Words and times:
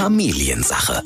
Familiensache. 0.00 1.02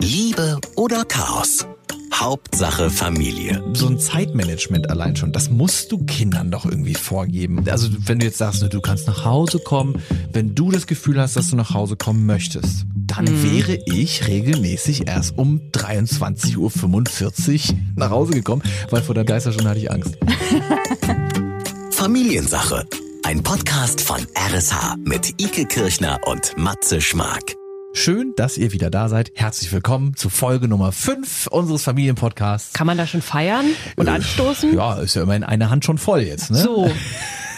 Liebe 0.00 0.58
oder 0.74 1.04
Chaos? 1.04 1.64
Hauptsache 2.12 2.90
Familie. 2.90 3.62
So 3.72 3.86
ein 3.86 4.00
Zeitmanagement 4.00 4.90
allein 4.90 5.14
schon, 5.14 5.30
das 5.30 5.48
musst 5.48 5.92
du 5.92 6.04
Kindern 6.06 6.50
doch 6.50 6.64
irgendwie 6.64 6.94
vorgeben. 6.94 7.64
Also 7.70 7.88
wenn 8.04 8.18
du 8.18 8.26
jetzt 8.26 8.38
sagst, 8.38 8.60
du 8.60 8.80
kannst 8.80 9.06
nach 9.06 9.24
Hause 9.24 9.60
kommen, 9.60 10.02
wenn 10.32 10.56
du 10.56 10.72
das 10.72 10.88
Gefühl 10.88 11.20
hast, 11.20 11.36
dass 11.36 11.50
du 11.50 11.56
nach 11.56 11.72
Hause 11.72 11.94
kommen 11.94 12.26
möchtest, 12.26 12.84
dann 12.96 13.26
mhm. 13.26 13.44
wäre 13.44 13.78
ich 13.86 14.26
regelmäßig 14.26 15.06
erst 15.06 15.38
um 15.38 15.60
23.45 15.70 16.56
Uhr 16.58 17.78
nach 17.94 18.10
Hause 18.10 18.32
gekommen, 18.32 18.62
weil 18.90 19.02
vor 19.02 19.14
der 19.14 19.24
Geisterstunde 19.24 19.70
hatte 19.70 19.78
ich 19.78 19.92
Angst. 19.92 20.18
Familiensache. 21.92 22.88
Ein 23.22 23.44
Podcast 23.44 24.00
von 24.00 24.18
RSH 24.36 24.96
mit 25.04 25.40
Ike 25.40 25.66
Kirchner 25.66 26.18
und 26.26 26.58
Matze 26.58 27.00
Schmark. 27.00 27.61
Schön, 27.94 28.32
dass 28.36 28.56
ihr 28.56 28.72
wieder 28.72 28.90
da 28.90 29.08
seid. 29.08 29.32
Herzlich 29.34 29.70
willkommen 29.70 30.16
zu 30.16 30.30
Folge 30.30 30.66
Nummer 30.66 30.92
5 30.92 31.48
unseres 31.48 31.84
Familienpodcasts. 31.84 32.72
Kann 32.72 32.86
man 32.86 32.96
da 32.96 33.06
schon 33.06 33.20
feiern 33.20 33.66
und 33.96 34.06
äh, 34.06 34.10
anstoßen? 34.10 34.74
Ja, 34.74 34.94
ist 34.94 35.14
ja 35.14 35.22
immerhin 35.22 35.44
eine 35.44 35.68
Hand 35.68 35.84
schon 35.84 35.98
voll 35.98 36.22
jetzt, 36.22 36.50
ne? 36.50 36.58
So. 36.58 36.90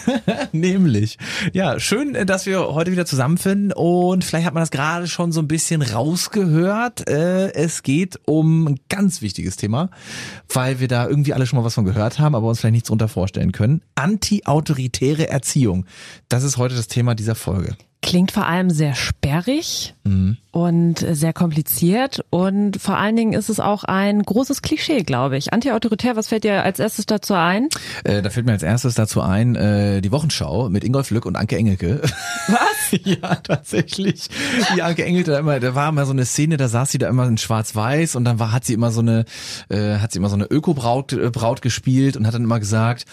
Nämlich. 0.51 1.17
Ja, 1.53 1.79
schön, 1.79 2.13
dass 2.27 2.45
wir 2.45 2.59
heute 2.75 2.91
wieder 2.91 3.05
zusammenfinden 3.05 3.71
und 3.71 4.23
vielleicht 4.25 4.45
hat 4.45 4.53
man 4.53 4.61
das 4.61 4.71
gerade 4.71 5.07
schon 5.07 5.31
so 5.31 5.39
ein 5.39 5.47
bisschen 5.47 5.81
rausgehört. 5.81 7.09
Äh, 7.09 7.53
es 7.53 7.81
geht 7.81 8.19
um 8.25 8.67
ein 8.67 8.79
ganz 8.89 9.21
wichtiges 9.21 9.55
Thema, 9.55 9.89
weil 10.53 10.81
wir 10.81 10.89
da 10.89 11.07
irgendwie 11.07 11.33
alle 11.33 11.47
schon 11.47 11.57
mal 11.57 11.65
was 11.65 11.75
von 11.75 11.85
gehört 11.85 12.19
haben, 12.19 12.35
aber 12.35 12.49
uns 12.49 12.59
vielleicht 12.59 12.73
nichts 12.73 12.89
drunter 12.89 13.07
vorstellen 13.07 13.53
können. 13.53 13.81
Anti-autoritäre 13.95 15.29
Erziehung. 15.29 15.85
Das 16.27 16.43
ist 16.43 16.57
heute 16.57 16.75
das 16.75 16.87
Thema 16.87 17.15
dieser 17.15 17.35
Folge. 17.35 17.75
Klingt 18.05 18.31
vor 18.31 18.45
allem 18.45 18.69
sehr 18.69 18.93
sperrig 18.93 19.95
mhm. 20.03 20.37
und 20.51 20.99
sehr 20.99 21.33
kompliziert 21.33 22.23
und 22.29 22.79
vor 22.79 22.97
allen 22.97 23.15
Dingen 23.15 23.33
ist 23.33 23.49
es 23.49 23.59
auch 23.59 23.83
ein 23.83 24.21
großes 24.21 24.61
Klischee, 24.61 25.01
glaube 25.01 25.37
ich. 25.37 25.53
Anti-autoritär, 25.53 26.15
was 26.15 26.27
fällt 26.27 26.43
dir 26.43 26.61
als 26.61 26.77
erstes 26.77 27.07
dazu 27.07 27.33
ein? 27.33 27.67
Äh, 28.03 28.21
da 28.21 28.29
fällt 28.29 28.45
mir 28.45 28.51
als 28.51 28.61
erstes 28.61 28.93
dazu 28.93 29.21
ein, 29.21 29.55
äh, 29.55 30.01
die 30.01 30.11
Wochenschau 30.11 30.69
mit 30.69 30.83
Ingolf 30.83 31.09
Lück 31.09 31.25
und 31.25 31.35
Anke 31.35 31.57
Engelke. 31.57 31.99
Was? 32.47 32.75
ja, 33.03 33.35
tatsächlich. 33.37 34.27
Die 34.75 34.83
Anke 34.83 35.03
Engelke, 35.03 35.31
da, 35.31 35.39
immer, 35.39 35.59
da 35.59 35.73
war 35.73 35.89
immer 35.89 36.05
so 36.05 36.11
eine 36.11 36.25
Szene, 36.25 36.57
da 36.57 36.67
saß 36.67 36.91
sie 36.91 36.99
da 36.99 37.09
immer 37.09 37.27
in 37.27 37.39
schwarz-weiß 37.39 38.15
und 38.15 38.23
dann 38.23 38.37
war, 38.37 38.51
hat 38.51 38.65
sie 38.65 38.73
immer 38.73 38.91
so 38.91 39.01
eine, 39.01 39.25
äh, 39.69 39.97
hat 39.97 40.11
sie 40.11 40.19
immer 40.19 40.29
so 40.29 40.35
eine 40.35 40.45
Öko-Braut 40.45 41.13
äh, 41.13 41.31
Braut 41.31 41.63
gespielt 41.63 42.17
und 42.17 42.27
hat 42.27 42.35
dann 42.35 42.43
immer 42.43 42.59
gesagt, 42.59 43.05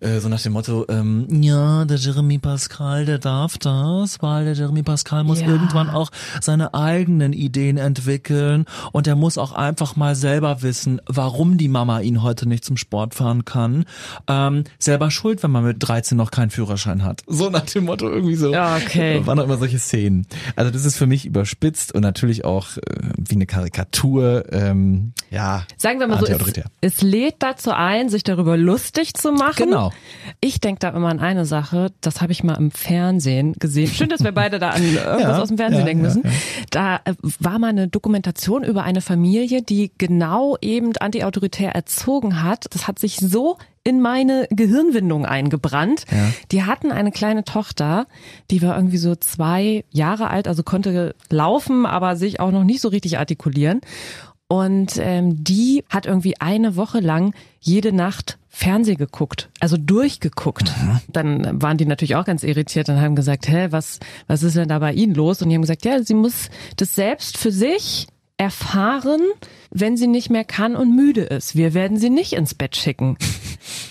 äh, 0.00 0.20
so 0.20 0.28
nach 0.28 0.42
dem 0.42 0.52
Motto, 0.52 0.84
ähm, 0.90 1.26
ja, 1.42 1.86
der 1.86 1.96
Jeremy 1.96 2.36
Pascal, 2.36 3.06
der 3.06 3.18
darf 3.18 3.56
das, 3.56 4.18
Pascal, 4.26 4.44
der 4.44 4.54
Jeremy 4.54 4.82
Pascal 4.82 5.24
muss 5.24 5.40
ja. 5.40 5.46
irgendwann 5.46 5.88
auch 5.88 6.10
seine 6.40 6.74
eigenen 6.74 7.32
Ideen 7.32 7.76
entwickeln 7.76 8.64
und 8.92 9.06
er 9.06 9.14
muss 9.14 9.38
auch 9.38 9.52
einfach 9.52 9.96
mal 9.96 10.14
selber 10.14 10.62
wissen, 10.62 11.00
warum 11.06 11.58
die 11.58 11.68
Mama 11.68 12.00
ihn 12.00 12.22
heute 12.22 12.48
nicht 12.48 12.64
zum 12.64 12.76
Sport 12.76 13.14
fahren 13.14 13.44
kann. 13.44 13.84
Ähm, 14.26 14.64
selber 14.78 15.10
schuld, 15.10 15.42
wenn 15.42 15.50
man 15.50 15.64
mit 15.64 15.76
13 15.78 16.16
noch 16.16 16.30
keinen 16.30 16.50
Führerschein 16.50 17.04
hat. 17.04 17.22
So 17.26 17.50
nach 17.50 17.66
dem 17.66 17.84
Motto 17.84 18.08
irgendwie 18.08 18.34
so. 18.34 18.52
Ja, 18.52 18.76
okay. 18.76 19.24
Waren 19.26 19.38
auch 19.38 19.44
immer 19.44 19.58
solche 19.58 19.78
Szenen. 19.78 20.26
Also 20.56 20.70
das 20.70 20.84
ist 20.84 20.96
für 20.96 21.06
mich 21.06 21.24
überspitzt 21.24 21.94
und 21.94 22.02
natürlich 22.02 22.44
auch 22.44 22.76
äh, 22.76 22.80
wie 23.16 23.36
eine 23.36 23.46
Karikatur. 23.46 24.44
Ähm, 24.52 25.12
ja. 25.30 25.64
Sagen 25.76 26.00
wir 26.00 26.08
mal 26.08 26.18
so, 26.18 26.26
es, 26.26 26.62
es 26.80 27.02
lädt 27.02 27.36
dazu 27.40 27.70
ein, 27.70 28.08
sich 28.08 28.24
darüber 28.24 28.56
lustig 28.56 29.14
zu 29.14 29.32
machen. 29.32 29.54
Genau. 29.56 29.92
Ich 30.40 30.60
denke 30.60 30.80
da 30.80 30.88
immer 30.88 31.08
an 31.08 31.20
eine 31.20 31.44
Sache, 31.44 31.92
das 32.00 32.20
habe 32.20 32.32
ich 32.32 32.42
mal 32.42 32.54
im 32.54 32.70
Fernsehen 32.70 33.54
gesehen. 33.54 33.88
Schön, 33.88 34.08
dass 34.16 34.24
wir 34.24 34.32
beide 34.32 34.58
da 34.58 34.70
an 34.70 34.82
irgendwas 34.94 35.20
ja, 35.20 35.42
aus 35.42 35.48
dem 35.48 35.56
Fernsehen 35.56 35.80
ja, 35.80 35.86
denken 35.86 36.02
müssen. 36.02 36.22
Ja, 36.24 36.30
da 36.70 36.96
äh, 37.04 37.14
war 37.40 37.58
mal 37.58 37.68
eine 37.68 37.88
Dokumentation 37.88 38.64
über 38.64 38.82
eine 38.82 39.00
Familie, 39.00 39.62
die 39.62 39.90
genau 39.98 40.56
eben 40.60 40.96
antiautoritär 40.96 41.74
erzogen 41.74 42.42
hat. 42.42 42.66
Das 42.70 42.88
hat 42.88 42.98
sich 42.98 43.16
so 43.16 43.58
in 43.84 44.00
meine 44.00 44.48
Gehirnwindung 44.50 45.26
eingebrannt. 45.26 46.06
Die 46.50 46.64
hatten 46.64 46.90
eine 46.90 47.12
kleine 47.12 47.44
Tochter, 47.44 48.06
die 48.50 48.60
war 48.60 48.74
irgendwie 48.74 48.96
so 48.96 49.14
zwei 49.14 49.84
Jahre 49.92 50.28
alt, 50.28 50.48
also 50.48 50.64
konnte 50.64 51.14
laufen, 51.30 51.86
aber 51.86 52.16
sich 52.16 52.40
auch 52.40 52.50
noch 52.50 52.64
nicht 52.64 52.80
so 52.80 52.88
richtig 52.88 53.18
artikulieren. 53.18 53.80
Und 54.48 54.98
ähm, 54.98 55.42
die 55.42 55.84
hat 55.88 56.06
irgendwie 56.06 56.40
eine 56.40 56.76
Woche 56.76 57.00
lang 57.00 57.34
jede 57.60 57.92
Nacht 57.92 58.38
Fernseh 58.58 58.94
geguckt, 58.94 59.50
also 59.60 59.76
durchgeguckt. 59.76 60.72
Mhm. 60.80 61.00
Dann 61.12 61.60
waren 61.60 61.76
die 61.76 61.84
natürlich 61.84 62.16
auch 62.16 62.24
ganz 62.24 62.42
irritiert 62.42 62.88
und 62.88 62.98
haben 62.98 63.14
gesagt, 63.14 63.48
hä, 63.48 63.66
was, 63.68 64.00
was 64.28 64.42
ist 64.42 64.56
denn 64.56 64.70
da 64.70 64.78
bei 64.78 64.94
Ihnen 64.94 65.14
los? 65.14 65.42
Und 65.42 65.50
die 65.50 65.54
haben 65.54 65.60
gesagt, 65.60 65.84
ja, 65.84 66.02
sie 66.02 66.14
muss 66.14 66.48
das 66.76 66.94
selbst 66.94 67.36
für 67.36 67.52
sich 67.52 68.06
erfahren, 68.38 69.20
wenn 69.70 69.98
sie 69.98 70.06
nicht 70.06 70.30
mehr 70.30 70.44
kann 70.44 70.74
und 70.74 70.96
müde 70.96 71.20
ist. 71.20 71.54
Wir 71.54 71.74
werden 71.74 71.98
sie 71.98 72.08
nicht 72.08 72.32
ins 72.32 72.54
Bett 72.54 72.76
schicken. 72.76 73.18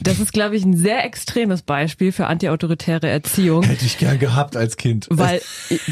Das 0.06 0.20
ist, 0.20 0.34
glaube 0.34 0.56
ich, 0.56 0.64
ein 0.64 0.78
sehr 0.78 1.04
extremes 1.04 1.64
Beispiel 1.64 2.12
für 2.12 2.28
antiautoritäre 2.28 3.10
Erziehung. 3.10 3.64
Hätte 3.64 3.86
ich 3.86 3.98
gern 3.98 4.20
gehabt 4.20 4.56
als 4.56 4.78
Kind. 4.78 5.08
Weil 5.10 5.42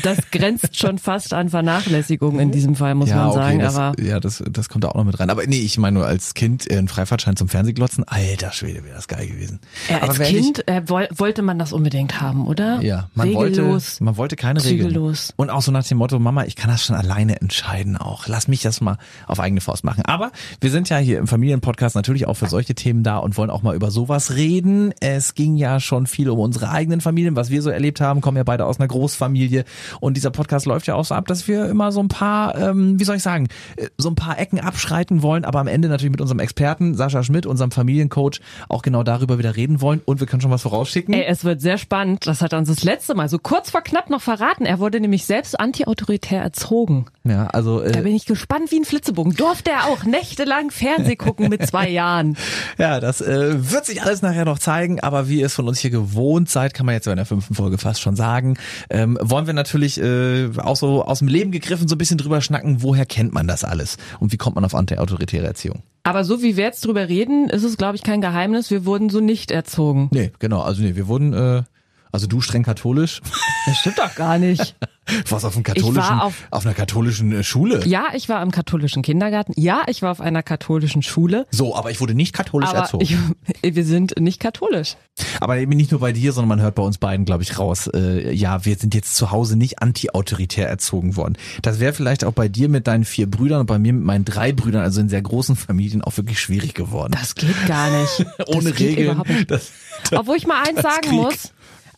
das 0.03 0.29
grenzt 0.29 0.77
schon 0.77 0.99
fast 0.99 1.33
an 1.33 1.49
Vernachlässigung 1.49 2.39
in 2.39 2.51
diesem 2.51 2.75
Fall, 2.75 2.93
muss 2.93 3.09
ja, 3.09 3.15
man 3.15 3.33
sagen. 3.33 3.57
das, 3.57 3.75
aber 3.75 3.99
ja, 3.99 4.19
das, 4.19 4.43
das 4.47 4.69
kommt 4.69 4.83
da 4.83 4.89
auch 4.89 4.95
noch 4.95 5.05
mit 5.05 5.19
rein. 5.19 5.31
Aber 5.31 5.47
nee, 5.47 5.57
ich 5.57 5.79
meine 5.79 5.97
nur 5.97 6.05
als 6.05 6.35
Kind 6.35 6.69
einen 6.69 6.89
Freifahrtschein 6.89 7.35
zum 7.35 7.49
Fernsehglotzen. 7.49 8.03
Alter 8.03 8.51
Schwede, 8.51 8.83
wäre 8.83 8.93
das 8.93 9.07
geil 9.07 9.25
gewesen. 9.25 9.59
Ja, 9.89 10.03
als 10.03 10.19
Kind 10.19 10.67
äh, 10.67 10.83
wollte 10.87 11.41
man 11.41 11.57
das 11.57 11.73
unbedingt 11.73 12.21
haben, 12.21 12.45
oder? 12.45 12.81
Ja, 12.81 13.09
man 13.15 13.29
Regellos, 13.29 13.93
wollte, 13.93 14.03
man 14.03 14.17
wollte 14.17 14.35
keine 14.35 14.59
zügellos. 14.59 15.29
Regeln. 15.29 15.33
Und 15.37 15.49
auch 15.49 15.63
so 15.63 15.71
nach 15.71 15.87
dem 15.87 15.97
Motto, 15.97 16.19
Mama, 16.19 16.43
ich 16.43 16.55
kann 16.55 16.69
das 16.69 16.85
schon 16.85 16.95
alleine 16.95 17.41
entscheiden 17.41 17.97
auch. 17.97 18.27
Lass 18.27 18.47
mich 18.47 18.61
das 18.61 18.79
mal 18.79 18.97
auf 19.25 19.39
eigene 19.39 19.59
Faust 19.59 19.83
machen. 19.83 20.05
Aber 20.05 20.31
wir 20.61 20.69
sind 20.69 20.89
ja 20.89 20.97
hier 20.97 21.17
im 21.17 21.25
Familienpodcast 21.25 21.95
natürlich 21.95 22.27
auch 22.27 22.35
für 22.35 22.45
solche 22.47 22.75
Themen 22.75 23.01
da 23.01 23.17
und 23.17 23.37
wollen 23.37 23.49
auch 23.49 23.63
mal 23.63 23.75
über 23.75 23.89
sowas 24.03 24.35
reden. 24.35 24.93
Es 24.99 25.33
ging 25.33 25.55
ja 25.55 25.79
schon 25.79 26.07
viel 26.07 26.29
um 26.29 26.39
unsere 26.39 26.69
eigenen 26.69 26.99
Familien, 26.99 27.37
was 27.37 27.49
wir 27.49 27.61
so 27.61 27.69
erlebt 27.69 28.01
haben, 28.01 28.19
kommen 28.19 28.35
ja 28.35 28.43
beide 28.43 28.65
aus 28.65 28.77
einer 28.77 28.89
Großfamilie 28.89 29.63
und 30.01 30.17
dieser 30.17 30.29
Podcast 30.29 30.65
läuft 30.65 30.87
ja 30.87 30.95
auch 30.95 31.05
so 31.05 31.15
ab, 31.15 31.25
dass 31.27 31.47
wir 31.47 31.67
immer 31.67 31.93
so 31.93 32.01
ein 32.01 32.09
paar, 32.09 32.57
ähm, 32.57 32.99
wie 32.99 33.05
soll 33.05 33.15
ich 33.15 33.23
sagen, 33.23 33.47
äh, 33.77 33.87
so 33.97 34.09
ein 34.09 34.15
paar 34.15 34.37
Ecken 34.39 34.59
abschreiten 34.59 35.21
wollen, 35.21 35.45
aber 35.45 35.59
am 35.59 35.67
Ende 35.67 35.87
natürlich 35.87 36.11
mit 36.11 36.19
unserem 36.19 36.39
Experten 36.39 36.95
Sascha 36.95 37.23
Schmidt, 37.23 37.45
unserem 37.45 37.71
Familiencoach, 37.71 38.41
auch 38.67 38.81
genau 38.81 39.03
darüber 39.03 39.37
wieder 39.37 39.55
reden 39.55 39.79
wollen 39.79 40.01
und 40.03 40.19
wir 40.19 40.27
können 40.27 40.41
schon 40.41 40.51
was 40.51 40.63
vorausschicken. 40.63 41.13
Ey, 41.13 41.23
es 41.25 41.45
wird 41.45 41.61
sehr 41.61 41.77
spannend. 41.77 42.27
Das 42.27 42.41
hat 42.41 42.51
er 42.51 42.59
uns 42.59 42.67
das 42.67 42.83
letzte 42.83 43.15
Mal 43.15 43.29
so 43.29 43.39
kurz 43.39 43.69
vor 43.69 43.81
knapp 43.83 44.09
noch 44.09 44.21
verraten. 44.21 44.65
Er 44.65 44.79
wurde 44.79 44.99
nämlich 44.99 45.25
selbst 45.25 45.57
antiautoritär 45.57 46.41
erzogen. 46.41 47.05
Ja, 47.23 47.47
also 47.47 47.81
äh, 47.81 47.93
da 47.93 48.01
bin 48.01 48.13
ich 48.13 48.25
gespannt 48.25 48.69
wie 48.71 48.79
ein 48.79 48.85
Flitzebogen. 48.85 49.33
Durfte 49.33 49.71
er 49.71 49.85
auch 49.85 50.03
nächtelang 50.03 50.71
Fernseh 50.71 51.15
gucken 51.15 51.47
mit 51.47 51.65
zwei 51.65 51.87
Jahren. 51.93 52.35
Ja, 52.77 52.99
das 52.99 53.21
äh, 53.21 53.71
wird 53.71 53.85
sich 53.85 53.92
alles 54.01 54.21
nachher 54.21 54.45
noch 54.45 54.59
zeigen, 54.59 54.99
aber 54.99 55.29
wie 55.29 55.39
ihr 55.39 55.45
es 55.45 55.53
von 55.53 55.67
uns 55.67 55.79
hier 55.79 55.91
gewohnt 55.91 56.49
seid, 56.49 56.73
kann 56.73 56.85
man 56.85 56.95
jetzt 56.95 57.07
in 57.07 57.15
der 57.15 57.25
fünften 57.25 57.53
Folge 57.53 57.77
fast 57.77 58.01
schon 58.01 58.15
sagen, 58.15 58.57
ähm, 58.89 59.17
wollen 59.21 59.45
wir 59.45 59.53
natürlich 59.53 59.99
äh, 60.01 60.49
auch 60.57 60.75
so 60.75 61.03
aus 61.03 61.19
dem 61.19 61.27
Leben 61.27 61.51
gegriffen 61.51 61.87
so 61.87 61.95
ein 61.95 61.97
bisschen 61.97 62.17
drüber 62.17 62.41
schnacken, 62.41 62.81
woher 62.81 63.05
kennt 63.05 63.33
man 63.33 63.47
das 63.47 63.63
alles 63.63 63.97
und 64.19 64.31
wie 64.31 64.37
kommt 64.37 64.55
man 64.55 64.65
auf 64.65 64.73
anti-autoritäre 64.73 65.45
Erziehung? 65.45 65.83
Aber 66.03 66.25
so 66.25 66.41
wie 66.41 66.57
wir 66.57 66.65
jetzt 66.65 66.85
drüber 66.85 67.07
reden, 67.07 67.49
ist 67.49 67.63
es, 67.63 67.77
glaube 67.77 67.95
ich, 67.95 68.03
kein 68.03 68.19
Geheimnis. 68.19 68.69
Wir 68.69 68.85
wurden 68.85 69.09
so 69.09 69.21
nicht 69.21 69.51
erzogen. 69.51 70.09
Nee, 70.11 70.31
genau. 70.39 70.61
Also 70.61 70.81
nee, 70.81 70.95
wir 70.95 71.07
wurden, 71.07 71.33
äh, 71.33 71.63
also 72.11 72.27
du 72.27 72.41
streng 72.41 72.63
katholisch. 72.63 73.21
Das 73.65 73.77
stimmt 73.77 73.99
doch 73.99 74.13
gar 74.15 74.37
nicht. 74.37 74.75
Was 75.29 75.43
auf 75.43 75.55
einem 75.55 75.63
katholischen, 75.63 76.19
auf, 76.19 76.47
auf, 76.49 76.65
einer 76.65 76.73
katholischen 76.73 77.31
äh, 77.31 77.43
Schule? 77.43 77.85
Ja, 77.85 78.07
ich 78.13 78.29
war 78.29 78.41
im 78.41 78.51
katholischen 78.51 79.01
Kindergarten. 79.01 79.53
Ja, 79.55 79.83
ich 79.87 80.01
war 80.01 80.11
auf 80.11 80.21
einer 80.21 80.43
katholischen 80.43 81.01
Schule. 81.01 81.45
So, 81.51 81.75
aber 81.75 81.91
ich 81.91 81.99
wurde 81.99 82.13
nicht 82.13 82.33
katholisch 82.33 82.69
aber 82.69 82.79
erzogen. 82.79 83.03
Ich, 83.03 83.17
wir 83.75 83.85
sind 83.85 84.19
nicht 84.19 84.39
katholisch. 84.39 84.95
Aber 85.39 85.57
eben 85.57 85.71
nicht 85.71 85.91
nur 85.91 85.99
bei 85.99 86.11
dir, 86.11 86.31
sondern 86.31 86.49
man 86.49 86.61
hört 86.61 86.75
bei 86.75 86.83
uns 86.83 86.97
beiden, 86.97 87.25
glaube 87.25 87.43
ich, 87.43 87.59
raus. 87.59 87.87
Äh, 87.93 88.33
ja, 88.33 88.65
wir 88.65 88.75
sind 88.75 88.95
jetzt 88.95 89.15
zu 89.15 89.31
Hause 89.31 89.57
nicht 89.57 89.81
anti-autoritär 89.81 90.67
erzogen 90.67 91.15
worden. 91.15 91.37
Das 91.61 91.79
wäre 91.79 91.93
vielleicht 91.93 92.23
auch 92.23 92.33
bei 92.33 92.47
dir 92.47 92.69
mit 92.69 92.87
deinen 92.87 93.03
vier 93.03 93.29
Brüdern 93.29 93.61
und 93.61 93.65
bei 93.65 93.79
mir 93.79 93.93
mit 93.93 94.03
meinen 94.03 94.25
drei 94.25 94.53
Brüdern, 94.53 94.81
also 94.81 95.01
in 95.01 95.09
sehr 95.09 95.21
großen 95.21 95.55
Familien, 95.55 96.01
auch 96.01 96.17
wirklich 96.17 96.39
schwierig 96.39 96.73
geworden. 96.73 97.13
Das 97.19 97.35
geht 97.35 97.67
gar 97.67 97.89
nicht. 97.89 98.25
Ohne 98.47 98.77
Regeln. 98.77 99.21
Das, 99.47 99.71
das, 100.09 100.19
Obwohl 100.19 100.37
ich 100.37 100.47
mal 100.47 100.63
eins 100.63 100.81
sagen 100.81 101.01
Krieg. 101.01 101.13
muss. 101.13 101.52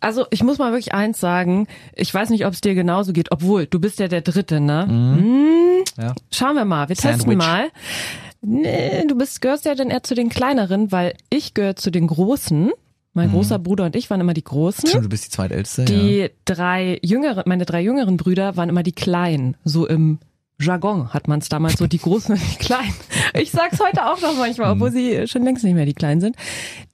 Also 0.06 0.28
ich 0.30 0.44
muss 0.44 0.60
mal 0.60 0.72
wirklich 0.72 0.94
eins 0.94 1.20
sagen. 1.20 1.68
Ich 1.96 2.14
weiß 2.14 2.30
nicht, 2.30 2.46
ob 2.46 2.54
es 2.54 2.62
dir 2.62 2.76
genauso 2.76 3.12
geht, 3.12 3.32
obwohl 3.32 3.66
du 3.66 3.80
bist 3.80 3.98
ja 3.98 4.08
der 4.08 4.22
Dritte, 4.22 4.60
ne? 4.60 4.86
Mhm. 4.88 5.18
Hm, 5.18 5.84
ja. 5.98 6.14
Schauen 6.32 6.56
wir 6.56 6.64
mal. 6.64 6.90
Wir 6.90 6.96
Sandwich. 6.96 7.26
testen 7.26 7.38
mal. 7.38 7.70
Nee, 8.42 9.04
du 9.08 9.16
bist 9.16 9.42
gehörst 9.42 9.66
ja 9.66 9.74
dann 9.74 9.90
eher 9.90 10.04
zu 10.04 10.14
den 10.14 10.30
kleineren, 10.30 10.92
weil 10.92 11.16
ich 11.32 11.56
gehöre 11.56 11.76
zu 11.76 11.90
den 11.90 12.06
Großen. 12.06 12.72
Mein 13.14 13.30
mhm. 13.30 13.34
großer 13.34 13.58
Bruder 13.58 13.86
und 13.86 13.96
ich 13.96 14.12
waren 14.12 14.22
immer 14.22 14.36
die 14.36 14.44
Großen. 14.44 14.88
Stimmt, 14.88 15.06
du 15.06 15.10
bist 15.10 15.26
die 15.26 15.30
zweitälteste. 15.32 15.86
Die 15.86 16.18
ja. 16.18 16.28
drei 16.44 17.00
jüngeren, 17.02 17.44
meine 17.48 17.66
drei 17.66 17.82
jüngeren 17.82 18.18
Brüder 18.18 18.56
waren 18.58 18.70
immer 18.70 18.84
die 18.84 18.92
Kleinen, 18.92 19.58
so 19.64 19.88
im 19.88 20.20
Jargon 20.60 21.14
hat 21.14 21.28
man 21.28 21.40
es 21.40 21.50
damals 21.50 21.78
so, 21.78 21.86
die 21.88 21.98
Großen 21.98 22.34
und 22.36 22.42
die 22.42 22.56
Kleinen. 22.64 22.94
Ich 23.34 23.52
sag's 23.52 23.80
heute 23.80 24.06
auch 24.06 24.22
noch 24.22 24.38
manchmal, 24.38 24.72
obwohl 24.72 24.92
sie 24.92 25.28
schon 25.28 25.44
längst 25.44 25.64
nicht 25.64 25.74
mehr 25.74 25.86
die 25.86 25.94
Kleinen 25.94 26.22
sind. 26.22 26.36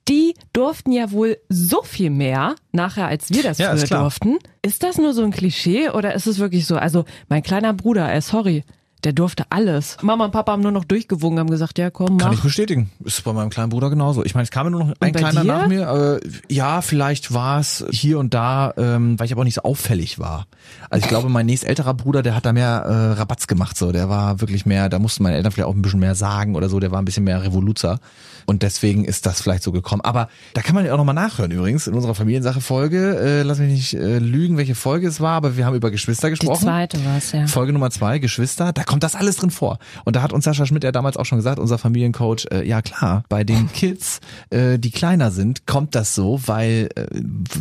Die 0.08 0.34
durften 0.52 0.90
ja 0.90 1.12
wohl 1.12 1.38
so 1.48 1.82
viel 1.82 2.10
mehr 2.10 2.56
nachher, 2.72 3.06
als 3.06 3.30
wir 3.30 3.42
das 3.44 3.58
Ja, 3.58 3.70
ist 3.72 3.80
früher 3.80 3.86
klar. 3.88 4.00
durften. 4.02 4.38
Ist 4.62 4.82
das 4.82 4.98
nur 4.98 5.14
so 5.14 5.22
ein 5.22 5.30
Klischee 5.30 5.90
oder 5.90 6.14
ist 6.14 6.26
es 6.26 6.38
wirklich 6.40 6.66
so? 6.66 6.76
Also 6.76 7.04
mein 7.28 7.42
kleiner 7.44 7.72
Bruder, 7.72 8.12
äh, 8.12 8.20
sorry, 8.20 8.64
der 9.04 9.12
durfte 9.12 9.44
alles. 9.50 9.96
Mama 10.02 10.24
und 10.26 10.30
Papa 10.30 10.52
haben 10.52 10.62
nur 10.62 10.70
noch 10.72 10.84
durchgewungen, 10.84 11.38
haben 11.38 11.50
gesagt, 11.50 11.78
ja 11.78 11.90
komm, 11.90 12.18
Kann 12.18 12.28
mach. 12.28 12.34
ich 12.34 12.40
bestätigen. 12.42 12.90
Ist 13.04 13.24
bei 13.24 13.32
meinem 13.32 13.50
kleinen 13.50 13.70
Bruder 13.70 13.90
genauso. 13.90 14.24
Ich 14.24 14.34
meine, 14.34 14.44
es 14.44 14.50
kam 14.50 14.70
nur 14.70 14.84
noch 14.84 14.92
ein 15.00 15.12
kleiner 15.12 15.42
dir? 15.42 15.46
nach 15.52 15.66
mir. 15.68 15.88
Aber 15.88 16.20
ja, 16.48 16.82
vielleicht 16.82 17.34
war 17.34 17.60
es 17.60 17.84
hier 17.90 18.18
und 18.18 18.34
da, 18.34 18.72
ähm, 18.76 19.18
weil 19.18 19.26
ich 19.26 19.32
aber 19.32 19.40
auch 19.40 19.44
nicht 19.44 19.54
so 19.54 19.62
auffällig 19.62 20.18
war. 20.18 20.46
Also 20.90 21.04
ich 21.04 21.08
glaube, 21.08 21.28
mein 21.28 21.46
nächst 21.46 21.64
älterer 21.64 21.94
Bruder, 21.94 22.22
der 22.22 22.34
hat 22.36 22.46
da 22.46 22.52
mehr 22.52 22.84
äh, 22.86 23.18
Rabatz 23.18 23.46
gemacht. 23.46 23.76
So, 23.76 23.92
der 23.92 24.08
war 24.08 24.40
wirklich 24.40 24.66
mehr. 24.66 24.88
Da 24.88 24.98
mussten 24.98 25.22
meine 25.22 25.36
Eltern 25.36 25.52
vielleicht 25.52 25.68
auch 25.68 25.74
ein 25.74 25.82
bisschen 25.82 26.00
mehr 26.00 26.14
sagen 26.14 26.54
oder 26.54 26.68
so. 26.68 26.78
Der 26.80 26.90
war 26.92 27.00
ein 27.00 27.04
bisschen 27.04 27.24
mehr 27.24 27.42
Revoluzer. 27.42 27.98
Und 28.46 28.62
deswegen 28.62 29.04
ist 29.04 29.26
das 29.26 29.40
vielleicht 29.40 29.62
so 29.62 29.72
gekommen. 29.72 30.02
Aber 30.02 30.28
da 30.54 30.62
kann 30.62 30.74
man 30.74 30.84
ja 30.84 30.92
auch 30.92 30.96
nochmal 30.96 31.14
nachhören 31.14 31.50
übrigens 31.50 31.86
in 31.86 31.94
unserer 31.94 32.14
Familiensache-Folge. 32.14 33.18
Äh, 33.18 33.42
lass 33.42 33.58
mich 33.58 33.70
nicht 33.72 33.94
äh, 33.94 34.18
lügen, 34.18 34.56
welche 34.56 34.74
Folge 34.74 35.06
es 35.08 35.20
war, 35.20 35.32
aber 35.36 35.56
wir 35.56 35.64
haben 35.66 35.74
über 35.76 35.90
Geschwister 35.90 36.28
Die 36.28 36.32
gesprochen. 36.36 36.64
zweite 36.64 37.04
war 37.04 37.16
es, 37.18 37.32
ja. 37.32 37.46
Folge 37.46 37.72
Nummer 37.72 37.90
zwei, 37.90 38.18
Geschwister, 38.18 38.72
da 38.72 38.82
kommt 38.92 39.02
das 39.02 39.14
alles 39.14 39.36
drin 39.36 39.50
vor. 39.50 39.78
Und 40.04 40.16
da 40.16 40.22
hat 40.22 40.34
uns 40.34 40.44
Sascha 40.44 40.66
Schmidt 40.66 40.84
ja 40.84 40.92
damals 40.92 41.16
auch 41.16 41.24
schon 41.24 41.38
gesagt, 41.38 41.58
unser 41.58 41.78
Familiencoach, 41.78 42.44
äh, 42.50 42.68
ja 42.68 42.82
klar, 42.82 43.24
bei 43.30 43.42
den 43.42 43.72
Kids, 43.72 44.20
äh, 44.50 44.78
die 44.78 44.90
kleiner 44.90 45.30
sind, 45.30 45.66
kommt 45.66 45.94
das 45.94 46.14
so, 46.14 46.38
weil, 46.44 46.90
äh, 46.94 47.06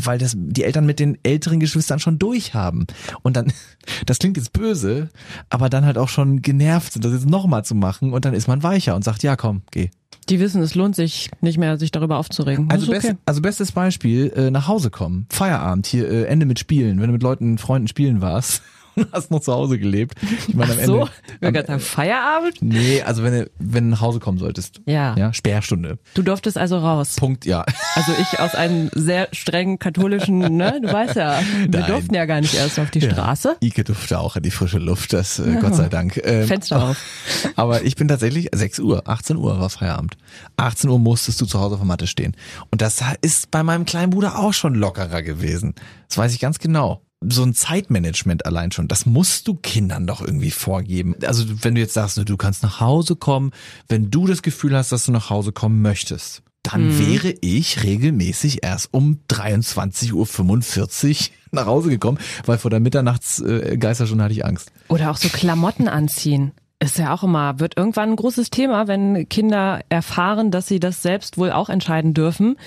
weil 0.04 0.18
das 0.18 0.34
die 0.36 0.66
Eltern 0.66 0.86
mit 0.86 1.00
den 1.00 1.18
älteren 1.24 1.62
Geschwistern 1.62 2.00
schon 2.00 2.20
durch 2.20 2.54
haben. 2.54 2.86
Und 3.22 3.38
dann, 3.38 3.54
das 4.06 4.20
klingt 4.20 4.36
jetzt 4.36 4.52
böse, 4.52 5.08
aber 5.50 5.70
dann 5.70 5.86
halt 5.86 5.98
auch 5.98 6.10
schon 6.10 6.42
genervt 6.42 6.92
sind, 6.92 7.06
das 7.06 7.14
jetzt 7.14 7.30
nochmal 7.30 7.64
zu 7.64 7.76
machen 7.76 8.12
und 8.12 8.26
dann 8.26 8.34
ist 8.34 8.50
man 8.50 8.62
weicher 8.62 8.98
und 8.98 9.06
sagt, 9.06 9.24
ja 9.24 9.38
komm, 9.38 9.62
geh. 9.72 9.90
Die 10.28 10.42
wissen, 10.42 10.62
es 10.62 10.76
lohnt 10.76 10.98
sich 10.98 11.32
nicht 11.40 11.58
mehr, 11.58 11.80
sich 11.80 11.92
darüber 11.92 12.18
aufzuregen. 12.18 12.70
Also, 12.70 12.92
ist 12.92 13.04
best, 13.04 13.16
also 13.26 13.42
bestes 13.42 13.72
Beispiel, 13.72 14.34
äh, 14.36 14.52
nach 14.52 14.68
Hause 14.68 14.90
kommen, 14.90 15.28
Feierabend, 15.30 15.88
hier 15.88 16.10
äh, 16.10 16.26
Ende 16.26 16.46
mit 16.46 16.60
Spielen, 16.60 17.00
wenn 17.00 17.08
du 17.08 17.14
mit 17.14 17.24
Leuten, 17.24 17.58
Freunden 17.58 17.88
spielen 17.88 18.20
warst 18.20 18.62
und 18.96 19.08
hast 19.12 19.32
noch 19.32 19.42
zu 19.42 19.54
Hause 19.54 19.80
gelebt. 19.80 20.16
Ich 20.48 20.54
meine, 20.54 20.74
am 20.74 20.78
Ach 20.80 20.86
so, 20.86 21.00
Ende, 21.00 21.12
wir 21.40 21.48
am, 21.48 21.66
sagen 21.66 21.80
Feierabend. 21.80 22.62
Nee, 22.62 23.02
also 23.02 23.24
wenn 23.24 23.34
du, 23.34 23.52
wenn 23.60 23.86
du 23.86 23.90
nach 23.92 24.02
Hause 24.02 24.20
kommen 24.20 24.38
solltest. 24.38 24.82
Ja. 24.86 25.16
Ja, 25.18 25.34
Sperrstunde. 25.34 26.00
Du 26.14 26.22
durftest 26.22 26.58
also 26.58 26.78
raus. 26.78 27.16
Punkt, 27.16 27.46
ja. 27.46 27.66
Also 27.96 28.14
ich 28.20 28.40
aus 28.40 28.56
einem 28.56 28.90
sehr 28.94 29.28
strengen 29.32 29.80
katholischen, 29.80 30.58
ne, 30.58 30.80
du 30.82 30.92
weißt 30.92 31.16
ja, 31.16 31.40
wir 31.68 31.80
Nein. 31.80 31.92
durften 31.92 32.16
ja 32.16 32.26
gar 32.26 32.42
nicht 32.42 32.54
erst 32.54 32.80
auf 32.80 32.92
die 32.92 33.02
Straße. 33.02 33.58
Ike 33.62 33.84
durfte 33.84 34.20
auch 34.20 34.36
in 34.36 34.44
die 34.44 34.52
frische 34.52 34.80
Luft, 34.80 35.14
das 35.14 35.40
äh, 35.40 35.58
Gott 35.62 35.76
sei 35.76 35.90
Dank. 35.90 36.20
Ähm, 36.24 36.48
Fenster 36.48 36.84
auf. 36.84 36.98
Aber 37.56 37.84
ich 37.84 37.96
bin 37.96 38.08
tatsächlich 38.08 38.50
6 38.54 38.80
Uhr, 38.80 39.08
18 39.08 39.38
Uhr 39.38 39.60
war 39.60 39.70
Feierabend. 39.70 40.18
18 40.58 40.90
Uhr 40.90 41.00
musstest 41.00 41.42
du 41.42 41.46
zu 41.46 41.60
Hause 41.60 41.76
auf 41.76 41.82
der 41.82 41.88
Matte 41.88 42.08
stehen. 42.08 42.36
Und 42.72 42.82
das 42.82 43.04
ist 43.22 43.52
bei 43.52 43.64
meinem 43.64 43.86
kleinen 43.86 44.12
Bruder 44.12 44.40
auch 44.40 44.54
schon 44.54 44.76
lockerer 44.76 45.22
gewesen. 45.22 45.76
Das 46.08 46.18
weiß 46.18 46.34
ich 46.34 46.40
ganz 46.40 46.60
genau. 46.60 47.02
So 47.24 47.44
ein 47.44 47.54
Zeitmanagement 47.54 48.46
allein 48.46 48.72
schon, 48.72 48.88
das 48.88 49.06
musst 49.06 49.48
du 49.48 49.54
Kindern 49.54 50.08
doch 50.08 50.22
irgendwie 50.22 50.52
vorgeben. 50.52 51.16
Also 51.26 51.46
wenn 51.64 51.76
du 51.76 51.82
jetzt 51.82 51.94
sagst, 51.94 52.18
ne, 52.18 52.26
du 52.26 52.36
kannst 52.36 52.64
nach 52.64 52.80
Hause 52.80 53.16
kommen, 53.16 53.52
wenn 53.88 54.10
du 54.10 54.26
das 54.26 54.42
Gefühl 54.42 54.76
hast, 54.76 54.92
dass 54.92 55.06
du 55.06 55.12
nach 55.12 55.30
Hause 55.30 55.52
kommen 55.52 55.82
möchtest, 55.82 56.42
dann 56.64 57.00
wäre 57.00 57.34
ich 57.42 57.84
regelmäßig 57.84 58.64
erst 58.64 58.90
um 58.92 59.20
23.45 59.30 60.12
Uhr 60.14 61.28
nach 61.52 61.66
Hause 61.66 61.90
gekommen, 61.90 62.20
weil 62.46 62.58
vor 62.58 62.72
der 62.72 62.80
Mitternachts 62.80 63.40
äh, 63.40 63.78
Geisterstunde 63.78 64.24
hatte 64.24 64.34
ich 64.34 64.46
Angst. 64.46 64.72
Oder 64.88 65.12
auch 65.12 65.18
so 65.18 65.28
Klamotten 65.30 65.88
anziehen. 65.88 66.52
Ist 66.84 66.98
ja 66.98 67.14
auch 67.14 67.22
immer, 67.24 67.60
wird 67.60 67.78
irgendwann 67.78 68.10
ein 68.10 68.16
großes 68.16 68.50
Thema, 68.50 68.88
wenn 68.88 69.30
Kinder 69.30 69.82
erfahren, 69.90 70.50
dass 70.50 70.66
sie 70.66 70.80
das 70.80 71.04
selbst 71.04 71.38
wohl 71.38 71.52
auch 71.52 71.70
entscheiden 71.70 72.16
dürfen. 72.16 72.58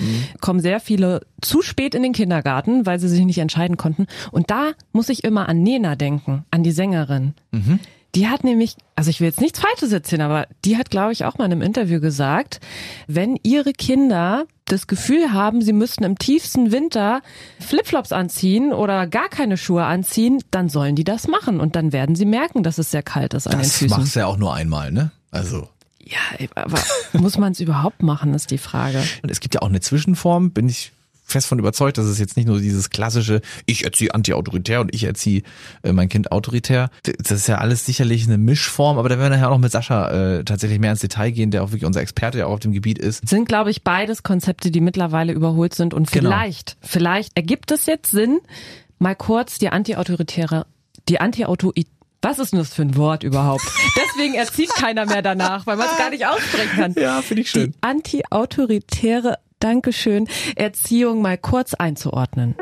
Kommen 0.41 0.61
sehr 0.61 0.79
viele 0.79 1.23
zu 1.41 1.63
spät 1.63 1.97
in 1.97 2.05
den 2.05 2.13
Kindergarten, 2.13 2.87
weil 2.87 3.01
sie 3.01 3.09
sich 3.09 3.25
nicht 3.25 3.39
entscheiden 3.39 3.77
konnten. 3.77 4.07
Und 4.31 4.53
da 4.53 4.71
muss 4.93 5.09
ich 5.09 5.25
immer 5.25 5.49
an 5.49 5.65
Nena 5.65 5.97
denken, 5.97 6.45
an 6.53 6.63
die 6.63 6.71
Sängerin. 6.71 7.35
Die 8.15 8.29
hat 8.29 8.45
nämlich, 8.45 8.77
also 8.95 9.11
ich 9.11 9.21
will 9.21 9.27
jetzt 9.27 9.41
nichts 9.41 9.59
Falsches 9.59 9.91
erzählen, 9.93 10.23
aber 10.23 10.47
die 10.65 10.77
hat, 10.77 10.91
glaube 10.91 11.13
ich, 11.13 11.25
auch 11.25 11.37
mal 11.39 11.47
in 11.47 11.53
einem 11.53 11.63
Interview 11.63 12.01
gesagt, 12.01 12.61
wenn 13.09 13.37
ihre 13.43 13.73
Kinder 13.73 14.47
das 14.67 14.87
Gefühl 14.87 15.33
haben, 15.33 15.61
sie 15.63 15.73
müssten 15.73 16.05
im 16.05 16.17
tiefsten 16.19 16.71
Winter 16.73 17.21
Flipflops 17.61 18.13
anziehen 18.13 18.73
oder 18.73 19.07
gar 19.07 19.29
keine 19.29 19.57
Schuhe 19.57 19.85
anziehen, 19.85 20.43
dann 20.51 20.69
sollen 20.69 20.97
die 20.97 21.05
das 21.05 21.29
machen 21.29 21.61
und 21.61 21.77
dann 21.77 21.93
werden 21.93 22.15
sie 22.15 22.25
merken, 22.25 22.63
dass 22.63 22.79
es 22.79 22.91
sehr 22.91 23.03
kalt 23.03 23.35
ist 23.35 23.47
an 23.47 23.53
den 23.59 23.63
Das 23.63 23.77
Füßen. 23.77 23.99
machst 23.99 24.15
du 24.17 24.21
ja 24.21 24.27
auch 24.27 24.37
nur 24.39 24.55
einmal, 24.55 24.91
ne? 24.93 25.11
Also. 25.31 25.69
Ja, 26.03 26.47
aber 26.55 26.79
muss 27.15 27.37
man 27.39 27.53
es 27.53 27.61
überhaupt 27.61 28.03
machen, 28.03 28.33
ist 28.35 28.51
die 28.51 28.59
Frage. 28.59 29.03
Und 29.23 29.31
es 29.31 29.41
gibt 29.41 29.55
ja 29.55 29.63
auch 29.63 29.69
eine 29.69 29.81
Zwischenform, 29.81 30.51
bin 30.53 30.69
ich 30.69 30.93
fest 31.25 31.47
von 31.47 31.59
überzeugt, 31.59 31.99
dass 31.99 32.07
es 32.07 32.19
jetzt 32.19 32.37
nicht 32.37 32.47
nur 32.47 32.61
dieses 32.61 32.91
klassische, 32.91 33.41
ich 33.67 33.85
erziehe 33.85 34.15
anti-autoritär 34.15 34.81
und 34.81 34.95
ich 34.95 35.05
erziehe 35.05 35.43
äh, 35.83 35.93
mein 35.93 36.09
Kind 36.09 36.31
autoritär. 36.33 36.91
Das 37.03 37.39
ist 37.39 37.49
ja 37.49 37.59
alles 37.59 37.87
sicherlich 37.87 38.27
eine 38.27 38.39
Mischform, 38.39 38.99
aber 38.99 39.09
da 39.09 39.19
werden 39.19 39.31
wir 39.33 39.37
nachher 39.37 39.49
auch 39.49 39.55
noch 39.55 39.59
mit 39.63 39.73
Sascha 39.73 40.11
äh, 40.11 40.45
tatsächlich 40.45 40.79
mehr 40.79 40.91
ins 40.93 41.01
Detail 41.01 41.31
gehen, 41.31 41.51
der 41.51 41.65
auch 41.65 41.71
wirklich 41.71 41.85
unser 41.87 42.01
Experte 42.03 42.39
ja 42.39 42.47
auch 42.47 42.53
auf 42.53 42.61
dem 42.61 42.73
Gebiet 42.73 42.99
ist. 42.99 43.27
Sind, 43.29 43.49
glaube 43.49 43.71
ich, 43.71 43.83
beides 43.83 44.23
Konzepte, 44.23 44.71
die 44.71 44.81
mittlerweile 44.81 45.33
überholt 45.33 45.75
sind 45.75 45.95
und 45.95 46.11
Genau. 46.11 46.31
vielleicht, 46.31 46.77
vielleicht 46.83 47.37
ergibt 47.37 47.71
es 47.73 47.87
jetzt 47.87 48.11
Sinn, 48.11 48.41
mal 48.99 49.17
kurz 49.17 49.59
die 49.59 49.71
anti-autoritäre, 49.71 50.67
die 51.09 51.21
anti-auto 51.21 51.73
was 52.25 52.39
ist 52.39 52.53
denn 52.53 52.59
das 52.59 52.73
für 52.73 52.81
ein 52.83 52.97
Wort 52.97 53.23
überhaupt? 53.23 53.65
Deswegen 53.97 54.35
erzieht 54.35 54.71
keiner 54.75 55.05
mehr 55.05 55.21
danach, 55.21 55.67
weil 55.67 55.77
man 55.77 55.89
es 55.91 55.99
gar 55.99 56.09
nicht 56.09 56.27
aussprechen 56.27 56.71
kann. 56.75 56.95
Ja, 56.95 57.21
finde 57.21 57.43
ich 57.43 57.53
Die 57.53 57.71
anti-autoritäre, 57.83 59.39
Dankeschön, 59.61 60.29
Erziehung 60.57 61.23
mal 61.23 61.39
kurz 61.39 61.75
einzuordnen. 61.75 62.57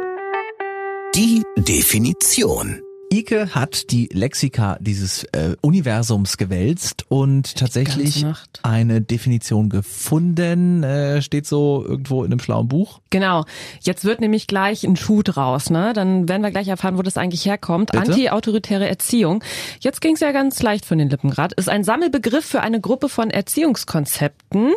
Die 1.14 1.42
Definition. 1.56 2.80
Ike 3.12 3.55
hat 3.55 3.91
die 3.91 4.09
Lexika 4.11 4.79
dieses 4.81 5.25
äh, 5.32 5.55
Universums 5.61 6.38
gewälzt 6.38 7.05
und 7.11 7.56
tatsächlich 7.56 8.25
eine 8.62 9.03
Definition 9.03 9.69
gefunden. 9.69 10.82
Äh, 10.82 11.20
steht 11.20 11.47
so 11.47 11.85
irgendwo 11.87 12.25
in 12.25 12.32
einem 12.32 12.41
schlauen 12.41 12.69
Buch. 12.69 13.00
Genau. 13.11 13.44
Jetzt 13.82 14.06
wird 14.06 14.23
nämlich 14.23 14.47
gleich 14.47 14.85
ein 14.85 14.97
Schuh 14.97 15.23
draus, 15.23 15.69
ne? 15.69 15.93
Dann 15.93 16.26
werden 16.26 16.43
wir 16.43 16.50
gleich 16.50 16.69
erfahren, 16.69 16.97
wo 16.97 17.03
das 17.03 17.19
eigentlich 17.19 17.44
herkommt. 17.44 17.94
Anti-autoritäre 17.94 18.88
Erziehung. 18.88 19.44
Jetzt 19.81 20.00
ging's 20.00 20.20
ja 20.20 20.32
ganz 20.32 20.62
leicht 20.62 20.87
von 20.87 20.97
den 20.97 21.11
Lippen 21.11 21.29
grad. 21.29 21.53
Ist 21.53 21.69
ein 21.69 21.85
Sammelbegriff 21.85 22.47
für 22.47 22.62
eine 22.62 22.81
Gruppe 22.81 23.11
von 23.11 23.29
Erziehungskonzepten, 23.29 24.73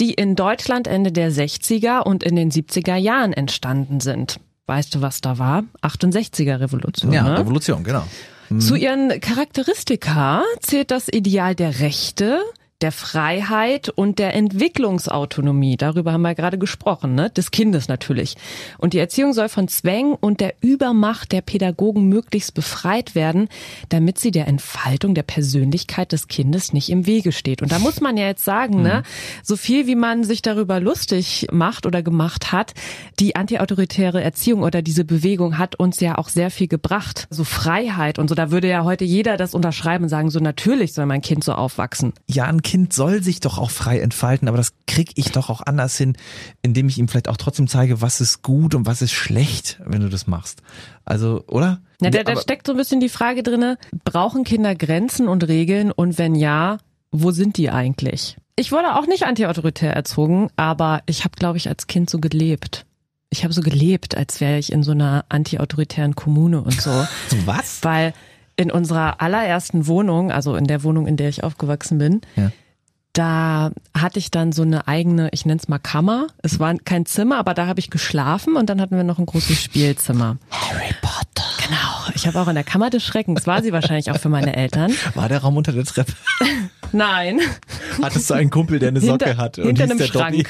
die 0.00 0.14
in 0.14 0.36
Deutschland 0.36 0.86
Ende 0.86 1.12
der 1.12 1.30
60er 1.30 2.00
und 2.00 2.22
in 2.22 2.34
den 2.34 2.50
70er 2.50 2.96
Jahren 2.96 3.34
entstanden 3.34 4.00
sind. 4.00 4.40
Weißt 4.66 4.94
du, 4.94 5.02
was 5.02 5.20
da 5.20 5.38
war? 5.38 5.64
68er 5.82 6.60
Revolution. 6.60 7.12
Ja, 7.12 7.22
ne? 7.24 7.38
Revolution, 7.38 7.84
genau. 7.84 8.04
Zu 8.58 8.76
ihren 8.76 9.20
Charakteristika 9.20 10.42
zählt 10.60 10.90
das 10.90 11.08
Ideal 11.08 11.54
der 11.54 11.80
Rechte, 11.80 12.40
der 12.80 12.92
Freiheit 12.92 13.88
und 13.88 14.18
der 14.18 14.34
Entwicklungsautonomie. 14.34 15.76
Darüber 15.76 16.12
haben 16.12 16.22
wir 16.22 16.34
gerade 16.34 16.58
gesprochen, 16.58 17.14
ne? 17.14 17.30
Des 17.30 17.50
Kindes 17.50 17.88
natürlich. 17.88 18.36
Und 18.78 18.92
die 18.92 18.98
Erziehung 18.98 19.32
soll 19.32 19.48
von 19.48 19.68
Zwängen 19.68 20.14
und 20.14 20.40
der 20.40 20.54
Übermacht 20.60 21.32
der 21.32 21.40
Pädagogen 21.40 22.08
möglichst 22.08 22.54
befreit 22.54 23.14
werden, 23.14 23.48
damit 23.88 24.18
sie 24.18 24.32
der 24.32 24.48
Entfaltung 24.48 25.14
der 25.14 25.22
Persönlichkeit 25.22 26.12
des 26.12 26.28
Kindes 26.28 26.72
nicht 26.72 26.90
im 26.90 27.06
Wege 27.06 27.32
steht. 27.32 27.62
Und 27.62 27.70
da 27.70 27.78
muss 27.78 28.00
man 28.00 28.16
ja 28.16 28.26
jetzt 28.26 28.44
sagen, 28.44 28.82
ne? 28.82 29.02
So 29.42 29.56
viel 29.56 29.86
wie 29.86 29.96
man 29.96 30.24
sich 30.24 30.42
darüber 30.42 30.80
lustig 30.80 31.46
macht 31.52 31.86
oder 31.86 32.02
gemacht 32.02 32.52
hat, 32.52 32.74
die 33.20 33.36
antiautoritäre 33.36 34.22
Erziehung 34.22 34.62
oder 34.62 34.82
diese 34.82 35.04
Bewegung 35.04 35.58
hat 35.58 35.76
uns 35.76 36.00
ja 36.00 36.18
auch 36.18 36.28
sehr 36.28 36.50
viel 36.50 36.68
gebracht. 36.68 37.28
So 37.30 37.44
Freiheit 37.44 38.18
und 38.18 38.28
so. 38.28 38.34
Da 38.34 38.50
würde 38.50 38.68
ja 38.68 38.84
heute 38.84 39.04
jeder 39.04 39.36
das 39.36 39.54
unterschreiben 39.54 40.04
und 40.04 40.10
sagen, 40.10 40.30
so 40.30 40.40
natürlich 40.40 40.92
soll 40.92 41.06
mein 41.06 41.22
Kind 41.22 41.44
so 41.44 41.52
aufwachsen. 41.52 42.12
ja, 42.26 42.44
ein 42.44 42.63
Kind 42.64 42.92
soll 42.92 43.22
sich 43.22 43.38
doch 43.38 43.58
auch 43.58 43.70
frei 43.70 44.00
entfalten, 44.00 44.48
aber 44.48 44.56
das 44.56 44.72
krieg 44.88 45.12
ich 45.14 45.30
doch 45.30 45.50
auch 45.50 45.60
anders 45.64 45.96
hin, 45.96 46.16
indem 46.62 46.88
ich 46.88 46.98
ihm 46.98 47.06
vielleicht 47.06 47.28
auch 47.28 47.36
trotzdem 47.36 47.68
zeige, 47.68 48.00
was 48.00 48.20
ist 48.20 48.42
gut 48.42 48.74
und 48.74 48.86
was 48.86 49.02
ist 49.02 49.12
schlecht, 49.12 49.80
wenn 49.84 50.00
du 50.00 50.08
das 50.08 50.26
machst. 50.26 50.62
Also, 51.04 51.44
oder? 51.46 51.80
Ja, 52.00 52.10
da, 52.10 52.24
da 52.24 52.36
steckt 52.36 52.66
so 52.66 52.72
ein 52.72 52.76
bisschen 52.76 52.98
die 52.98 53.08
Frage 53.08 53.42
drinne, 53.42 53.78
brauchen 54.04 54.42
Kinder 54.42 54.74
Grenzen 54.74 55.28
und 55.28 55.46
Regeln 55.46 55.92
und 55.92 56.18
wenn 56.18 56.34
ja, 56.34 56.78
wo 57.12 57.30
sind 57.30 57.58
die 57.58 57.70
eigentlich? 57.70 58.36
Ich 58.56 58.72
wurde 58.72 58.96
auch 58.96 59.06
nicht 59.06 59.24
antiautoritär 59.24 59.92
erzogen, 59.92 60.48
aber 60.56 61.02
ich 61.06 61.24
habe, 61.24 61.36
glaube 61.36 61.58
ich, 61.58 61.68
als 61.68 61.86
Kind 61.86 62.08
so 62.08 62.18
gelebt. 62.18 62.86
Ich 63.30 63.44
habe 63.44 63.52
so 63.52 63.60
gelebt, 63.60 64.16
als 64.16 64.40
wäre 64.40 64.58
ich 64.58 64.72
in 64.72 64.82
so 64.82 64.92
einer 64.92 65.24
antiautoritären 65.28 66.14
Kommune 66.14 66.60
und 66.60 66.80
so. 66.80 66.90
was? 67.44 67.82
Weil 67.82 68.14
in 68.56 68.70
unserer 68.70 69.20
allerersten 69.20 69.86
Wohnung, 69.86 70.30
also 70.32 70.54
in 70.56 70.66
der 70.66 70.82
Wohnung, 70.84 71.06
in 71.06 71.16
der 71.16 71.28
ich 71.28 71.42
aufgewachsen 71.44 71.98
bin, 71.98 72.20
Ja. 72.36 72.50
da 73.12 73.70
hatte 73.96 74.18
ich 74.18 74.30
dann 74.30 74.52
so 74.52 74.62
eine 74.62 74.88
eigene, 74.88 75.28
ich 75.32 75.46
nenne 75.46 75.60
es 75.60 75.68
mal 75.68 75.78
Kammer. 75.78 76.26
Es 76.42 76.58
war 76.58 76.74
kein 76.84 77.06
Zimmer, 77.06 77.38
aber 77.38 77.54
da 77.54 77.66
habe 77.66 77.80
ich 77.80 77.90
geschlafen 77.90 78.56
und 78.56 78.68
dann 78.70 78.80
hatten 78.80 78.96
wir 78.96 79.04
noch 79.04 79.18
ein 79.18 79.26
großes 79.26 79.60
Spielzimmer. 79.60 80.36
Harry 80.50 80.94
Potter. 81.00 81.44
Genau. 81.66 82.14
Ich 82.14 82.26
habe 82.26 82.38
auch 82.40 82.48
in 82.48 82.54
der 82.54 82.64
Kammer 82.64 82.90
des 82.90 83.02
Schreckens, 83.04 83.46
war 83.46 83.62
sie 83.62 83.72
wahrscheinlich 83.72 84.10
auch 84.10 84.18
für 84.18 84.28
meine 84.28 84.54
Eltern. 84.54 84.92
War 85.14 85.28
der 85.28 85.38
Raum 85.38 85.56
unter 85.56 85.72
der 85.72 85.84
Treppe? 85.84 86.12
Nein. 86.92 87.40
Hattest 88.02 88.28
du 88.30 88.34
einen 88.34 88.50
Kumpel, 88.50 88.78
der 88.78 88.90
eine 88.90 89.00
Socke 89.00 89.24
hinter, 89.26 89.42
hatte? 89.42 89.62
Und 89.62 89.68
hinter 89.78 89.84
einem 89.84 89.98
der 89.98 90.08
Dobby? 90.08 90.44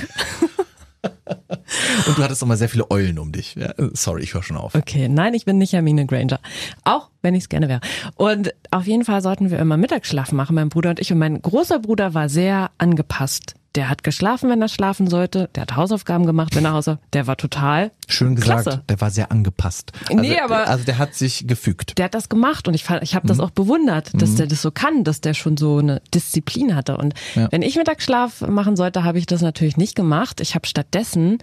Und 2.06 2.18
du 2.18 2.22
hattest 2.22 2.42
immer 2.42 2.56
sehr 2.56 2.68
viele 2.68 2.90
Eulen 2.90 3.18
um 3.18 3.32
dich. 3.32 3.54
Ja, 3.54 3.72
sorry, 3.92 4.22
ich 4.22 4.34
höre 4.34 4.42
schon 4.42 4.56
auf. 4.56 4.74
Okay, 4.74 5.08
nein, 5.08 5.34
ich 5.34 5.44
bin 5.44 5.58
nicht 5.58 5.72
Hermine 5.72 6.06
Granger. 6.06 6.40
Auch 6.84 7.10
wenn 7.22 7.34
ich 7.34 7.44
es 7.44 7.48
gerne 7.48 7.68
wäre. 7.68 7.80
Und 8.16 8.54
auf 8.70 8.86
jeden 8.86 9.04
Fall 9.04 9.22
sollten 9.22 9.50
wir 9.50 9.58
immer 9.58 9.76
Mittagsschlaf 9.76 10.32
machen, 10.32 10.54
mein 10.54 10.68
Bruder 10.68 10.90
und 10.90 11.00
ich. 11.00 11.12
Und 11.12 11.18
mein 11.18 11.40
großer 11.40 11.78
Bruder 11.78 12.14
war 12.14 12.28
sehr 12.28 12.70
angepasst. 12.78 13.54
Der 13.74 13.88
hat 13.88 14.04
geschlafen, 14.04 14.48
wenn 14.50 14.62
er 14.62 14.68
schlafen 14.68 15.08
sollte. 15.08 15.50
Der 15.54 15.62
hat 15.62 15.74
Hausaufgaben 15.74 16.26
gemacht, 16.26 16.54
wenn 16.54 16.64
er 16.64 16.72
Hausaufgaben. 16.74 17.08
Der 17.12 17.26
war 17.26 17.36
total 17.36 17.90
Schön 18.08 18.36
gesagt, 18.36 18.62
Klasse. 18.62 18.82
der 18.88 19.00
war 19.00 19.10
sehr 19.10 19.32
angepasst. 19.32 19.90
Also, 20.08 20.20
Nee, 20.20 20.38
aber- 20.38 20.68
Also 20.68 20.84
der 20.84 20.98
hat 20.98 21.14
sich 21.14 21.46
gefügt. 21.48 21.98
der 21.98 22.04
hat 22.04 22.14
das 22.14 22.28
gemacht 22.28 22.68
und 22.68 22.74
ich 22.74 22.84
fand, 22.84 23.02
ich 23.02 23.14
habe 23.16 23.26
das 23.26 23.40
auch 23.40 23.50
bewundert, 23.50 24.10
dass 24.14 24.36
der 24.36 24.46
das 24.46 24.62
so 24.62 24.70
kann, 24.70 25.02
dass 25.02 25.20
der 25.20 25.34
schon 25.34 25.56
so 25.56 25.78
eine 25.78 26.00
Disziplin 26.14 26.76
hatte. 26.76 26.96
Und 26.96 27.14
Ja. 27.34 27.48
wenn 27.50 27.62
ich 27.62 27.74
Mittagsschlaf 27.76 28.42
machen 28.42 28.76
sollte, 28.76 29.02
habe 29.02 29.18
ich 29.18 29.26
das 29.26 29.42
natürlich 29.42 29.76
nicht 29.76 29.96
gemacht. 29.96 30.40
Ich 30.40 30.54
habe 30.54 30.66
stattdessen 30.66 31.38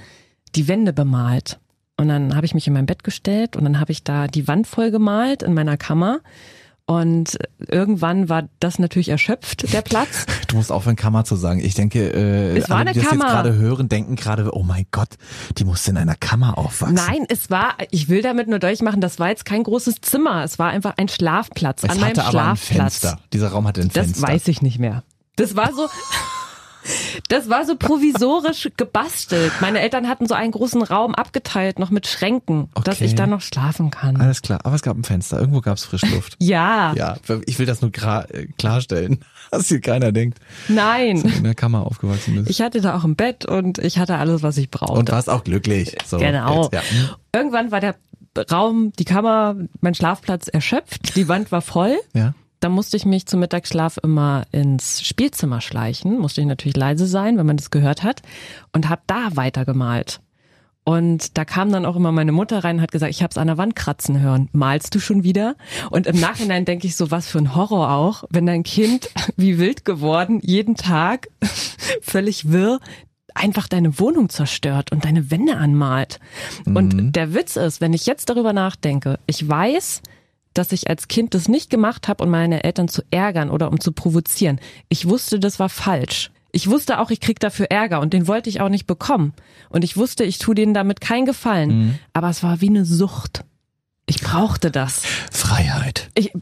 die 0.56 0.68
Wände 0.70 0.94
bemalt. 0.94 1.60
Und 1.98 2.08
dann 2.08 2.36
habe 2.36 2.46
ich 2.46 2.54
mich 2.56 2.66
in 2.66 2.74
mein 2.74 2.86
Bett 2.86 3.04
gestellt 3.04 3.56
und 3.58 3.64
dann 3.66 3.80
habe 3.80 3.92
ich 3.92 4.04
da 4.04 4.28
die 4.28 4.48
Wand 4.48 4.66
voll 4.68 4.90
gemalt 4.90 5.44
in 5.44 5.54
meiner 5.54 5.78
Kammer. 5.78 6.20
Und 6.88 7.38
irgendwann 7.60 8.28
war 8.28 8.50
das 8.60 8.78
natürlich 8.80 9.10
erschöpft, 9.10 9.72
der 9.74 9.82
Platz. 9.82 10.26
Du 10.52 10.58
musst 10.58 10.70
aufhören, 10.70 10.98
Kammer 10.98 11.24
zu 11.24 11.38
sagen. 11.38 11.62
Ich 11.62 11.76
denke, 11.76 12.12
äh, 12.12 12.58
Es 12.58 12.70
war 12.70 12.80
alle, 12.80 12.92
die 12.92 13.00
das 13.00 13.08
Kammer. 13.08 13.24
jetzt 13.24 13.32
gerade 13.34 13.54
hören, 13.56 13.88
denken 13.88 14.18
gerade, 14.18 14.54
oh 14.54 14.64
mein 14.64 14.86
Gott, 14.92 15.08
die 15.58 15.64
musste 15.64 15.92
in 15.92 15.96
einer 15.98 16.16
Kammer 16.16 16.58
aufwachsen. 16.58 16.96
Nein, 16.96 17.26
es 17.30 17.50
war, 17.50 17.76
ich 17.90 18.10
will 18.10 18.22
damit 18.22 18.50
nur 18.50 18.60
deutlich 18.60 18.82
machen, 18.82 19.00
das 19.00 19.18
war 19.18 19.30
jetzt 19.30 19.46
kein 19.46 19.64
großes 19.64 20.02
Zimmer. 20.02 20.44
Es 20.44 20.60
war 20.60 20.70
einfach 20.72 20.96
ein 20.98 21.08
Schlafplatz 21.08 21.84
es 21.84 21.90
an 21.90 22.02
meinem 22.02 22.10
hatte 22.18 22.26
aber 22.26 22.28
ein 22.50 22.58
Schlafplatz. 22.58 22.98
Fenster. 23.00 23.20
Dieser 23.32 23.48
Raum 23.48 23.66
hatte 23.66 23.80
ein 23.80 23.92
Das 23.94 24.08
Fenster. 24.08 24.28
weiß 24.28 24.50
ich 24.50 24.62
nicht 24.62 24.78
mehr. 24.78 25.04
Das 25.38 25.56
war 25.56 25.72
so. 25.74 25.88
Das 27.30 27.50
war 27.50 27.66
so 27.66 27.76
provisorisch 27.76 28.70
gebastelt. 28.78 29.52
Meine 29.62 29.80
Eltern 29.82 30.08
hatten 30.08 30.28
so 30.28 30.34
einen 30.34 30.52
großen 30.52 30.82
Raum 30.82 31.14
abgeteilt, 31.16 31.80
noch 31.80 31.90
mit 31.92 32.08
Schränken, 32.08 32.70
dass 32.84 32.96
Okay. 32.98 33.06
ich 33.06 33.16
da 33.16 33.28
noch 33.28 33.42
schlafen 33.42 33.92
kann. 33.92 34.20
Alles 34.20 34.42
klar, 34.42 34.60
aber 34.64 34.76
es 34.76 34.82
gab 34.82 34.98
ein 34.98 35.04
Fenster. 35.04 35.40
Irgendwo 35.40 35.62
gab 35.62 35.78
es 35.78 35.86
Frischluft. 35.86 36.36
Ja, 36.42 36.94
ja, 36.96 37.18
ich 37.46 37.60
will 37.60 37.66
das 37.66 37.82
nur 37.82 37.92
äh, 37.96 38.48
klarstellen, 38.58 39.20
dass 39.52 39.68
hier 39.68 39.80
keiner 39.82 40.12
denkt, 40.12 40.40
nein. 40.68 41.18
in 41.22 41.44
der 41.44 41.56
Kammer 41.56 41.86
aufgewachsen 41.86 42.38
ist. 42.38 42.50
Ich 42.50 42.62
hatte 42.62 42.82
da 42.82 42.96
auch 42.98 43.04
ein 43.04 43.16
Bett 43.16 43.46
und 43.46 43.78
ich 43.78 44.00
hatte 44.00 44.18
alles, 44.18 44.42
was 44.44 44.58
ich 44.58 44.72
brauchte. 44.72 44.94
Und 45.00 45.12
warst 45.12 45.30
auch 45.30 45.44
glücklich. 45.44 45.96
So, 46.06 46.18
Genau. 46.18 46.64
Jetzt, 46.64 46.74
ja. 46.74 46.82
Irgendwann 47.34 47.72
war 47.72 47.80
der 47.80 47.96
Raum, 48.52 48.92
die 48.98 49.06
Kammer, 49.06 49.56
mein 49.82 49.94
Schlafplatz 49.94 50.48
erschöpft, 50.48 51.16
die 51.16 51.28
Wand 51.28 51.52
war 51.52 51.62
voll. 51.62 51.98
ja. 52.14 52.34
Da 52.62 52.70
musste 52.70 52.96
ich 52.96 53.06
mich 53.06 53.26
zum 53.26 53.42
Mittagsschlaf 53.42 53.98
immer 54.04 54.46
ins 54.52 55.02
Spielzimmer 55.02 55.62
schleichen. 55.62 56.20
Musste 56.20 56.42
ich 56.42 56.48
natürlich 56.48 56.78
leise 56.78 57.08
sein, 57.08 57.38
wenn 57.38 57.48
man 57.48 57.58
das 57.58 57.72
gehört 57.72 58.04
hat. 58.04 58.22
Und 58.72 58.88
habe 58.88 59.02
da 59.08 59.36
weitergemalt. 59.36 60.22
Und 60.84 61.38
da 61.38 61.46
kam 61.46 61.72
dann 61.72 61.86
auch 61.86 61.96
immer 61.96 62.12
meine 62.12 62.32
Mutter 62.32 62.64
rein 62.64 62.78
und 62.78 62.82
hat 62.82 62.92
gesagt, 62.92 63.12
ich 63.12 63.22
habe 63.22 63.32
es 63.32 63.38
an 63.38 63.48
der 63.48 63.58
Wand 63.58 63.76
kratzen 63.76 64.20
hören. 64.20 64.48
Malst 64.52 64.94
du 64.94 65.00
schon 65.00 65.24
wieder? 65.24 65.56
Und 65.90 66.08
im 66.08 66.20
Nachhinein 66.20 66.66
denke 66.66 66.88
ich 66.88 66.96
so, 66.96 67.12
was 67.12 67.28
für 67.28 67.40
ein 67.40 67.56
Horror 67.56 67.92
auch, 67.92 68.24
wenn 68.30 68.46
dein 68.46 68.64
Kind, 68.64 69.10
wie 69.36 69.58
wild 69.60 69.84
geworden, 69.84 70.40
jeden 70.44 70.76
Tag 70.76 71.30
völlig 72.02 72.52
wirr 72.52 72.80
einfach 73.34 73.68
deine 73.68 73.98
Wohnung 73.98 74.30
zerstört 74.30 74.92
und 74.92 75.06
deine 75.06 75.32
Wände 75.32 75.56
anmalt. 75.56 76.20
Und 76.66 77.16
der 77.16 77.34
Witz 77.34 77.56
ist, 77.56 77.80
wenn 77.80 77.94
ich 77.94 78.06
jetzt 78.06 78.30
darüber 78.30 78.52
nachdenke, 78.52 79.20
ich 79.26 79.48
weiß, 79.48 80.02
dass 80.54 80.72
ich 80.72 80.90
als 80.90 81.08
Kind 81.08 81.34
das 81.34 81.48
nicht 81.48 81.70
gemacht 81.70 82.08
habe, 82.08 82.24
um 82.24 82.30
meine 82.30 82.64
Eltern 82.64 82.88
zu 82.88 83.04
ärgern 83.12 83.50
oder 83.50 83.70
um 83.70 83.80
zu 83.80 83.92
provozieren. 83.92 84.60
Ich 84.90 85.08
wusste, 85.08 85.40
das 85.40 85.60
war 85.60 85.70
falsch. 85.70 86.32
Ich 86.52 86.70
wusste 86.70 87.00
auch, 87.00 87.12
ich 87.12 87.22
krieg 87.22 87.40
dafür 87.40 87.68
Ärger 87.70 88.02
und 88.02 88.12
den 88.14 88.28
wollte 88.28 88.50
ich 88.50 88.60
auch 88.60 88.70
nicht 88.70 88.86
bekommen. 88.86 89.34
Und 89.70 89.84
ich 89.84 89.96
wusste, 89.96 90.26
ich 90.26 90.38
tue 90.38 90.54
denen 90.56 90.74
damit 90.74 91.00
keinen 91.00 91.26
Gefallen. 91.26 92.00
Aber 92.14 92.30
es 92.30 92.44
war 92.44 92.60
wie 92.60 92.68
eine 92.70 92.84
Sucht. 92.84 93.46
Ich 94.06 94.22
brauchte 94.22 94.72
das. 94.72 95.04
Freiheit. 95.32 96.10
Ich, 96.16 96.34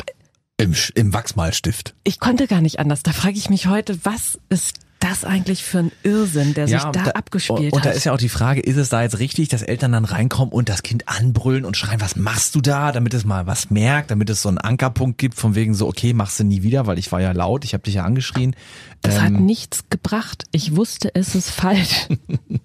Im, 0.58 0.74
Im 0.96 1.14
Wachsmalstift. 1.14 1.94
ich 2.04 2.20
konnte 2.20 2.48
gar 2.48 2.62
nicht 2.62 2.80
anders. 2.80 3.04
Da 3.04 3.12
frage 3.12 3.38
ich 3.38 3.52
mich 3.52 3.68
heute, 3.68 4.04
was 4.04 4.40
ist 4.50 4.80
das 5.10 5.26
eigentlich 5.26 5.64
für 5.64 5.80
ein 5.80 5.92
Irrsinn, 6.04 6.54
der 6.54 6.68
sich 6.68 6.84
und 6.84 6.96
da, 6.96 7.04
abgespielt 7.12 7.60
und, 7.60 7.74
und 7.74 7.86
da 7.86 7.90
hat? 7.90 7.96
ist 7.96 8.04
ja 8.04 8.14
auch 8.14 8.18
die 8.18 8.30
Frage, 8.30 8.62
ist 8.62 8.78
es 8.78 8.90
da 8.90 9.02
jetzt 9.02 9.20
richtig, 9.20 9.48
dass 9.50 9.62
Eltern 9.62 9.92
dann 9.92 10.06
reinkommen 10.06 10.52
und 10.54 10.70
das 10.70 10.84
Kind 10.84 11.08
anbrüllen 11.08 11.66
und 11.66 11.78
schreien, 11.78 12.02
was 12.02 12.16
machst 12.16 12.56
du 12.56 12.62
da, 12.62 12.92
damit 12.92 13.14
es 13.14 13.26
mal 13.26 13.48
was 13.48 13.70
merkt, 13.70 14.12
damit 14.12 14.30
es 14.30 14.42
so 14.42 14.50
einen 14.50 14.58
Ankerpunkt 14.58 15.18
gibt, 15.18 15.36
von 15.36 15.56
wegen 15.56 15.74
so, 15.74 15.88
okay, 15.88 16.14
machst 16.14 16.40
du 16.40 16.44
nie 16.44 16.64
wieder, 16.64 16.88
weil 16.88 17.00
ich 17.00 17.12
war 17.12 17.22
ja 17.22 17.32
laut, 17.32 17.66
ich 17.66 17.74
habe 17.74 17.84
dich 17.84 17.96
ja 17.96 18.04
angeschrien. 18.04 18.56
Das 19.02 19.20
hat 19.20 19.30
Ähm, 19.30 19.46
nichts 19.46 19.86
gebracht. 19.90 20.46
Ich 20.52 20.76
wusste, 20.76 21.14
es 21.16 21.36
ist 21.36 21.50
falsch. 21.52 22.08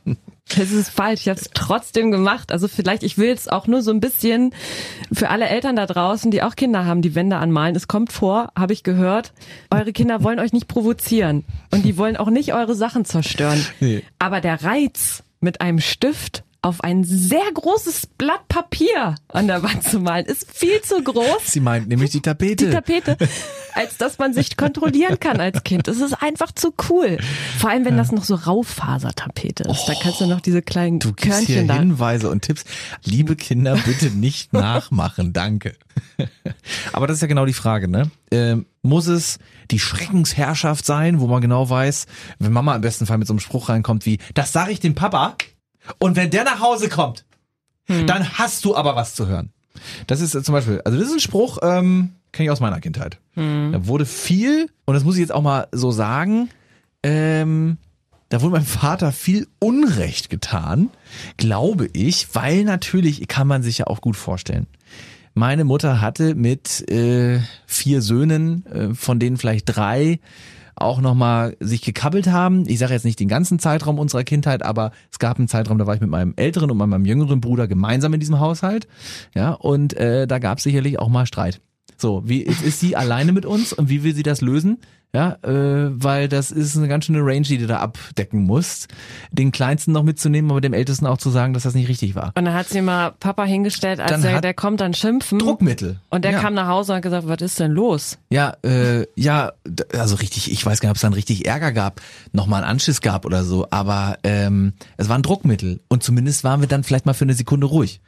es 0.51 0.73
ist 0.73 0.91
falsch. 0.91 1.23
Ich 1.23 1.29
habe 1.29 1.41
es 1.41 1.51
trotzdem 1.53 2.11
gemacht. 2.11 2.53
Also 2.53 2.69
vielleicht, 2.69 3.03
ich 3.03 3.19
will 3.19 3.31
es 3.31 3.49
auch 3.49 3.67
nur 3.67 3.83
so 3.83 3.91
ein 3.91 4.01
bisschen 4.01 4.55
für 5.13 5.31
alle 5.31 5.49
Eltern 5.49 5.77
da 5.77 5.87
draußen, 5.87 6.31
die 6.31 6.43
auch 6.43 6.55
Kinder 6.55 6.85
haben, 6.85 7.03
die 7.03 7.15
Wände 7.15 7.37
anmalen. 7.37 7.75
Es 7.75 7.89
kommt 7.89 8.13
vor, 8.13 8.53
habe 8.57 8.73
ich 8.73 8.83
gehört, 8.83 9.33
eure 9.71 9.93
Kinder 9.93 10.23
wollen 10.23 10.39
euch 10.39 10.53
nicht 10.53 10.69
provozieren 10.69 11.45
und 11.71 11.85
die 11.85 11.97
wollen 11.97 12.17
auch 12.17 12.31
nicht 12.31 12.55
eure 12.55 12.75
Sachen 12.75 13.05
zerstören. 13.05 13.65
Nee. 13.81 14.03
Aber 14.19 14.41
der 14.41 14.63
Reiz 14.63 15.23
mit 15.41 15.61
einem 15.61 15.81
Stift 15.81 16.45
auf 16.65 16.83
ein 16.83 17.05
sehr 17.05 17.45
großes 17.53 18.07
Blatt 18.19 18.49
Papier 18.49 19.17
an 19.29 19.47
der 19.49 19.63
Wand 19.63 19.85
zu 19.85 20.01
malen, 20.01 20.25
ist 20.25 20.47
viel 20.51 20.81
zu 20.81 21.03
groß 21.03 21.45
Sie 21.45 21.61
meint 21.61 21.89
nämlich 21.89 22.11
die 22.11 22.23
Tapete. 22.23 22.67
die 22.67 22.73
Tapete, 22.73 23.17
als 23.75 23.99
dass 23.99 24.19
man 24.19 24.33
sich 24.33 24.57
kontrollieren 24.57 25.21
kann 25.21 25.41
als 25.41 25.63
Kind. 25.63 25.89
Es 25.89 26.01
ist 26.01 26.15
einfach 26.15 26.53
zu 26.53 26.73
cool. 26.89 27.19
Vor 27.59 27.69
allem, 27.69 27.85
wenn 27.85 27.99
das 27.99 28.13
noch 28.13 28.25
so 28.25 28.35
Raufasertapete 28.35 29.65
ist. 29.65 29.85
da 29.87 29.93
kannst 30.01 30.21
du 30.23 30.27
noch 30.27 30.41
diese 30.41 30.63
kleinen 30.63 31.01
Du 31.01 31.13
gibst 31.13 31.41
hier 31.41 31.57
Körnchen 31.57 31.69
da. 31.69 31.75
Hinweise 31.75 32.31
und 32.31 32.41
Tipps. 32.43 32.65
Liebe 33.05 33.37
Kinder, 33.37 33.77
bitte 33.85 34.07
nicht 34.07 34.53
nachmachen. 34.55 35.35
Danke. 35.35 35.77
Aber 36.93 37.07
das 37.07 37.19
ist 37.19 37.21
ja 37.23 37.29
genau 37.29 37.45
die 37.45 37.53
Frage, 37.53 37.89
ne? 37.89 38.11
Ähm, 38.31 38.65
muss 38.83 39.07
es 39.07 39.39
die 39.71 39.79
Schreckensherrschaft 39.79 40.87
sein, 40.87 41.21
wo 41.21 41.27
man 41.27 41.41
genau 41.41 41.69
weiß, 41.69 42.07
wenn 42.39 42.53
Mama 42.53 42.75
im 42.75 42.81
besten 42.81 43.07
Fall 43.07 43.19
mit 43.19 43.27
so 43.29 43.33
einem 43.35 43.41
Spruch 43.41 43.69
reinkommt 43.69 44.07
wie, 44.07 44.19
das 44.35 44.53
sage 44.53 44.73
ich 44.73 44.81
dem 44.81 44.95
Papa 44.95 45.37
und 45.99 46.17
wenn 46.17 46.31
der 46.31 46.45
nach 46.45 46.61
Hause 46.61 46.89
kommt, 46.89 47.25
Hm. 47.87 48.07
dann 48.07 48.39
hast 48.39 48.65
du 48.65 48.75
aber 48.75 48.97
was 48.97 49.15
zu 49.15 49.27
hören. 49.27 49.51
Das 50.07 50.21
ist 50.21 50.35
äh, 50.35 50.43
zum 50.43 50.55
Beispiel, 50.55 50.81
also 50.85 50.99
das 50.99 51.09
ist 51.09 51.15
ein 51.15 51.21
Spruch, 51.21 51.59
ähm, 51.63 52.13
kenne 52.33 52.47
ich 52.47 52.51
aus 52.51 52.61
meiner 52.61 52.81
Kindheit. 52.81 53.19
Hm. 53.35 53.73
Da 53.73 53.87
wurde 53.87 54.07
viel, 54.07 54.71
und 54.87 54.95
das 54.95 55.05
muss 55.05 55.17
ich 55.17 55.21
jetzt 55.21 55.35
auch 55.35 55.43
mal 55.43 55.69
so 55.73 55.91
sagen, 55.91 56.49
ähm, 57.03 57.77
da 58.31 58.41
wurde 58.41 58.53
meinem 58.53 58.65
Vater 58.65 59.13
viel 59.13 59.47
Unrecht 59.59 60.31
getan, 60.31 60.89
glaube 61.37 61.89
ich, 61.93 62.35
weil 62.35 62.65
natürlich 62.65 63.29
kann 63.29 63.47
man 63.47 63.63
sich 63.63 63.79
ja 63.79 63.87
auch 63.87 64.01
gut 64.01 64.17
vorstellen. 64.17 64.67
Meine 65.35 65.65
Mutter 65.65 66.01
hatte 66.01 66.35
mit 66.35 66.89
äh, 66.91 67.41
vier 67.67 68.01
Söhnen, 68.01 68.65
äh, 68.67 68.95
von 68.95 69.19
denen 69.19 69.37
vielleicht 69.37 69.67
drei 69.67 70.21
auch 70.77 71.01
nochmal 71.01 71.57
sich 71.61 71.83
gekabbelt 71.83 72.29
haben. 72.29 72.69
Ich 72.69 72.79
sage 72.79 72.93
jetzt 72.93 73.05
nicht 73.05 73.21
den 73.21 73.29
ganzen 73.29 73.59
Zeitraum 73.59 73.99
unserer 73.99 74.25
Kindheit, 74.25 74.63
aber 74.65 74.93
es 75.11 75.19
gab 75.19 75.39
einen 75.39 75.49
Zeitraum, 75.49 75.79
da 75.79 75.87
war 75.87 75.95
ich 75.95 76.01
mit 76.01 76.11
meinem 76.11 76.35
älteren 76.37 76.71
und 76.71 76.77
meinem 76.77 77.05
jüngeren 77.05 77.41
Bruder 77.41 77.69
gemeinsam 77.69 78.15
in 78.15 78.21
diesem 78.21 78.41
Haushalt. 78.41 78.87
Ja, 79.35 79.53
und 79.53 79.95
äh, 79.95 80.27
da 80.27 80.39
gab 80.39 80.59
es 80.59 80.65
sicherlich 80.65 80.99
auch 80.99 81.09
mal 81.09 81.27
Streit. 81.27 81.61
So, 81.97 82.23
wie 82.27 82.45
jetzt 82.45 82.63
ist 82.63 82.81
sie 82.81 82.97
alleine 82.97 83.33
mit 83.33 83.47
uns 83.47 83.73
und 83.73 83.89
wie 83.89 84.03
will 84.03 84.15
sie 84.15 84.23
das 84.23 84.41
lösen? 84.41 84.79
Ja, 85.15 85.37
äh, 85.43 85.91
weil 85.93 86.29
das 86.29 86.51
ist 86.51 86.77
eine 86.77 86.89
ganz 86.89 87.05
schöne 87.05 87.21
Range, 87.21 87.43
die 87.43 87.59
du 87.59 87.69
da 87.69 87.79
abdecken 87.79 88.43
musst. 88.43 88.89
Den 89.31 89.53
Kleinsten 89.53 89.93
noch 89.93 90.03
mitzunehmen, 90.03 90.51
aber 90.51 90.61
dem 90.61 90.73
Ältesten 90.73 91.07
auch 91.07 91.19
zu 91.19 91.31
sagen, 91.31 91.55
dass 91.55 91.63
das 91.63 91.75
nicht 91.75 91.89
richtig 91.89 92.17
war. 92.17 92.33
Und 92.35 92.45
dann 92.47 92.53
hat 92.55 92.69
sie 92.69 92.81
mal 92.83 93.13
Papa 93.13 93.45
hingestellt, 93.45 94.01
als 94.01 94.21
der, 94.23 94.35
hat- 94.37 94.45
der 94.45 94.55
kommt 94.55 94.81
dann 94.81 94.93
schimpfen. 94.93 95.39
Druckmittel. 95.39 96.01
Und 96.11 96.25
der 96.25 96.33
ja. 96.33 96.41
kam 96.41 96.55
nach 96.55 96.67
Hause 96.67 96.93
und 96.93 96.97
hat 96.97 97.03
gesagt, 97.05 97.29
was 97.29 97.41
ist 97.43 97.61
denn 97.61 97.71
los? 97.71 98.19
Ja, 98.31 98.57
äh, 98.65 99.07
ja, 99.15 99.53
also 99.97 100.17
richtig, 100.17 100.51
ich 100.51 100.67
weiß 100.67 100.81
gar 100.81 100.89
nicht, 100.89 100.95
ob 100.95 100.97
es 100.97 101.03
dann 101.03 101.13
richtig 101.13 101.47
Ärger 101.47 101.71
gab, 101.71 102.01
nochmal 102.33 102.63
einen 102.65 102.73
Anschiss 102.73 103.01
gab 103.01 103.25
oder 103.25 103.45
so, 103.45 103.69
aber 103.71 104.19
ähm, 104.25 104.73
es 104.97 105.09
war 105.09 105.17
ein 105.17 105.23
Druckmittel 105.23 105.81
und 105.89 106.03
zumindest 106.03 106.43
waren 106.43 106.61
wir 106.61 106.67
dann 106.67 106.83
vielleicht 106.83 107.07
mal 107.07 107.13
für 107.15 107.25
eine 107.25 107.35
Sekunde 107.35 107.69
ruhig, 107.69 108.01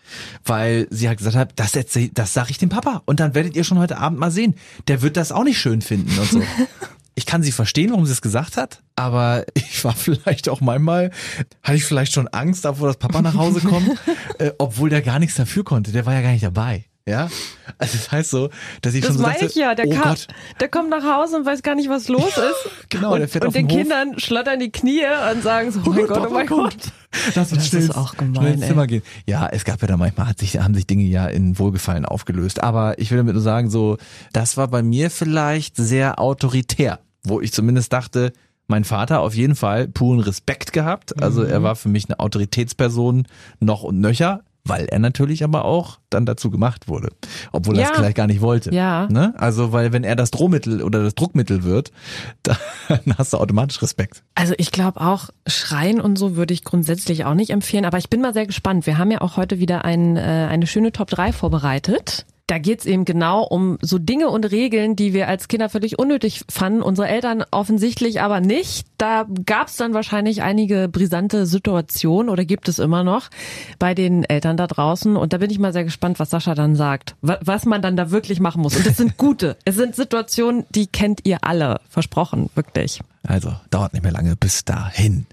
weil 0.45 0.89
sie 0.91 1.07
halt 1.07 1.19
gesagt 1.19 1.37
hat, 1.37 1.53
das, 1.57 1.75
erzähl- 1.77 2.11
das 2.13 2.33
sag 2.35 2.51
ich 2.51 2.59
dem 2.59 2.69
Papa 2.69 3.03
und 3.07 3.21
dann 3.21 3.37
werdet 3.37 3.55
ihr 3.55 3.63
schon 3.63 3.79
heute 3.79 3.99
Abend 3.99 4.19
mal 4.19 4.33
sehen, 4.33 4.55
der 4.89 5.03
wird 5.03 5.17
das 5.17 5.31
auch 5.31 5.45
nicht 5.45 5.59
schön 5.61 5.83
finden 5.83 6.19
und 6.19 6.29
so. 6.29 6.43
Ich 7.19 7.27
kann 7.27 7.43
sie 7.43 7.51
verstehen, 7.51 7.91
warum 7.91 8.07
sie 8.07 8.13
es 8.13 8.21
gesagt 8.23 8.57
hat, 8.57 8.83
aber 8.95 9.45
ich 9.55 9.85
war 9.85 9.95
vielleicht 9.95 10.49
auch 10.49 10.61
manchmal, 10.61 11.11
hatte 11.63 11.77
ich 11.77 11.85
vielleicht 11.85 12.13
schon 12.13 12.29
Angst 12.29 12.65
davor, 12.65 12.89
dass 12.89 12.99
Papa 12.99 13.23
nach 13.23 13.35
Hause 13.35 13.61
kommt, 13.67 13.91
äh, 14.39 14.53
obwohl 14.59 14.91
der 14.91 15.03
gar 15.03 15.19
nichts 15.19 15.35
dafür 15.37 15.65
konnte, 15.65 15.93
der 15.93 16.07
war 16.07 16.15
ja 16.15 16.23
gar 16.23 16.31
nicht 16.31 16.45
dabei. 16.45 16.85
Ja, 17.09 17.31
also 17.79 17.97
das 17.97 18.11
heißt 18.11 18.31
so, 18.31 18.51
dass 18.83 18.93
ich 18.95 19.01
Das 19.03 19.11
schon 19.11 19.19
so 19.19 19.23
dachte, 19.23 19.47
ich 19.47 19.55
ja. 19.55 19.77
Der, 19.77 19.87
oh 19.87 19.91
kam, 19.91 20.03
Gott, 20.03 20.27
der 20.59 20.69
kommt 20.69 20.91
nach 20.91 21.05
Hause 21.05 21.37
und 21.37 21.47
weiß 21.47 21.63
gar 21.63 21.77
nicht, 21.77 21.89
was 21.89 22.09
los 22.09 22.37
ist. 22.37 22.89
genau, 22.89 23.13
und, 23.13 23.21
der 23.21 23.29
fährt 23.29 23.45
und 23.45 23.49
auf 23.49 23.55
den 23.55 23.69
den. 23.69 23.79
Kindern 23.79 24.19
schlottern 24.19 24.59
die 24.59 24.73
Knie 24.73 25.05
und 25.33 25.41
sagen 25.41 25.71
so, 25.71 25.83
oh 25.87 25.91
mein 25.91 26.09
Gott, 26.09 26.27
oh 26.29 26.33
mein 26.33 26.49
Gott. 26.49 26.77
Lass 27.37 27.53
uns 27.53 27.63
Das 27.63 27.69
schnell, 27.69 27.83
ist 27.83 27.95
auch 27.95 28.17
gemein, 28.17 28.35
schnell 28.35 28.55
ins. 28.55 28.67
Zimmer 28.67 28.89
gehen. 28.89 29.03
Ja, 29.25 29.47
es 29.47 29.65
gab 29.65 29.81
ja 29.83 29.87
da 29.87 29.97
manchmal, 29.97 30.27
hat 30.27 30.41
sich, 30.41 30.59
haben 30.59 30.75
sich 30.75 30.89
Dinge 30.89 31.05
ja 31.05 31.27
in 31.29 31.57
Wohlgefallen 31.61 32.07
aufgelöst. 32.07 32.65
Aber 32.65 32.99
ich 32.99 33.13
will 33.13 33.19
damit 33.19 33.35
nur 33.35 33.43
sagen, 33.43 33.71
so, 33.71 33.99
das 34.33 34.57
war 34.57 34.67
bei 34.67 34.83
mir 34.83 35.09
vielleicht 35.09 35.77
sehr 35.77 36.19
autoritär, 36.19 36.99
wo 37.29 37.41
ich 37.41 37.53
zumindest 37.53 37.93
dachte, 37.93 38.33
mein 38.69 38.85
Vater 38.85 39.21
auf 39.21 39.35
jeden 39.35 39.55
Fall 39.55 39.87
puren 39.89 40.21
Respekt 40.21 40.73
gehabt. 40.73 41.23
Also 41.23 41.43
er 41.43 41.63
war 41.63 41.77
für 41.77 41.89
mich 41.89 42.07
eine 42.09 42.19
Autoritätsperson 42.19 43.27
noch 43.61 43.83
und 43.83 44.01
nöcher 44.01 44.43
weil 44.69 44.87
er 44.87 44.99
natürlich 44.99 45.45
aber 45.45 45.65
auch 45.65 45.99
dann 46.11 46.27
dazu 46.27 46.51
gemacht 46.51 46.89
wurde, 46.89 47.11
obwohl 47.53 47.77
er 47.77 47.83
Ja. 47.83 47.91
es 47.91 47.97
vielleicht 47.97 48.17
gar 48.17 48.27
nicht 48.27 48.41
wollte. 48.41 48.75
Ja. 48.75 49.07
Ne? 49.11 49.33
Also 49.37 49.73
weil 49.73 49.93
wenn 49.93 50.05
er 50.05 50.17
das 50.17 50.31
Drohmittel 50.31 50.83
oder 50.83 51.03
das 51.03 51.15
Druckmittel 51.15 51.63
wird, 51.63 51.93
dann 52.43 52.57
hast 53.17 53.33
du 53.33 53.39
automatisch 53.39 53.81
Respekt. 53.83 54.23
Also 54.35 54.55
ich 54.59 54.73
glaube 54.73 55.01
auch, 55.01 55.31
Schreien 55.47 56.01
und 56.01 56.19
so 56.19 56.37
würde 56.37 56.53
ich 56.53 56.65
grundsätzlich 56.65 57.25
auch 57.25 57.35
nicht 57.35 57.51
empfehlen, 57.51 57.85
aber 57.85 57.99
ich 57.99 58.11
bin 58.11 58.21
mal 58.21 58.35
sehr 58.35 58.47
gespannt. 58.47 58.87
Wir 58.87 58.99
haben 58.99 59.11
ja 59.11 59.21
auch 59.21 59.37
heute 59.37 59.59
wieder 59.61 59.85
ein, 59.85 60.17
äh, 60.17 60.21
eine 60.21 60.67
schöne 60.67 60.93
Top 60.93 61.09
3 61.11 61.33
vorbereitet. 61.33 62.27
Da 62.49 62.59
geht's 62.59 62.87
eben 62.87 63.05
genau 63.05 63.43
um 63.43 63.77
so 63.83 63.99
Dinge 63.99 64.29
und 64.31 64.45
Regeln, 64.53 64.95
die 64.95 65.13
wir 65.13 65.27
als 65.27 65.49
Kinder 65.49 65.69
völlig 65.69 65.99
unnötig 65.99 66.45
fanden, 66.49 66.81
unsere 66.81 67.09
Eltern 67.09 67.43
offensichtlich 67.51 68.21
aber 68.21 68.41
nicht. 68.41 68.87
Da 68.99 69.27
gab's 69.47 69.75
dann 69.77 69.95
wahrscheinlich 69.95 70.43
einige 70.43 70.89
brisante 70.89 71.45
Situationen 71.45 72.29
oder 72.31 72.45
gibt 72.45 72.69
es 72.69 72.79
immer 72.79 73.03
noch 73.03 73.31
bei 73.81 73.95
den 73.97 74.23
Eltern 74.23 74.57
da 74.57 74.69
draußen. 74.69 75.17
Und 75.17 75.33
da 75.33 75.39
bin 75.39 75.51
ich 75.51 75.59
mal 75.59 75.73
sehr 75.73 75.83
gespannt, 75.83 76.21
was 76.21 76.31
Sascha 76.31 76.55
dann 76.55 76.77
sagt, 76.77 77.17
wa- 77.21 77.41
was 77.43 77.65
man 77.67 77.83
dann 77.83 77.97
da 77.97 78.13
wirklich 78.13 78.39
machen 78.39 78.63
muss. 78.63 78.77
Und 78.77 78.87
es 78.87 78.97
sind 78.97 79.17
gute, 79.17 79.57
es 79.65 79.75
sind 79.75 79.97
Situationen, 79.97 80.65
die 80.71 80.87
kennt 80.87 81.21
ihr 81.25 81.39
alle, 81.43 81.81
versprochen, 81.89 82.49
wirklich. 82.55 83.01
Also 83.27 83.55
dauert 83.71 83.93
nicht 83.93 84.03
mehr 84.03 84.13
lange 84.13 84.37
bis 84.37 84.65
dahin. 84.65 85.27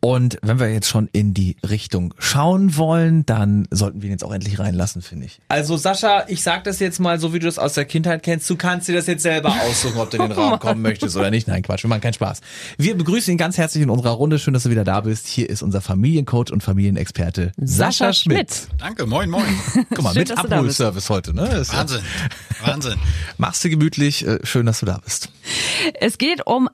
Und 0.00 0.38
wenn 0.42 0.58
wir 0.60 0.72
jetzt 0.72 0.88
schon 0.88 1.08
in 1.12 1.34
die 1.34 1.56
Richtung 1.68 2.14
schauen 2.18 2.76
wollen, 2.76 3.24
dann 3.26 3.66
sollten 3.70 4.02
wir 4.02 4.08
ihn 4.08 4.12
jetzt 4.12 4.24
auch 4.24 4.32
endlich 4.32 4.58
reinlassen, 4.58 5.02
finde 5.02 5.26
ich. 5.26 5.40
Also 5.48 5.76
Sascha, 5.76 6.24
ich 6.28 6.42
sag 6.42 6.64
das 6.64 6.78
jetzt 6.78 6.98
mal 7.00 7.18
so, 7.18 7.32
wie 7.32 7.38
du 7.38 7.46
das 7.46 7.58
aus 7.58 7.74
der 7.74 7.84
Kindheit 7.84 8.22
kennst. 8.22 8.48
Du 8.50 8.56
kannst 8.56 8.88
dir 8.88 8.94
das 8.94 9.06
jetzt 9.06 9.22
selber 9.22 9.52
aussuchen, 9.68 9.98
ob 9.98 10.10
du 10.10 10.18
in 10.18 10.24
den 10.24 10.32
Raum 10.38 10.58
kommen 10.58 10.82
möchtest 10.82 11.16
oder 11.16 11.30
nicht. 11.30 11.48
Nein, 11.48 11.62
Quatsch, 11.62 11.82
wir 11.84 11.88
machen 11.88 12.00
keinen 12.02 12.12
Spaß. 12.14 12.40
Wir 12.76 12.96
begrüßen 12.96 13.32
ihn 13.32 13.38
ganz 13.38 13.56
herzlich 13.58 13.82
in 13.82 13.90
unserer 13.90 14.12
Runde. 14.12 14.38
Schön, 14.38 14.54
dass 14.54 14.64
du 14.64 14.70
wieder 14.70 14.84
da 14.84 15.00
bist. 15.00 15.26
Hier 15.26 15.48
ist 15.48 15.62
unser 15.62 15.80
Familiencoach 15.80 16.50
und 16.52 16.62
Familienexperte 16.62 17.52
Sascha, 17.56 17.76
Sascha 18.02 18.12
Schmidt. 18.12 18.52
Schmidt. 18.52 18.68
Danke, 18.80 19.06
moin, 19.06 19.30
moin. 19.30 19.44
Guck 19.90 20.02
mal, 20.02 20.12
Schön, 20.12 20.20
mit. 20.28 20.36
Abholservice 20.38 21.08
heute, 21.10 21.34
ne? 21.34 21.46
Ist 21.48 21.72
ja- 21.72 21.78
Wahnsinn, 21.80 22.00
Wahnsinn. 22.62 22.98
Machst 23.38 23.64
du 23.64 23.70
gemütlich. 23.70 24.26
Äh, 24.26 24.38
Schön, 24.44 24.66
dass 24.66 24.80
du 24.80 24.86
da 24.86 24.98
bist. 25.04 25.30
Es 26.00 26.18
geht 26.18 26.46
um 26.46 26.68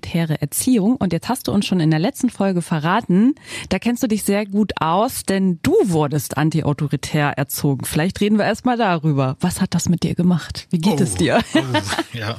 antiautoritäre 0.00 0.40
Erziehung 0.40 0.96
und 0.96 1.12
jetzt 1.12 1.28
hast 1.28 1.48
du 1.48 1.52
uns 1.52 1.66
schon 1.66 1.80
in 1.80 1.90
der 1.90 2.00
letzten 2.00 2.30
Folge 2.30 2.62
verraten, 2.62 3.34
da 3.68 3.78
kennst 3.78 4.02
du 4.02 4.06
dich 4.06 4.24
sehr 4.24 4.46
gut 4.46 4.72
aus, 4.80 5.24
denn 5.24 5.58
du 5.62 5.74
wurdest 5.84 6.36
antiautoritär 6.36 7.30
erzogen. 7.36 7.84
Vielleicht 7.84 8.20
reden 8.20 8.38
wir 8.38 8.44
erstmal 8.44 8.76
darüber. 8.76 9.36
Was 9.40 9.60
hat 9.60 9.74
das 9.74 9.88
mit 9.88 10.02
dir 10.02 10.14
gemacht? 10.14 10.66
Wie 10.70 10.78
geht 10.78 11.00
es 11.00 11.14
dir? 11.14 11.40
Oh, 11.54 11.60
ja, 12.12 12.36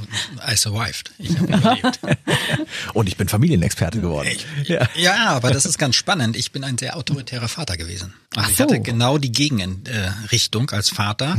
I 0.52 0.56
survived. 0.56 1.12
Ich 1.18 1.38
habe 1.38 1.48
überlebt. 1.48 2.00
Und 2.94 3.08
ich 3.08 3.18
bin 3.18 3.28
Familienexperte 3.28 4.02
geworden. 4.02 4.30
Ja. 4.66 4.88
Ja, 4.96 5.30
aber 5.30 5.52
das 5.52 5.66
ist 5.66 5.78
ganz 5.78 5.96
spannend. 5.96 6.36
Ich 6.36 6.52
bin 6.52 6.64
ein 6.64 6.78
sehr 6.78 6.98
autoritärer 6.98 7.48
Vater 7.48 7.78
gewesen. 7.78 8.14
Also 8.36 8.46
Ach 8.46 8.50
ich 8.50 8.58
so. 8.58 8.64
hatte 8.64 8.80
genau 8.80 9.18
die 9.18 9.32
Gegenrichtung 9.32 10.70
als 10.72 10.90
Vater. 10.90 11.38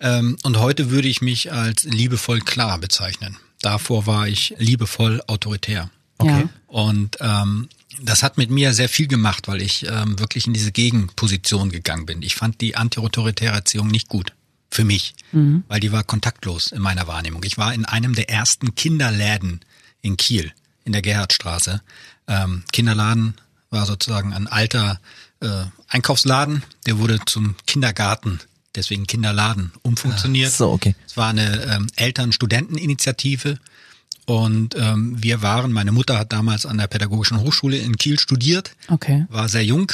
Ähm, 0.00 0.36
und 0.42 0.58
heute 0.58 0.90
würde 0.90 1.08
ich 1.08 1.20
mich 1.20 1.52
als 1.52 1.84
liebevoll 1.84 2.40
klar 2.40 2.78
bezeichnen. 2.78 3.36
Davor 3.60 4.06
war 4.06 4.28
ich 4.28 4.54
liebevoll 4.58 5.22
autoritär. 5.26 5.90
Okay. 6.18 6.48
Und 6.66 7.16
ähm, 7.20 7.68
das 8.00 8.22
hat 8.22 8.38
mit 8.38 8.50
mir 8.50 8.72
sehr 8.72 8.88
viel 8.88 9.08
gemacht, 9.08 9.48
weil 9.48 9.62
ich 9.62 9.86
ähm, 9.86 10.18
wirklich 10.18 10.46
in 10.46 10.52
diese 10.52 10.72
Gegenposition 10.72 11.70
gegangen 11.70 12.06
bin. 12.06 12.22
Ich 12.22 12.36
fand 12.36 12.60
die 12.60 12.76
antiautoritäre 12.76 13.54
Erziehung 13.54 13.88
nicht 13.88 14.08
gut. 14.08 14.32
Für 14.70 14.84
mich. 14.84 15.14
Weil 15.68 15.80
die 15.80 15.92
war 15.92 16.04
kontaktlos 16.04 16.72
in 16.72 16.82
meiner 16.82 17.06
Wahrnehmung. 17.06 17.42
Ich 17.42 17.56
war 17.56 17.72
in 17.72 17.86
einem 17.86 18.14
der 18.14 18.28
ersten 18.28 18.74
Kinderläden 18.74 19.60
in 20.02 20.18
Kiel, 20.18 20.52
in 20.84 20.92
der 20.92 21.00
Gerhardstraße. 21.00 21.80
Ähm, 22.26 22.64
Kinderladen 22.70 23.34
war 23.70 23.86
sozusagen 23.86 24.34
ein 24.34 24.46
alter 24.46 25.00
äh, 25.40 25.64
Einkaufsladen, 25.88 26.62
der 26.86 26.98
wurde 26.98 27.18
zum 27.24 27.54
Kindergarten, 27.66 28.40
deswegen 28.78 29.06
Kinderladen, 29.06 29.72
umfunktioniert. 29.82 30.52
So, 30.52 30.70
okay. 30.72 30.94
Es 31.06 31.16
war 31.16 31.28
eine 31.28 31.62
ähm, 31.64 31.86
Eltern-Studenteninitiative 31.96 33.58
und 34.26 34.74
ähm, 34.76 35.16
wir 35.22 35.42
waren, 35.42 35.72
meine 35.72 35.92
Mutter 35.92 36.18
hat 36.18 36.32
damals 36.32 36.66
an 36.66 36.78
der 36.78 36.86
Pädagogischen 36.86 37.40
Hochschule 37.40 37.78
in 37.78 37.96
Kiel 37.96 38.18
studiert, 38.18 38.72
Okay. 38.88 39.26
war 39.30 39.48
sehr 39.48 39.64
jung 39.64 39.92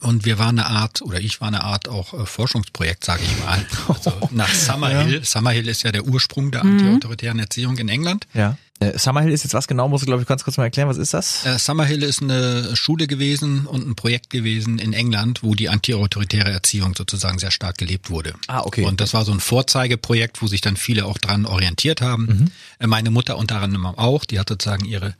und 0.00 0.24
wir 0.24 0.38
waren 0.38 0.58
eine 0.58 0.68
Art, 0.68 1.02
oder 1.02 1.20
ich 1.20 1.40
war 1.40 1.48
eine 1.48 1.62
Art 1.62 1.88
auch 1.88 2.14
äh, 2.14 2.24
Forschungsprojekt, 2.26 3.04
sage 3.04 3.22
ich 3.24 3.44
mal. 3.44 3.64
Also 3.88 4.12
nach 4.30 4.48
Summerhill. 4.52 5.24
Summerhill 5.24 5.68
ist 5.68 5.82
ja 5.82 5.92
der 5.92 6.04
Ursprung 6.06 6.50
der 6.50 6.62
antiautoritären 6.62 7.38
Erziehung 7.38 7.76
in 7.78 7.88
England. 7.88 8.26
Ja. 8.32 8.56
Äh, 8.80 8.98
Summerhill 8.98 9.32
ist 9.32 9.44
jetzt 9.44 9.54
was 9.54 9.68
genau, 9.68 9.88
musst 9.88 10.02
du, 10.02 10.06
glaube 10.06 10.22
ich, 10.22 10.28
ganz 10.28 10.42
kurz 10.44 10.56
mal 10.56 10.64
erklären. 10.64 10.88
Was 10.88 10.96
ist 10.96 11.14
das? 11.14 11.46
Äh, 11.46 11.58
Summerhill 11.58 12.02
ist 12.02 12.22
eine 12.22 12.74
Schule 12.74 13.06
gewesen 13.06 13.66
und 13.66 13.86
ein 13.86 13.94
Projekt 13.94 14.30
gewesen 14.30 14.78
in 14.78 14.92
England, 14.92 15.42
wo 15.42 15.54
die 15.54 15.68
antiautoritäre 15.68 16.50
Erziehung 16.50 16.94
sozusagen 16.94 17.38
sehr 17.38 17.52
stark 17.52 17.78
gelebt 17.78 18.10
wurde. 18.10 18.34
Ah, 18.48 18.60
okay. 18.60 18.84
Und 18.84 19.00
das 19.00 19.14
war 19.14 19.24
so 19.24 19.32
ein 19.32 19.40
Vorzeigeprojekt, 19.40 20.42
wo 20.42 20.48
sich 20.48 20.60
dann 20.60 20.76
viele 20.76 21.06
auch 21.06 21.18
dran 21.18 21.46
orientiert 21.46 22.00
haben. 22.00 22.26
Mhm. 22.26 22.50
Äh, 22.80 22.86
Meine 22.88 23.10
Mutter 23.10 23.38
unter 23.38 23.60
anderem 23.60 23.86
auch, 23.86 24.24
die 24.24 24.40
hat 24.40 24.48
sozusagen 24.48 24.84
ihre 24.84 25.14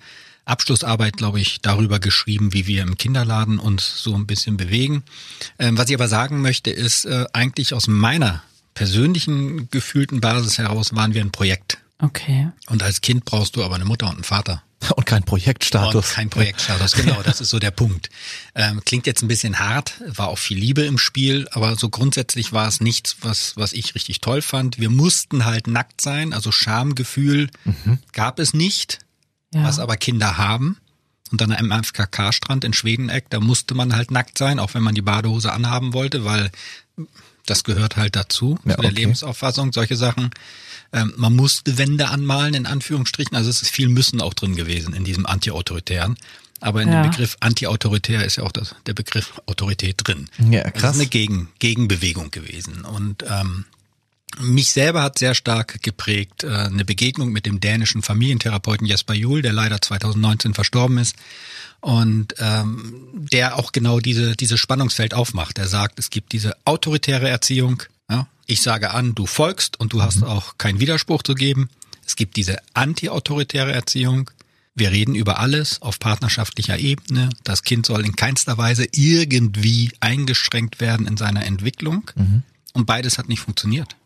Abschlussarbeit, 0.46 1.16
glaube 1.16 1.40
ich, 1.40 1.60
darüber 1.62 1.98
geschrieben, 2.00 2.52
wie 2.52 2.66
wir 2.66 2.82
im 2.82 2.98
Kinderladen 2.98 3.58
uns 3.58 4.02
so 4.02 4.14
ein 4.14 4.26
bisschen 4.26 4.56
bewegen. 4.56 5.02
Ähm, 5.58 5.78
was 5.78 5.88
ich 5.88 5.94
aber 5.94 6.08
sagen 6.08 6.42
möchte, 6.42 6.70
ist 6.70 7.06
äh, 7.06 7.24
eigentlich 7.32 7.72
aus 7.72 7.86
meiner 7.86 8.42
persönlichen 8.74 9.70
gefühlten 9.70 10.20
Basis 10.20 10.58
heraus 10.58 10.94
waren 10.94 11.14
wir 11.14 11.22
ein 11.22 11.30
Projekt. 11.30 11.78
Okay. 11.98 12.50
Und 12.68 12.82
als 12.82 13.00
Kind 13.00 13.24
brauchst 13.24 13.56
du 13.56 13.64
aber 13.64 13.76
eine 13.76 13.84
Mutter 13.84 14.06
und 14.06 14.14
einen 14.16 14.24
Vater. 14.24 14.62
Und 14.96 15.06
kein 15.06 15.22
Projektstatus. 15.22 15.94
Und 16.08 16.14
kein 16.14 16.28
Projektstatus, 16.28 16.92
genau, 16.92 17.22
das 17.22 17.40
ist 17.40 17.48
so 17.48 17.58
der 17.58 17.70
Punkt. 17.70 18.10
Ähm, 18.54 18.82
klingt 18.84 19.06
jetzt 19.06 19.22
ein 19.22 19.28
bisschen 19.28 19.58
hart, 19.58 19.94
war 20.06 20.28
auch 20.28 20.36
viel 20.36 20.58
Liebe 20.58 20.82
im 20.82 20.98
Spiel, 20.98 21.48
aber 21.52 21.76
so 21.76 21.88
grundsätzlich 21.88 22.52
war 22.52 22.68
es 22.68 22.80
nichts, 22.82 23.16
was, 23.22 23.56
was 23.56 23.72
ich 23.72 23.94
richtig 23.94 24.20
toll 24.20 24.42
fand. 24.42 24.78
Wir 24.78 24.90
mussten 24.90 25.46
halt 25.46 25.68
nackt 25.68 26.02
sein, 26.02 26.34
also 26.34 26.52
Schamgefühl 26.52 27.48
gab 28.12 28.38
es 28.38 28.52
nicht, 28.52 28.98
Ja. 29.54 29.64
was 29.64 29.78
aber 29.78 29.96
Kinder 29.96 30.36
haben. 30.36 30.76
Und 31.32 31.40
dann 31.40 31.52
am 31.52 31.72
FKK-Strand 31.82 32.64
in 32.64 32.74
Schwedeneck, 32.74 33.30
da 33.30 33.40
musste 33.40 33.74
man 33.74 33.96
halt 33.96 34.10
nackt 34.10 34.36
sein, 34.36 34.58
auch 34.58 34.74
wenn 34.74 34.82
man 34.82 34.94
die 34.94 35.00
Badehose 35.02 35.50
anhaben 35.52 35.94
wollte, 35.94 36.26
weil 36.26 36.50
das 37.46 37.64
gehört 37.64 37.96
halt 37.96 38.16
dazu, 38.16 38.58
Ja, 38.64 38.74
zu 38.76 38.80
der 38.82 38.90
okay. 38.90 39.00
Lebensauffassung, 39.00 39.72
solche 39.72 39.96
Sachen. 39.96 40.30
Ähm, 40.92 41.12
man 41.16 41.34
musste 41.34 41.76
Wände 41.78 42.08
anmalen, 42.08 42.54
in 42.54 42.66
Anführungsstrichen. 42.66 43.36
Also 43.36 43.50
es 43.50 43.62
ist 43.62 43.70
viel 43.70 43.88
Müssen 43.88 44.20
auch 44.20 44.34
drin 44.34 44.54
gewesen 44.56 44.94
in 44.94 45.04
diesem 45.04 45.26
Anti-Autoritären. 45.26 46.16
Aber 46.60 46.80
in 46.82 46.88
Ja. 46.90 47.02
dem 47.02 47.10
Begriff 47.10 47.36
Anti-Autoritär 47.40 48.24
ist 48.24 48.36
ja 48.36 48.44
auch 48.44 48.52
das, 48.52 48.74
der 48.86 48.94
Begriff 48.94 49.40
Autorität 49.46 49.96
drin. 50.06 50.28
Ja, 50.50 50.62
Das 50.64 50.72
krass. 50.80 50.94
ist 50.96 51.00
eine 51.02 51.10
Gegen, 51.10 51.48
Gegenbewegung 51.58 52.30
gewesen. 52.30 52.84
Und 52.84 53.24
ähm, 53.28 53.64
mich 54.40 54.72
selber 54.72 55.02
hat 55.02 55.18
sehr 55.18 55.34
stark 55.34 55.82
geprägt 55.82 56.44
äh, 56.44 56.48
eine 56.48 56.84
Begegnung 56.84 57.30
mit 57.30 57.46
dem 57.46 57.60
dänischen 57.60 58.02
Familientherapeuten 58.02 58.86
Jesper 58.86 59.14
Juhl, 59.14 59.42
der 59.42 59.52
leider 59.52 59.80
2019 59.80 60.54
verstorben 60.54 60.98
ist 60.98 61.16
und 61.80 62.34
ähm, 62.38 63.08
der 63.12 63.58
auch 63.58 63.72
genau 63.72 64.00
diese 64.00 64.36
dieses 64.36 64.60
Spannungsfeld 64.60 65.14
aufmacht. 65.14 65.58
Er 65.58 65.68
sagt, 65.68 65.98
es 65.98 66.10
gibt 66.10 66.32
diese 66.32 66.56
autoritäre 66.64 67.28
Erziehung. 67.28 67.82
Ja, 68.10 68.26
ich 68.46 68.62
sage 68.62 68.90
an, 68.92 69.14
du 69.14 69.26
folgst 69.26 69.78
und 69.78 69.92
du 69.92 70.02
hast 70.02 70.22
auch 70.22 70.58
keinen 70.58 70.80
Widerspruch 70.80 71.22
zu 71.22 71.34
geben. 71.34 71.68
Es 72.06 72.16
gibt 72.16 72.36
diese 72.36 72.58
anti-autoritäre 72.74 73.72
Erziehung. 73.72 74.30
Wir 74.74 74.90
reden 74.90 75.14
über 75.14 75.38
alles 75.38 75.80
auf 75.80 75.98
partnerschaftlicher 75.98 76.78
Ebene. 76.78 77.30
Das 77.44 77.62
Kind 77.62 77.86
soll 77.86 78.04
in 78.04 78.16
keinster 78.16 78.58
Weise 78.58 78.86
irgendwie 78.92 79.92
eingeschränkt 80.00 80.80
werden 80.80 81.06
in 81.06 81.16
seiner 81.16 81.46
Entwicklung. 81.46 82.10
Und 82.72 82.86
beides 82.86 83.16
hat 83.16 83.28
nicht 83.28 83.40
funktioniert. 83.40 83.96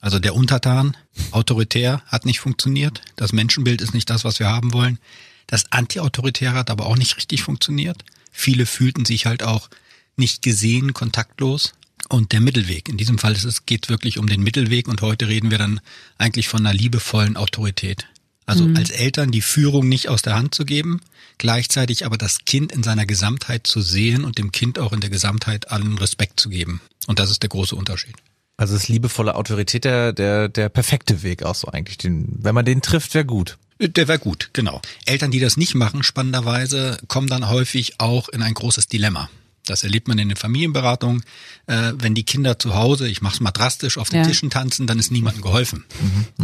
Also 0.00 0.18
der 0.18 0.34
Untertan, 0.34 0.96
autoritär, 1.32 2.02
hat 2.06 2.24
nicht 2.26 2.40
funktioniert. 2.40 3.02
Das 3.16 3.32
Menschenbild 3.32 3.80
ist 3.80 3.94
nicht 3.94 4.08
das, 4.08 4.24
was 4.24 4.38
wir 4.38 4.48
haben 4.48 4.72
wollen. 4.72 4.98
Das 5.46 5.72
Antiautoritäre 5.72 6.54
hat 6.54 6.70
aber 6.70 6.86
auch 6.86 6.96
nicht 6.96 7.16
richtig 7.16 7.42
funktioniert. 7.42 8.04
Viele 8.30 8.66
fühlten 8.66 9.04
sich 9.04 9.26
halt 9.26 9.42
auch 9.42 9.68
nicht 10.16 10.42
gesehen, 10.42 10.94
kontaktlos. 10.94 11.72
Und 12.08 12.32
der 12.32 12.40
Mittelweg. 12.40 12.88
In 12.88 12.96
diesem 12.96 13.18
Fall 13.18 13.32
ist 13.32 13.44
es, 13.44 13.66
geht 13.66 13.90
wirklich 13.90 14.18
um 14.18 14.28
den 14.28 14.42
Mittelweg 14.42 14.88
und 14.88 15.02
heute 15.02 15.28
reden 15.28 15.50
wir 15.50 15.58
dann 15.58 15.80
eigentlich 16.16 16.48
von 16.48 16.60
einer 16.64 16.72
liebevollen 16.72 17.36
Autorität. 17.36 18.06
Also 18.46 18.66
als 18.76 18.88
Eltern 18.88 19.30
die 19.30 19.42
Führung 19.42 19.90
nicht 19.90 20.08
aus 20.08 20.22
der 20.22 20.34
Hand 20.34 20.54
zu 20.54 20.64
geben, 20.64 21.02
gleichzeitig 21.36 22.06
aber 22.06 22.16
das 22.16 22.46
Kind 22.46 22.72
in 22.72 22.82
seiner 22.82 23.04
Gesamtheit 23.04 23.66
zu 23.66 23.82
sehen 23.82 24.24
und 24.24 24.38
dem 24.38 24.52
Kind 24.52 24.78
auch 24.78 24.94
in 24.94 25.00
der 25.00 25.10
Gesamtheit 25.10 25.70
allen 25.70 25.98
Respekt 25.98 26.40
zu 26.40 26.48
geben. 26.48 26.80
Und 27.06 27.18
das 27.18 27.30
ist 27.30 27.42
der 27.42 27.50
große 27.50 27.76
Unterschied. 27.76 28.14
Also 28.58 28.74
ist 28.74 28.88
liebevolle 28.88 29.36
Autorität 29.36 29.84
der, 29.84 30.12
der, 30.12 30.48
der 30.48 30.68
perfekte 30.68 31.22
Weg 31.22 31.44
auch 31.44 31.54
so 31.54 31.68
eigentlich. 31.68 31.96
Den, 31.96 32.26
wenn 32.42 32.54
man 32.54 32.64
den 32.64 32.82
trifft, 32.82 33.14
wäre 33.14 33.24
gut. 33.24 33.56
Der 33.80 34.08
wäre 34.08 34.18
gut, 34.18 34.50
genau. 34.52 34.82
Eltern, 35.06 35.30
die 35.30 35.38
das 35.38 35.56
nicht 35.56 35.76
machen, 35.76 36.02
spannenderweise, 36.02 36.98
kommen 37.06 37.28
dann 37.28 37.48
häufig 37.48 38.00
auch 38.00 38.28
in 38.28 38.42
ein 38.42 38.52
großes 38.54 38.88
Dilemma. 38.88 39.30
Das 39.64 39.84
erlebt 39.84 40.08
man 40.08 40.18
in 40.18 40.28
den 40.28 40.36
Familienberatungen. 40.36 41.22
Äh, 41.66 41.92
wenn 41.94 42.14
die 42.14 42.24
Kinder 42.24 42.58
zu 42.58 42.74
Hause, 42.74 43.06
ich 43.06 43.22
mach's 43.22 43.38
mal 43.38 43.52
drastisch, 43.52 43.96
auf 43.96 44.08
den 44.08 44.22
Ja. 44.22 44.26
Tischen 44.26 44.50
tanzen, 44.50 44.88
dann 44.88 44.98
ist 44.98 45.12
niemandem 45.12 45.42
geholfen. 45.42 45.84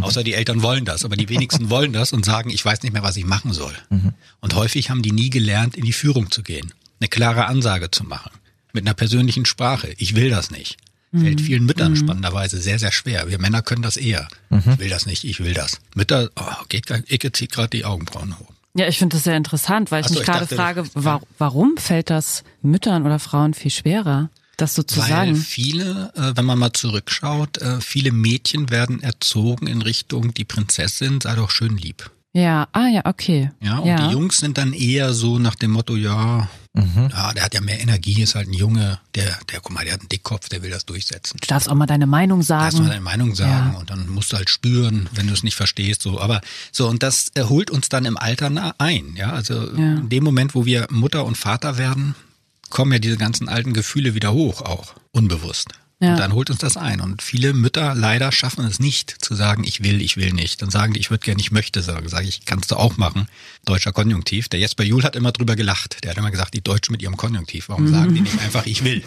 Außer 0.01 0.23
die 0.23 0.35
Eltern 0.35 0.63
wollen 0.63 0.85
das. 0.85 1.05
Aber 1.05 1.17
die 1.17 1.29
wenigsten 1.31 1.69
wollen 1.69 1.93
das 1.93 2.13
und 2.13 2.25
sagen, 2.25 2.51
ich 2.51 2.65
weiß 2.65 2.83
nicht 2.83 2.93
mehr, 2.93 3.03
was 3.03 3.17
ich 3.17 3.25
machen 3.25 3.53
soll. 3.53 3.75
Und 4.41 4.55
häufig 4.55 4.91
haben 4.91 5.03
die 5.03 5.11
nie 5.11 5.31
gelernt, 5.31 5.75
in 5.77 5.85
die 5.85 5.93
Führung 5.93 6.31
zu 6.31 6.45
gehen, 6.45 6.73
eine 7.01 7.09
klare 7.09 7.47
Ansage 7.47 7.91
zu 7.91 8.05
machen, 8.05 8.31
mit 8.73 8.85
einer 8.87 8.95
persönlichen 8.95 9.47
Sprache. 9.47 9.93
Ich 9.97 10.15
will 10.15 10.31
das 10.31 10.51
nicht. 10.53 10.77
Fällt 11.21 11.41
vielen 11.41 11.65
Müttern 11.65 11.95
spannenderweise 11.97 12.61
sehr, 12.61 12.79
sehr 12.79 12.93
schwer. 12.93 13.29
Wir 13.31 13.39
Männer 13.39 13.63
können 13.63 13.83
das 13.83 13.97
eher. 13.97 14.27
Ich 14.51 14.79
will 14.79 14.89
das 14.89 15.07
nicht, 15.07 15.25
ich 15.25 15.41
will 15.41 15.55
das. 15.55 15.79
Mütter, 15.95 16.31
oh, 16.37 16.65
geht, 16.69 16.91
Icke 17.09 17.33
zieht 17.33 17.53
gerade 17.53 17.69
die 17.71 17.85
Augenbrauen 17.85 18.39
hoch. 18.39 18.51
Ja, 18.77 18.89
ich 18.89 18.99
finde 18.99 19.17
das 19.17 19.25
sehr 19.25 19.37
interessant, 19.37 19.93
weil 19.93 20.01
ich 20.01 20.09
so, 20.09 20.15
mich 20.15 20.23
ich 20.23 20.27
gerade 20.27 20.47
frage, 20.49 20.83
du- 20.83 21.05
wa 21.05 21.21
warum 21.39 21.77
fällt 21.77 22.11
das 22.11 22.43
Müttern 22.63 23.07
oder 23.07 23.21
Frauen 23.21 23.55
viel 23.55 23.71
schwerer, 23.71 24.31
das 24.57 24.75
so 24.75 24.83
zu 24.83 24.99
Weil 25.01 25.09
sagen? 25.09 25.37
viele, 25.37 26.13
äh, 26.17 26.33
wenn 26.37 26.45
man 26.45 26.59
mal 26.59 26.73
zurückschaut, 26.73 27.59
äh, 27.59 27.81
viele 27.81 28.11
Mädchen 28.11 28.71
werden 28.71 29.01
erzogen 29.01 29.69
in 29.69 29.83
Richtung 29.83 30.35
die 30.35 30.45
Prinzessin, 30.45 31.21
sei 31.21 31.37
doch 31.37 31.51
schön 31.51 31.77
lieb. 31.77 32.11
Ja, 32.37 32.67
ah 32.73 32.89
ja, 32.89 33.03
okay. 33.05 33.51
Ja, 33.61 33.79
und 33.79 33.97
die 33.97 34.13
Jungs 34.13 34.39
sind 34.39 34.59
dann 34.59 34.73
eher 34.73 35.15
so 35.15 35.39
nach 35.39 35.55
dem 35.55 35.71
Motto, 35.71 35.95
ja, 35.95 36.49
ja, 36.77 37.33
der 37.33 37.45
hat 37.45 37.55
ja 37.55 37.61
mehr 37.61 37.81
Energie, 37.81 38.21
ist 38.23 38.35
halt 38.35 38.49
ein 38.49 38.53
Junge, 38.53 38.99
der, 39.15 39.39
der, 39.53 39.61
guck 39.61 39.71
mal, 39.73 39.85
der 39.85 39.93
hat 39.95 40.01
einen 40.01 40.09
Dickkopf, 40.09 40.49
der 40.49 40.61
will 40.65 40.71
das 40.71 40.85
durchsetzen. 40.85 41.39
Du 41.41 41.47
darfst 41.47 41.69
auch 41.69 41.75
mal 41.77 41.87
deine 41.87 42.09
Meinung 42.09 42.41
Lass 42.41 42.49
mal 42.49 42.71
sagen. 42.73 42.89
deine 42.89 43.01
Meinung 43.01 43.37
sagen 43.37 43.71
Ja. 43.75 43.79
und 43.79 43.89
dann 43.91 44.09
musst 44.09 44.33
du 44.33 44.37
halt 44.37 44.51
spüren, 44.51 45.09
wenn 45.13 45.29
du 45.29 45.33
es 45.33 45.45
nicht 45.45 45.55
verstehst, 45.55 46.03
so. 46.03 46.21
Aber 46.21 46.41
so, 46.73 46.89
und 46.89 47.05
das 47.05 47.31
holt 47.39 47.71
uns 47.71 47.89
dann 47.89 48.05
im 48.05 48.17
Alter 48.17 48.51
na- 48.51 48.75
ein, 48.79 49.15
ja. 49.17 49.31
Also 49.31 49.55
Ja. 49.55 49.71
in 49.99 50.09
dem 50.09 50.25
Moment, 50.25 50.57
wo 50.57 50.67
wir 50.67 50.89
Mutter 50.91 51.25
und 51.25 51.37
Vater 51.39 51.79
werden, 51.79 52.17
kommen 52.71 52.91
ja 52.93 52.99
diese 52.99 53.17
ganzen 53.19 53.49
alten 53.49 53.73
Gefühle 53.73 54.17
wieder 54.17 54.33
hoch, 54.33 54.61
auch 54.63 54.95
unbewusst. 55.13 55.69
Ja. 56.01 56.13
Und 56.13 56.19
dann 56.19 56.33
holt 56.33 56.51
uns 56.51 56.59
das 56.59 56.77
ein. 56.77 57.01
Und 57.01 57.23
viele 57.23 57.53
Mütter 57.55 57.95
leider 57.95 58.33
schaffen 58.33 58.65
es 58.67 58.79
nicht 58.81 59.15
zu 59.25 59.35
sagen, 59.35 59.65
ich 59.65 59.83
will, 59.83 60.03
ich 60.03 60.17
will 60.17 60.33
nicht. 60.33 60.61
Dann 60.61 60.69
sagen 60.71 60.93
die, 60.93 61.01
ich 61.01 61.11
würde 61.11 61.25
gerne, 61.25 61.41
ich 61.41 61.51
möchte 61.53 61.83
sagen. 61.83 62.09
Sage 62.09 62.27
ich, 62.27 62.45
kannst 62.45 62.71
du 62.73 62.77
auch 62.77 62.97
machen. 62.97 63.29
Deutscher 63.65 63.93
Konjunktiv. 63.93 64.49
Der 64.49 64.59
Jesper 64.61 64.83
Juhl 64.85 65.05
hat 65.05 65.15
immer 65.17 65.31
drüber 65.33 65.55
gelacht. 65.57 66.03
Der 66.03 66.11
hat 66.11 66.19
immer 66.19 66.31
gesagt, 66.33 66.53
die 66.55 66.63
Deutschen 66.63 66.93
mit 66.93 67.01
ihrem 67.03 67.17
Konjunktiv. 67.17 67.69
Warum 67.69 67.89
sagen 67.89 68.15
die 68.15 68.21
nicht 68.23 68.39
einfach, 68.41 68.67
ich 68.67 68.83
will? 68.85 69.03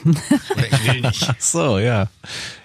Oder 0.55 0.67
ich 0.73 0.85
will 0.93 1.01
nicht. 1.01 1.23
Ach 1.29 1.35
so, 1.39 1.77
ja. 1.77 2.07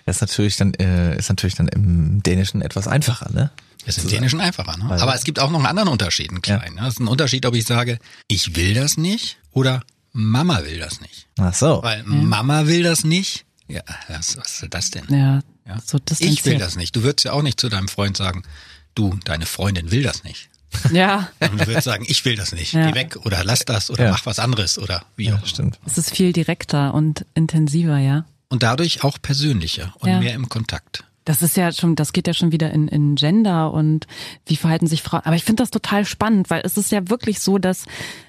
Das 0.07 0.17
ist 0.17 0.21
natürlich 0.21 0.57
dann, 0.57 0.73
äh, 0.75 1.17
ist 1.19 1.29
natürlich 1.29 1.57
dann 1.57 1.69
im 1.69 2.23
Dänischen 2.23 2.63
etwas 2.63 2.87
einfacher, 2.89 3.31
ne? 3.33 3.51
Das 3.85 3.99
ist 3.99 4.05
im 4.05 4.11
Dänischen 4.11 4.41
einfacher. 4.41 4.77
Ne? 4.79 4.85
Weil- 4.89 5.01
Aber 5.01 5.15
es 5.17 5.25
gibt 5.25 5.41
auch 5.41 5.51
noch 5.51 5.59
einen 5.59 5.67
anderen 5.67 5.89
Unterschied, 5.89 6.31
einen 6.31 6.41
kleinen. 6.43 6.77
Ne? 6.77 6.83
Es 6.87 6.95
ist 6.95 7.01
ein 7.01 7.09
Unterschied, 7.09 7.45
ob 7.45 7.55
ich 7.57 7.65
sage, 7.65 7.99
ich 8.29 8.55
will 8.55 8.75
das 8.75 8.97
nicht 8.97 9.39
oder 9.51 9.83
Mama 10.13 10.63
will 10.65 10.79
das 10.79 11.01
nicht. 11.01 11.27
Ach 11.39 11.53
so. 11.53 11.81
Weil 11.83 12.05
Mama 12.05 12.67
will 12.69 12.85
das 12.85 13.03
nicht. 13.03 13.45
Ja, 13.69 13.83
was, 14.09 14.37
was 14.37 14.63
ist 14.63 14.67
das 14.75 14.91
denn? 14.91 15.05
Ja, 15.09 15.41
Ja. 15.67 15.79
so 15.85 15.99
ich 16.19 16.45
will 16.45 16.59
das 16.59 16.77
nicht. 16.77 16.95
Du 16.97 17.03
würdest 17.03 17.25
ja 17.25 17.33
auch 17.33 17.43
nicht 17.43 17.61
zu 17.61 17.69
deinem 17.69 17.89
Freund 17.89 18.17
sagen, 18.17 18.43
du, 18.95 19.19
deine 19.25 19.47
Freundin 19.47 19.91
will 19.91 20.03
das 20.03 20.25
nicht. 20.25 20.49
Ja, 20.93 21.29
Und 21.41 21.61
du 21.61 21.67
würdest 21.67 21.85
sagen, 21.85 22.05
ich 22.09 22.25
will 22.25 22.35
das 22.35 22.53
nicht. 22.53 22.73
Ja. 22.73 22.89
Geh 22.91 22.95
weg 22.95 23.17
oder 23.25 23.45
lass 23.45 23.65
das 23.67 23.91
oder 23.91 24.05
Ja. 24.05 24.11
mach 24.13 24.25
was 24.25 24.39
anderes 24.39 24.79
oder 24.79 25.05
wie 25.17 25.27
auch 25.29 25.33
Ja, 25.33 25.37
immer. 25.39 25.47
stimmt. 25.47 25.79
es 25.87 25.99
ist 25.99 26.11
viel 26.11 26.33
direkter 26.33 26.95
und 26.95 27.27
intensiver, 27.35 27.99
ja. 27.99 28.25
Und 28.49 28.63
dadurch 28.63 29.05
auch 29.05 29.19
persönlicher 29.21 29.95
und 29.99 30.09
Ja. 30.09 30.19
mehr 30.19 30.33
im 30.35 30.49
Kontakt. 30.49 31.05
Das 31.25 31.41
ist 31.41 31.57
ja 31.57 31.71
schon, 31.73 31.95
das 31.95 32.13
geht 32.13 32.27
ja 32.27 32.35
schon 32.35 32.51
wieder 32.53 32.73
in, 32.73 32.89
in 32.89 33.15
Gender 33.15 33.73
und 33.73 34.07
wie 34.47 34.57
verhalten 34.57 34.89
sich 34.89 35.03
Frauen. 35.03 35.21
Aber 35.25 35.37
ich 35.37 35.45
finde 35.45 35.63
das 35.63 35.71
total 35.71 36.05
spannend, 36.05 36.51
weil 36.51 36.63
es 36.65 36.77
ist 36.77 36.91
ja 36.91 37.09
wirklich 37.11 37.39
so, 37.39 37.59
dass 37.59 37.85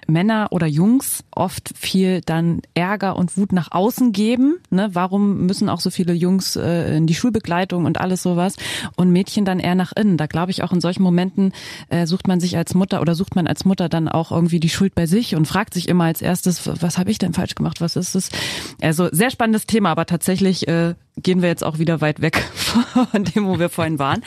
Männer 0.08 0.48
oder 0.52 0.68
Jungs 0.68 1.24
oft 1.32 1.72
viel 1.76 2.22
dann 2.22 2.62
Ärger 2.74 3.16
und 3.16 3.38
Wut 3.38 3.52
nach 3.52 3.72
außen 3.72 4.12
geben. 4.12 4.58
Ne? 4.70 4.90
Warum 4.94 5.46
müssen 5.46 5.70
auch 5.70 5.80
so 5.80 5.90
viele 5.90 6.14
Jungs 6.14 6.56
äh, 6.56 6.98
in 6.98 7.08
die 7.08 7.16
Schulbegleitung 7.16 7.86
und 7.86 8.00
alles 8.00 8.24
sowas 8.24 8.56
und 8.96 9.12
Mädchen 9.12 9.46
dann 9.46 9.60
eher 9.60 9.76
nach 9.76 9.94
innen? 9.96 10.18
Da 10.18 10.28
glaube 10.28 10.52
ich 10.52 10.64
auch 10.64 10.72
in 10.72 10.82
solchen 10.82 11.04
Momenten 11.04 11.54
äh, 11.90 12.06
sucht 12.06 12.28
man 12.28 12.40
sich 12.40 12.58
als 12.58 12.74
Mutter 12.74 13.02
oder 13.02 13.16
sucht 13.16 13.36
man 13.36 13.48
als 13.48 13.66
Mutter 13.66 13.90
dann 13.90 14.08
auch 14.08 14.32
irgendwie 14.32 14.60
die 14.60 14.70
Schuld 14.70 14.96
bei 14.96 15.06
sich 15.06 15.36
und 15.36 15.48
fragt 15.48 15.74
sich 15.74 15.88
immer 15.88 16.06
als 16.06 16.22
erstes, 16.22 16.70
was 16.82 16.98
habe 16.98 17.12
ich 17.12 17.18
denn 17.18 17.34
falsch 17.34 17.56
gemacht? 17.56 17.82
Was 17.82 17.96
ist 17.96 18.16
es? 18.16 18.30
Also 18.82 19.10
sehr 19.12 19.32
spannendes 19.32 19.66
Thema, 19.66 19.92
aber 19.92 20.06
tatsächlich 20.06 20.68
äh, 20.68 20.96
gehen 21.18 21.42
wir 21.42 21.50
jetzt 21.50 21.64
auch 21.64 21.80
wieder 21.80 22.02
weit 22.02 22.22
weg 22.22 22.38
von 23.12 23.24
dem, 23.24 23.48
wo 23.48 23.60
wir 23.60 23.70
vorhin 23.70 24.00
waren. 24.00 24.22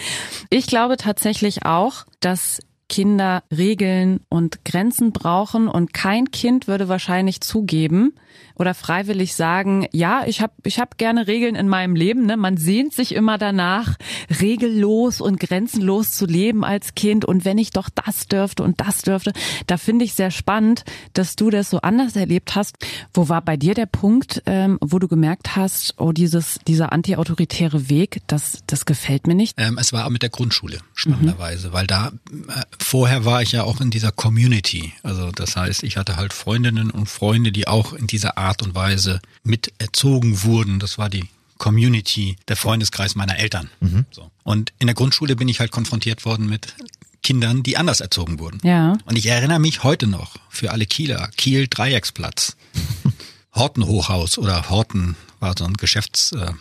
Ich 0.51 0.67
glaube 0.67 0.97
tatsächlich 0.97 1.65
auch, 1.65 2.05
dass 2.21 2.61
Kinder 2.88 3.42
Regeln 3.51 4.20
und 4.29 4.64
Grenzen 4.64 5.12
brauchen 5.12 5.68
und 5.68 5.92
kein 5.92 6.31
Kind 6.31 6.68
würde 6.68 6.88
wahrscheinlich 6.88 7.40
zugeben 7.40 8.14
oder 8.59 8.75
freiwillig 8.75 9.35
sagen, 9.35 9.87
ja, 9.92 10.25
ich 10.27 10.40
habe 10.40 10.53
ich 10.64 10.79
hab 10.79 10.99
gerne 10.99 11.27
Regeln 11.27 11.55
in 11.55 11.69
meinem 11.69 11.95
Leben. 11.95 12.27
Ne? 12.27 12.37
Man 12.37 12.57
sehnt 12.57 12.95
sich 12.95 13.14
immer 13.14 13.38
danach, 13.38 13.97
regellos 14.40 15.21
und 15.21 15.38
grenzenlos 15.38 16.12
zu 16.12 16.27
leben 16.27 16.64
als 16.64 16.95
Kind. 16.95 17.25
Und 17.25 17.45
wenn 17.45 17.59
ich 17.59 17.71
doch 17.71 17.88
das 17.90 18.29
dürfte 18.29 18.62
und 18.62 18.81
das 18.81 19.03
dürfte, 19.03 19.33
da 19.66 19.77
finde 19.77 20.05
ich 20.05 20.14
sehr 20.14 20.31
spannend, 20.31 20.85
dass 21.12 21.37
du 21.37 21.51
das 21.51 21.71
so 21.71 21.81
anders 21.81 22.16
erlebt 22.16 22.55
hast. 22.55 22.77
Wo 23.12 23.29
war 23.29 23.42
bei 23.42 23.57
dir 23.57 23.75
der 23.75 23.87
Punkt, 23.87 24.42
ähm, 24.47 24.79
wo 24.81 24.99
du 24.99 25.09
gemerkt 25.09 25.57
hast, 25.57 25.95
oh, 25.99 26.12
dieses, 26.12 26.59
dieser 26.66 26.92
antiautoritäre 26.92 27.90
Weg, 27.90 28.23
das, 28.27 28.62
das 28.66 28.87
gefällt 28.87 29.27
mir 29.27 29.35
nicht? 29.35 29.55
Ähm, 29.59 29.79
es 29.79 29.92
war 29.92 30.09
mit 30.09 30.23
der 30.23 30.31
Grundschule, 30.31 30.79
spannenderweise, 30.95 31.73
weil 31.73 31.87
da 31.87 32.09
äh, 32.09 32.62
vorher 32.79 33.25
war 33.25 33.42
ich 33.42 33.53
ja 33.53 33.64
auch 33.64 33.81
in 33.81 33.90
dieser 33.90 34.12
Community. 34.12 34.92
Also 35.03 35.31
das 35.31 35.57
heißt, 35.57 35.83
ich 35.83 35.97
hatte 35.97 36.16
halt 36.16 36.33
Freundinnen 36.33 36.90
und 36.90 37.07
Freunde, 37.07 37.53
die 37.53 37.69
auch 37.69 37.92
in 37.92 38.07
dieser 38.07 38.38
Art 38.38 38.46
und 38.63 38.75
Weise 38.75 39.21
mit 39.43 39.73
erzogen 39.79 40.43
wurden. 40.43 40.79
Das 40.79 40.99
war 40.99 41.09
die 41.11 41.25
Community, 41.59 42.37
der 42.49 42.57
Freundeskreis 42.57 43.15
meiner 43.15 43.39
Eltern. 43.39 43.71
So. 44.11 44.31
Und 44.43 44.73
in 44.79 44.87
der 44.87 44.95
Grundschule 44.95 45.37
bin 45.37 45.49
ich 45.49 45.61
halt 45.61 45.71
konfrontiert 45.71 46.25
worden 46.25 46.49
mit 46.49 46.75
Kindern, 47.23 47.63
die 47.63 47.77
anders 47.77 48.01
erzogen 48.01 48.39
wurden. 48.39 48.61
Ja. 48.63 48.97
Und 49.05 49.17
ich 49.17 49.27
erinnere 49.27 49.59
mich 49.59 49.83
heute 49.83 50.07
noch 50.07 50.37
für 50.49 50.71
alle 50.71 50.87
Kieler, 50.87 51.29
Kiel 51.37 51.67
Dreiecksplatz, 51.69 52.57
Horten 53.55 53.87
Hochhaus 53.87 54.39
oder 54.39 54.69
Horten 54.69 55.17
war 55.41 55.55
so 55.59 55.65
ein 55.65 55.75
Geschäfts 55.75 56.33
äh, 56.33 56.53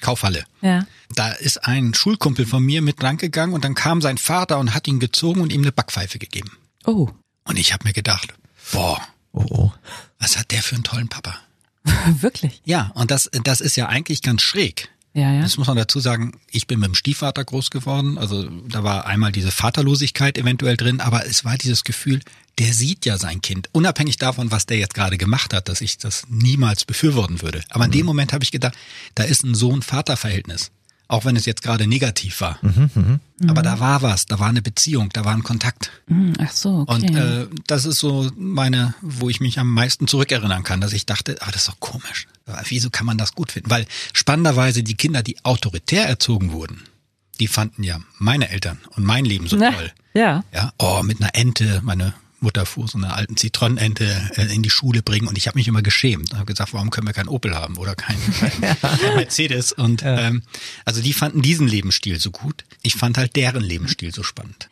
Kaufhalle. 0.00 0.44
Ja. 0.62 0.86
Da 1.14 1.30
ist 1.32 1.66
ein 1.66 1.94
Schulkumpel 1.94 2.46
von 2.46 2.62
mir 2.62 2.80
mit 2.82 3.02
rangegangen 3.02 3.54
und 3.54 3.64
dann 3.64 3.74
kam 3.74 4.00
sein 4.00 4.18
Vater 4.18 4.58
und 4.58 4.74
hat 4.74 4.86
ihn 4.86 5.00
gezogen 5.00 5.40
und 5.40 5.52
ihm 5.52 5.62
eine 5.62 5.72
Backpfeife 5.72 6.18
gegeben. 6.18 6.52
Oh, 6.86 7.08
Und 7.44 7.58
ich 7.58 7.72
habe 7.72 7.84
mir 7.84 7.92
gedacht, 7.92 8.34
boah, 8.72 9.00
Oh, 9.34 9.44
oh. 9.50 9.72
was 10.18 10.38
hat 10.38 10.52
der 10.52 10.62
für 10.62 10.76
einen 10.76 10.84
tollen 10.84 11.08
Papa? 11.08 11.34
wirklich? 12.20 12.62
Ja, 12.64 12.92
und 12.94 13.10
das, 13.10 13.30
das 13.42 13.60
ist 13.60 13.76
ja 13.76 13.88
eigentlich 13.88 14.22
ganz 14.22 14.42
schräg. 14.42 14.88
Ja, 15.12 15.32
ja. 15.32 15.42
Das 15.42 15.58
muss 15.58 15.68
man 15.68 15.76
dazu 15.76 16.00
sagen, 16.00 16.32
ich 16.50 16.66
bin 16.66 16.80
mit 16.80 16.88
dem 16.88 16.94
Stiefvater 16.94 17.44
groß 17.44 17.70
geworden, 17.70 18.18
also 18.18 18.48
da 18.68 18.82
war 18.82 19.06
einmal 19.06 19.30
diese 19.30 19.52
Vaterlosigkeit 19.52 20.38
eventuell 20.38 20.76
drin, 20.76 21.00
aber 21.00 21.26
es 21.26 21.44
war 21.44 21.56
dieses 21.56 21.84
Gefühl, 21.84 22.20
der 22.58 22.72
sieht 22.72 23.06
ja 23.06 23.16
sein 23.16 23.40
Kind, 23.40 23.68
unabhängig 23.72 24.16
davon, 24.16 24.50
was 24.50 24.66
der 24.66 24.78
jetzt 24.78 24.94
gerade 24.94 25.16
gemacht 25.16 25.54
hat, 25.54 25.68
dass 25.68 25.80
ich 25.80 25.98
das 25.98 26.24
niemals 26.28 26.84
befürworten 26.84 27.42
würde. 27.42 27.62
Aber 27.70 27.84
in 27.84 27.92
dem 27.92 28.06
Moment 28.06 28.32
habe 28.32 28.42
ich 28.42 28.50
gedacht, 28.50 28.74
da 29.14 29.22
ist 29.22 29.44
ein 29.44 29.54
Sohn-Vater-Verhältnis, 29.54 30.72
auch 31.08 31.24
wenn 31.24 31.36
es 31.36 31.46
jetzt 31.46 31.62
gerade 31.62 31.86
negativ 31.86 32.40
war. 32.40 32.58
Aber 33.46 33.62
da 33.62 33.80
war 33.80 34.02
was, 34.02 34.26
da 34.26 34.38
war 34.38 34.48
eine 34.48 34.62
Beziehung, 34.62 35.10
da 35.12 35.24
war 35.24 35.34
ein 35.34 35.42
Kontakt. 35.42 35.90
Hm, 36.08 36.34
Ach 36.38 36.50
so, 36.50 36.84
okay. 36.86 37.08
Und 37.08 37.16
äh, 37.16 37.46
das 37.66 37.84
ist 37.84 37.98
so 37.98 38.30
meine, 38.36 38.94
wo 39.02 39.28
ich 39.28 39.40
mich 39.40 39.58
am 39.58 39.70
meisten 39.70 40.06
zurückerinnern 40.06 40.62
kann, 40.62 40.80
dass 40.80 40.92
ich 40.92 41.04
dachte, 41.06 41.36
ah, 41.40 41.46
das 41.46 41.62
ist 41.62 41.68
doch 41.68 41.80
komisch. 41.80 42.26
Wieso 42.68 42.90
kann 42.90 43.06
man 43.06 43.18
das 43.18 43.34
gut 43.34 43.52
finden? 43.52 43.70
Weil 43.70 43.86
spannenderweise 44.12 44.82
die 44.82 44.94
Kinder, 44.94 45.22
die 45.22 45.44
autoritär 45.44 46.06
erzogen 46.06 46.52
wurden, 46.52 46.82
die 47.40 47.48
fanden 47.48 47.82
ja 47.82 47.98
meine 48.18 48.48
Eltern 48.50 48.78
und 48.90 49.04
mein 49.04 49.24
Leben 49.24 49.48
so 49.48 49.56
Na, 49.56 49.72
toll. 49.72 49.92
Ja. 50.14 50.44
Ja, 50.52 50.72
oh, 50.78 51.02
mit 51.02 51.20
einer 51.20 51.34
Ente, 51.34 51.80
meine 51.82 52.14
Mutter 52.44 52.64
fuhr 52.66 52.86
so 52.86 52.98
eine 52.98 53.12
alten 53.12 53.36
Zitronenente 53.36 54.04
äh, 54.36 54.54
in 54.54 54.62
die 54.62 54.70
Schule 54.70 55.02
bringen 55.02 55.26
und 55.26 55.36
ich 55.36 55.48
habe 55.48 55.58
mich 55.58 55.66
immer 55.66 55.82
geschämt 55.82 56.30
und 56.30 56.38
habe 56.38 56.46
gesagt, 56.46 56.72
warum 56.72 56.90
können 56.90 57.08
wir 57.08 57.12
kein 57.12 57.28
Opel 57.28 57.56
haben 57.56 57.76
oder 57.76 57.96
kein, 57.96 58.16
kein, 58.40 58.76
kein 58.80 59.16
Mercedes 59.16 59.72
und 59.72 60.02
ähm, 60.04 60.42
also 60.84 61.02
die 61.02 61.12
fanden 61.12 61.42
diesen 61.42 61.66
Lebensstil 61.66 62.20
so 62.20 62.30
gut. 62.30 62.64
Ich 62.82 62.94
fand 62.94 63.18
halt 63.18 63.34
deren 63.34 63.62
Lebensstil 63.62 64.14
so 64.14 64.22
spannend. 64.22 64.68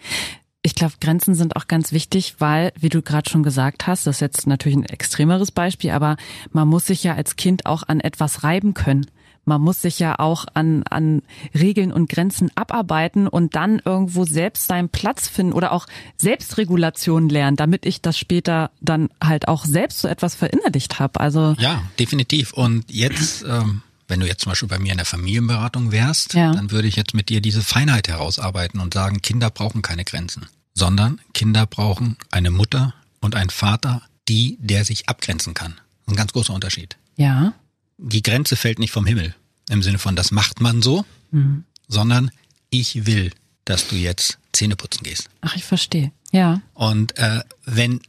Ich 0.65 0.77
glaube, 0.77 0.95
Grenzen 1.01 1.35
sind 1.35 1.57
auch 1.57 1.67
ganz 1.67 1.91
wichtig, 1.91 2.37
weil, 2.39 2.73
wie 2.79 2.89
du 2.89 3.03
gerade 3.03 3.29
schon 3.29 3.43
gesagt 3.43 3.89
hast, 3.89 4.07
das 4.07 4.17
ist 4.17 4.21
jetzt 4.21 4.47
natürlich 4.47 4.77
ein 4.77 4.85
extremeres 4.85 5.51
Beispiel, 5.51 5.91
aber 5.91 6.17
man 6.53 6.69
muss 6.69 6.87
sich 6.87 7.03
ja 7.03 7.17
als 7.17 7.35
Kind 7.35 7.67
auch 7.67 7.83
an 7.83 7.99
etwas 7.99 8.45
reiben 8.45 8.73
können. 8.73 9.07
Man 9.45 9.61
muss 9.61 9.83
sich 9.83 9.99
ja 9.99 10.19
auch 10.19 10.45
an, 10.55 10.85
an 10.85 11.23
Regeln 11.55 11.93
und 11.93 12.09
Grenzen 12.09 12.51
abarbeiten 12.55 13.27
und 13.27 13.57
dann 13.57 13.83
irgendwo 13.85 14.25
selbst 14.25 14.69
seinen 14.69 14.89
Platz 14.89 15.27
finden 15.29 15.53
oder 15.53 15.73
auch 15.73 15.87
Selbstregulation 16.17 17.29
lernen, 17.29 17.57
damit 17.57 17.87
ich 17.87 18.01
das 18.03 18.19
später 18.19 18.71
dann 18.81 19.09
halt 19.23 19.49
auch 19.49 19.65
selbst 19.65 20.01
so 20.01 20.09
etwas 20.09 20.35
verinnerlicht 20.35 20.99
habe. 20.99 21.21
Also 21.21 21.55
Ja, 21.59 21.83
definitiv. 21.99 22.53
Und 22.53 22.91
jetzt, 22.91 23.45
ähm, 23.45 23.83
wenn 24.09 24.21
du 24.21 24.27
jetzt 24.27 24.43
zum 24.43 24.51
Beispiel 24.51 24.69
bei 24.69 24.79
mir 24.79 24.93
in 24.93 24.99
der 24.99 25.07
Familienberatung 25.07 25.93
wärst, 25.93 26.35
Ja. 26.35 26.53
dann 26.53 26.71
würde 26.71 26.89
ich 26.89 26.97
jetzt 26.97 27.15
mit 27.15 27.29
dir 27.29 27.41
diese 27.41 27.63
Feinheit 27.63 28.09
herausarbeiten 28.09 28.81
und 28.81 28.95
sagen, 28.95 29.23
Kinder 29.23 29.51
brauchen 29.51 29.83
keine 29.83 30.05
Grenzen, 30.05 30.47
sondern 30.75 31.21
Kinder 31.35 31.67
brauchen 31.67 32.17
eine 32.31 32.51
Mutter 32.51 32.95
und 33.21 33.35
einen 33.37 33.51
Vater, 33.51 34.03
die, 34.29 34.57
der 34.61 34.85
sich 34.85 35.09
abgrenzen 35.09 35.55
kann. 35.55 35.75
Ein 36.07 36.17
ganz 36.17 36.33
großer 36.33 36.53
Unterschied. 36.55 36.97
Ja. 37.17 37.55
Die 38.05 38.23
Grenze 38.23 38.57
fällt 38.57 38.79
nicht 38.79 38.91
vom 38.91 39.07
Himmel 39.07 39.35
im 39.71 39.83
Sinne 39.83 39.99
von, 39.99 40.17
das 40.17 40.31
macht 40.33 40.61
man 40.61 40.83
so, 40.83 41.05
mhm. 41.31 41.65
sondern 41.89 42.31
ich 42.71 43.07
will, 43.07 43.33
dass 43.65 43.89
du 43.89 43.97
jetzt 43.97 44.39
Zähne 44.53 44.77
putzen 44.77 45.05
gehst. 45.05 45.29
Ach, 45.41 45.55
ich 45.55 45.65
verstehe. 45.65 46.11
Ja. 46.33 46.63
Und 46.75 47.17
äh, 47.19 47.43
wenn 47.65 48.01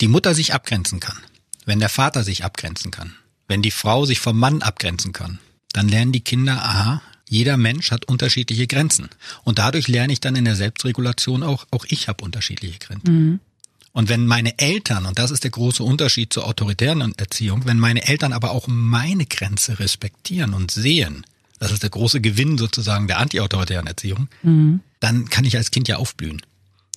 die 0.00 0.08
Mutter 0.08 0.34
sich 0.34 0.52
abgrenzen 0.52 1.00
kann, 1.00 1.16
wenn 1.64 1.80
der 1.80 1.88
Vater 1.88 2.24
sich 2.24 2.44
abgrenzen 2.44 2.90
kann, 2.90 3.14
wenn 3.46 3.62
die 3.62 3.70
Frau 3.70 4.04
sich 4.04 4.20
vom 4.20 4.38
Mann 4.38 4.62
abgrenzen 4.62 5.12
kann, 5.12 5.38
dann 5.72 5.88
lernen 5.88 6.12
die 6.12 6.20
Kinder, 6.20 6.62
aha, 6.62 7.02
jeder 7.28 7.56
Mensch 7.56 7.90
hat 7.90 8.06
unterschiedliche 8.06 8.66
Grenzen. 8.66 9.08
Und 9.44 9.58
dadurch 9.58 9.88
lerne 9.88 10.12
ich 10.12 10.20
dann 10.20 10.36
in 10.36 10.44
der 10.44 10.56
Selbstregulation 10.56 11.42
auch, 11.42 11.66
auch 11.70 11.84
ich 11.88 12.08
habe 12.08 12.24
unterschiedliche 12.24 12.78
Grenzen. 12.78 13.14
Mhm. 13.14 13.40
Und 13.98 14.08
wenn 14.08 14.26
meine 14.26 14.56
Eltern, 14.60 15.06
und 15.06 15.18
das 15.18 15.32
ist 15.32 15.42
der 15.42 15.50
große 15.50 15.82
Unterschied 15.82 16.32
zur 16.32 16.46
autoritären 16.46 17.18
Erziehung, 17.18 17.64
wenn 17.64 17.80
meine 17.80 18.06
Eltern 18.06 18.32
aber 18.32 18.52
auch 18.52 18.68
meine 18.68 19.26
Grenze 19.26 19.80
respektieren 19.80 20.54
und 20.54 20.70
sehen, 20.70 21.26
das 21.58 21.72
ist 21.72 21.82
der 21.82 21.90
große 21.90 22.20
Gewinn 22.20 22.58
sozusagen 22.58 23.08
der 23.08 23.18
antiautoritären 23.18 23.88
Erziehung, 23.88 24.28
mhm. 24.44 24.82
dann 25.00 25.28
kann 25.28 25.44
ich 25.44 25.56
als 25.56 25.72
Kind 25.72 25.88
ja 25.88 25.96
aufblühen. 25.96 26.42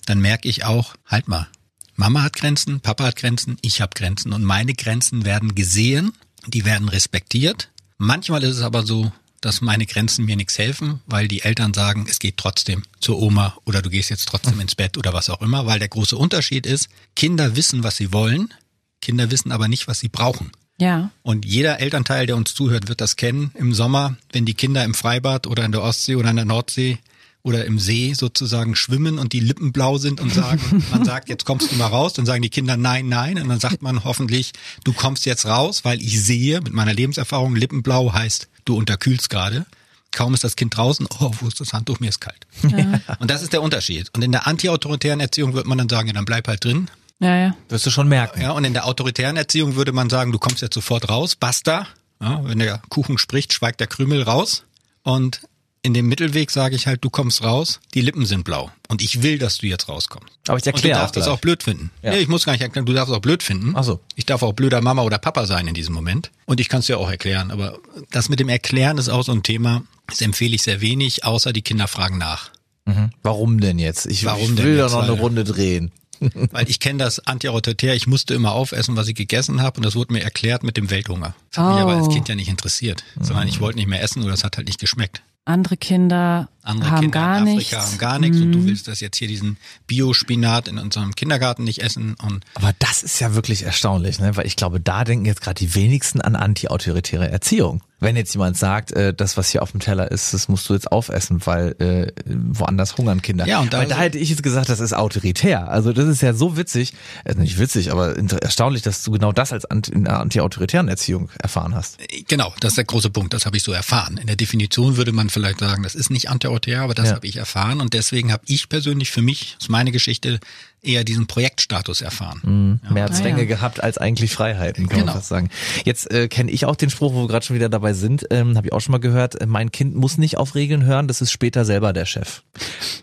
Dann 0.06 0.20
merke 0.20 0.48
ich 0.48 0.64
auch, 0.64 0.94
halt 1.04 1.26
mal, 1.26 1.48
Mama 1.96 2.22
hat 2.22 2.34
Grenzen, 2.34 2.78
Papa 2.78 3.02
hat 3.02 3.16
Grenzen, 3.16 3.56
ich 3.62 3.80
habe 3.80 3.90
Grenzen 3.96 4.32
und 4.32 4.44
meine 4.44 4.72
Grenzen 4.72 5.24
werden 5.24 5.56
gesehen, 5.56 6.12
die 6.46 6.64
werden 6.64 6.88
respektiert. 6.88 7.70
Manchmal 7.98 8.44
ist 8.44 8.58
es 8.58 8.62
aber 8.62 8.86
so, 8.86 9.10
dass 9.42 9.60
meine 9.60 9.84
Grenzen 9.84 10.24
mir 10.24 10.36
nichts 10.36 10.56
helfen, 10.56 11.02
weil 11.06 11.28
die 11.28 11.42
Eltern 11.42 11.74
sagen, 11.74 12.06
es 12.08 12.18
geht 12.18 12.38
trotzdem 12.38 12.82
zur 13.00 13.20
Oma 13.20 13.56
oder 13.66 13.82
du 13.82 13.90
gehst 13.90 14.08
jetzt 14.08 14.26
trotzdem 14.28 14.58
ins 14.60 14.74
Bett 14.74 14.96
oder 14.96 15.12
was 15.12 15.28
auch 15.28 15.42
immer, 15.42 15.66
weil 15.66 15.78
der 15.78 15.88
große 15.88 16.16
Unterschied 16.16 16.64
ist, 16.64 16.88
Kinder 17.14 17.56
wissen, 17.56 17.82
was 17.82 17.96
sie 17.96 18.12
wollen, 18.12 18.54
Kinder 19.02 19.30
wissen 19.30 19.52
aber 19.52 19.68
nicht, 19.68 19.88
was 19.88 20.00
sie 20.00 20.08
brauchen. 20.08 20.52
Ja. 20.78 21.10
Und 21.22 21.44
jeder 21.44 21.80
Elternteil, 21.80 22.26
der 22.26 22.36
uns 22.36 22.54
zuhört, 22.54 22.88
wird 22.88 23.00
das 23.00 23.16
kennen 23.16 23.52
im 23.54 23.74
Sommer, 23.74 24.16
wenn 24.32 24.46
die 24.46 24.54
Kinder 24.54 24.84
im 24.84 24.94
Freibad 24.94 25.46
oder 25.46 25.64
in 25.64 25.72
der 25.72 25.82
Ostsee 25.82 26.16
oder 26.16 26.30
in 26.30 26.36
der 26.36 26.44
Nordsee 26.44 26.98
oder 27.42 27.64
im 27.64 27.78
See 27.78 28.14
sozusagen 28.14 28.76
schwimmen 28.76 29.18
und 29.18 29.32
die 29.32 29.40
Lippen 29.40 29.72
blau 29.72 29.98
sind 29.98 30.20
und 30.20 30.32
sagen, 30.32 30.84
man 30.92 31.04
sagt, 31.04 31.28
jetzt 31.28 31.44
kommst 31.44 31.72
du 31.72 31.76
mal 31.76 31.86
raus, 31.86 32.12
dann 32.12 32.26
sagen 32.26 32.42
die 32.42 32.50
Kinder 32.50 32.76
nein, 32.76 33.08
nein 33.08 33.40
und 33.40 33.48
dann 33.48 33.60
sagt 33.60 33.82
man 33.82 34.04
hoffentlich, 34.04 34.52
du 34.84 34.92
kommst 34.92 35.26
jetzt 35.26 35.46
raus, 35.46 35.84
weil 35.84 36.00
ich 36.00 36.22
sehe 36.22 36.60
mit 36.60 36.72
meiner 36.72 36.94
Lebenserfahrung, 36.94 37.56
Lippenblau 37.56 38.12
heißt, 38.12 38.48
du 38.64 38.76
unterkühlst 38.76 39.28
gerade. 39.30 39.66
Kaum 40.12 40.34
ist 40.34 40.44
das 40.44 40.56
Kind 40.56 40.76
draußen, 40.76 41.06
oh, 41.20 41.32
wo 41.40 41.48
ist 41.48 41.58
das 41.58 41.72
Handtuch, 41.72 41.98
mir 41.98 42.10
ist 42.10 42.20
kalt. 42.20 42.46
Ja. 42.68 43.00
Und 43.18 43.30
das 43.30 43.42
ist 43.42 43.54
der 43.54 43.62
Unterschied. 43.62 44.10
Und 44.14 44.22
in 44.22 44.30
der 44.30 44.46
antiautoritären 44.46 45.20
Erziehung 45.20 45.54
wird 45.54 45.66
man 45.66 45.78
dann 45.78 45.88
sagen, 45.88 46.08
ja, 46.08 46.12
dann 46.12 46.26
bleib 46.26 46.48
halt 46.48 46.64
drin. 46.64 46.88
Ja, 47.18 47.36
ja. 47.36 47.56
Wirst 47.68 47.86
du 47.86 47.90
schon 47.90 48.08
merken. 48.08 48.42
Ja, 48.42 48.50
und 48.50 48.64
in 48.64 48.72
der 48.72 48.84
autoritären 48.84 49.36
Erziehung 49.36 49.76
würde 49.76 49.92
man 49.92 50.10
sagen, 50.10 50.32
du 50.32 50.38
kommst 50.40 50.60
jetzt 50.60 50.74
sofort 50.74 51.08
raus, 51.08 51.36
basta. 51.36 51.86
Ja, 52.20 52.40
wenn 52.44 52.58
der 52.58 52.82
Kuchen 52.88 53.16
spricht, 53.16 53.52
schweigt 53.52 53.78
der 53.78 53.86
Krümel 53.86 54.22
raus. 54.22 54.64
Und 55.04 55.40
in 55.82 55.94
dem 55.94 56.08
Mittelweg 56.08 56.50
sage 56.50 56.76
ich 56.76 56.86
halt, 56.86 57.04
du 57.04 57.10
kommst 57.10 57.42
raus, 57.42 57.80
die 57.94 58.00
Lippen 58.00 58.24
sind 58.24 58.44
blau 58.44 58.70
und 58.88 59.02
ich 59.02 59.22
will, 59.22 59.38
dass 59.38 59.58
du 59.58 59.66
jetzt 59.66 59.88
rauskommst. 59.88 60.32
Aber 60.46 60.58
ich 60.58 60.66
erkläre 60.66 60.94
Und 60.94 60.96
du 60.96 61.00
darfst 61.00 61.16
das 61.16 61.26
auch 61.26 61.40
blöd 61.40 61.64
finden. 61.64 61.90
Ja. 62.02 62.12
Nee, 62.12 62.18
ich 62.18 62.28
muss 62.28 62.44
gar 62.44 62.52
nicht 62.52 62.62
erklären, 62.62 62.86
du 62.86 62.92
darfst 62.92 63.12
auch 63.12 63.20
blöd 63.20 63.42
finden. 63.42 63.72
Ach 63.74 63.82
so. 63.82 64.00
Ich 64.14 64.24
darf 64.24 64.42
auch 64.42 64.52
blöder 64.52 64.80
Mama 64.80 65.02
oder 65.02 65.18
Papa 65.18 65.44
sein 65.44 65.66
in 65.66 65.74
diesem 65.74 65.94
Moment. 65.94 66.30
Und 66.46 66.60
ich 66.60 66.68
kann 66.68 66.80
es 66.80 66.86
dir 66.86 66.98
auch 66.98 67.10
erklären. 67.10 67.50
Aber 67.50 67.78
das 68.10 68.28
mit 68.28 68.38
dem 68.38 68.48
Erklären 68.48 68.96
ist 68.98 69.08
auch 69.08 69.24
so 69.24 69.32
ein 69.32 69.42
Thema, 69.42 69.82
das 70.06 70.20
empfehle 70.20 70.54
ich 70.54 70.62
sehr 70.62 70.80
wenig, 70.80 71.24
außer 71.24 71.52
die 71.52 71.62
Kinder 71.62 71.88
fragen 71.88 72.16
nach. 72.16 72.50
Mhm. 72.84 73.10
Warum 73.22 73.60
denn 73.60 73.78
jetzt? 73.78 74.06
Ich, 74.06 74.24
Warum 74.24 74.54
ich 74.54 74.62
will 74.62 74.76
da 74.76 74.88
noch 74.88 75.02
eine 75.02 75.12
Runde 75.12 75.42
drehen. 75.42 75.90
Weil 76.52 76.70
ich 76.70 76.78
kenne 76.78 77.00
das 77.00 77.26
antiautoritär, 77.26 77.96
ich 77.96 78.06
musste 78.06 78.34
immer 78.34 78.52
aufessen, 78.52 78.94
was 78.94 79.08
ich 79.08 79.16
gegessen 79.16 79.60
habe 79.60 79.78
und 79.78 79.84
das 79.84 79.96
wurde 79.96 80.12
mir 80.12 80.22
erklärt 80.22 80.62
mit 80.62 80.76
dem 80.76 80.88
Welthunger. 80.88 81.34
Das 81.50 81.58
hat 81.58 81.66
oh. 81.66 81.74
mich 81.74 81.82
aber 81.82 81.96
als 81.96 82.06
oh. 82.06 82.10
Kind 82.10 82.28
ja 82.28 82.36
nicht 82.36 82.48
interessiert, 82.48 83.02
sondern 83.20 83.48
ich 83.48 83.60
wollte 83.60 83.78
nicht 83.78 83.88
mehr 83.88 84.00
essen 84.02 84.22
oder 84.22 84.32
es 84.32 84.44
hat 84.44 84.56
halt 84.56 84.68
nicht 84.68 84.78
geschmeckt. 84.78 85.22
Andere 85.44 85.76
Kinder 85.76 86.48
Andere 86.62 86.90
haben 86.90 87.00
Kinder 87.00 87.18
gar 87.18 87.38
in 87.38 87.42
Afrika 87.42 87.76
nichts. 87.76 87.90
haben 87.90 87.98
gar 87.98 88.18
nichts 88.20 88.36
mhm. 88.36 88.42
und 88.44 88.52
du 88.52 88.58
mhm. 88.58 88.66
willst 88.66 88.86
das 88.86 89.00
jetzt 89.00 89.16
hier 89.16 89.26
diesen 89.26 89.56
Biospinat 89.88 90.68
in 90.68 90.78
unserem 90.78 91.14
Kindergarten 91.16 91.64
nicht 91.64 91.82
essen 91.82 92.14
und 92.22 92.44
Aber 92.54 92.72
das 92.78 93.02
ist 93.02 93.18
ja 93.18 93.34
wirklich 93.34 93.64
erstaunlich, 93.64 94.20
ne? 94.20 94.36
Weil 94.36 94.46
ich 94.46 94.54
glaube, 94.54 94.78
da 94.78 95.02
denken 95.02 95.24
jetzt 95.24 95.40
gerade 95.40 95.58
die 95.58 95.74
wenigsten 95.74 96.20
an 96.20 96.36
antiautoritäre 96.36 97.28
Erziehung 97.28 97.82
wenn 98.02 98.16
jetzt 98.16 98.34
jemand 98.34 98.56
sagt, 98.56 98.92
äh, 98.92 99.14
das, 99.14 99.36
was 99.36 99.50
hier 99.50 99.62
auf 99.62 99.70
dem 99.70 99.80
Teller 99.80 100.10
ist, 100.10 100.34
das 100.34 100.48
musst 100.48 100.68
du 100.68 100.74
jetzt 100.74 100.90
aufessen, 100.90 101.40
weil 101.44 101.74
äh, 101.78 102.12
woanders 102.26 102.96
hungern 102.98 103.22
Kinder. 103.22 103.46
Ja, 103.46 103.60
und 103.60 103.72
da, 103.72 103.78
weil 103.78 103.86
da 103.86 103.96
hätte 103.96 104.18
ich 104.18 104.30
jetzt 104.30 104.42
gesagt, 104.42 104.68
das 104.68 104.80
ist 104.80 104.92
autoritär. 104.92 105.68
Also 105.68 105.92
das 105.92 106.06
ist 106.06 106.20
ja 106.20 106.34
so 106.34 106.56
witzig, 106.56 106.94
äh, 107.24 107.34
nicht 107.34 107.58
witzig, 107.58 107.92
aber 107.92 108.16
erstaunlich, 108.42 108.82
dass 108.82 109.02
du 109.02 109.12
genau 109.12 109.32
das 109.32 109.52
als 109.52 109.64
antiautoritären 109.66 110.88
Erziehung 110.88 111.30
erfahren 111.40 111.74
hast. 111.74 111.98
Genau, 112.28 112.52
das 112.60 112.72
ist 112.72 112.76
der 112.78 112.84
große 112.84 113.10
Punkt, 113.10 113.34
das 113.34 113.46
habe 113.46 113.56
ich 113.56 113.62
so 113.62 113.72
erfahren. 113.72 114.18
In 114.18 114.26
der 114.26 114.36
Definition 114.36 114.96
würde 114.96 115.12
man 115.12 115.30
vielleicht 115.30 115.60
sagen, 115.60 115.82
das 115.84 115.94
ist 115.94 116.10
nicht 116.10 116.28
antiautoritär, 116.28 116.82
aber 116.82 116.94
das 116.94 117.10
ja. 117.10 117.14
habe 117.14 117.26
ich 117.26 117.36
erfahren 117.36 117.80
und 117.80 117.94
deswegen 117.94 118.32
habe 118.32 118.42
ich 118.46 118.68
persönlich 118.68 119.10
für 119.10 119.22
mich, 119.22 119.54
das 119.54 119.66
ist 119.66 119.70
meine 119.70 119.92
Geschichte, 119.92 120.40
eher 120.82 121.04
diesen 121.04 121.26
Projektstatus 121.26 122.00
erfahren. 122.00 122.40
Mhm. 122.42 122.80
Ja. 122.84 122.92
Mehr 122.92 123.12
Zwänge 123.12 123.38
ah, 123.38 123.40
ja. 123.40 123.46
gehabt 123.46 123.82
als 123.82 123.98
eigentlich 123.98 124.32
Freiheiten, 124.32 124.88
kann 124.88 125.00
genau. 125.00 125.12
man 125.12 125.20
fast 125.20 125.28
sagen. 125.28 125.48
Jetzt 125.84 126.10
äh, 126.10 126.28
kenne 126.28 126.50
ich 126.50 126.66
auch 126.66 126.76
den 126.76 126.90
Spruch, 126.90 127.14
wo 127.14 127.22
wir 127.22 127.28
gerade 127.28 127.46
schon 127.46 127.56
wieder 127.56 127.68
dabei 127.68 127.92
sind, 127.92 128.26
ähm, 128.30 128.56
habe 128.56 128.66
ich 128.66 128.72
auch 128.72 128.80
schon 128.80 128.92
mal 128.92 128.98
gehört, 128.98 129.40
äh, 129.40 129.46
mein 129.46 129.70
Kind 129.70 129.94
muss 129.94 130.18
nicht 130.18 130.38
auf 130.38 130.54
Regeln 130.54 130.84
hören, 130.84 131.08
das 131.08 131.20
ist 131.20 131.30
später 131.30 131.64
selber 131.64 131.92
der 131.92 132.06
Chef. 132.06 132.42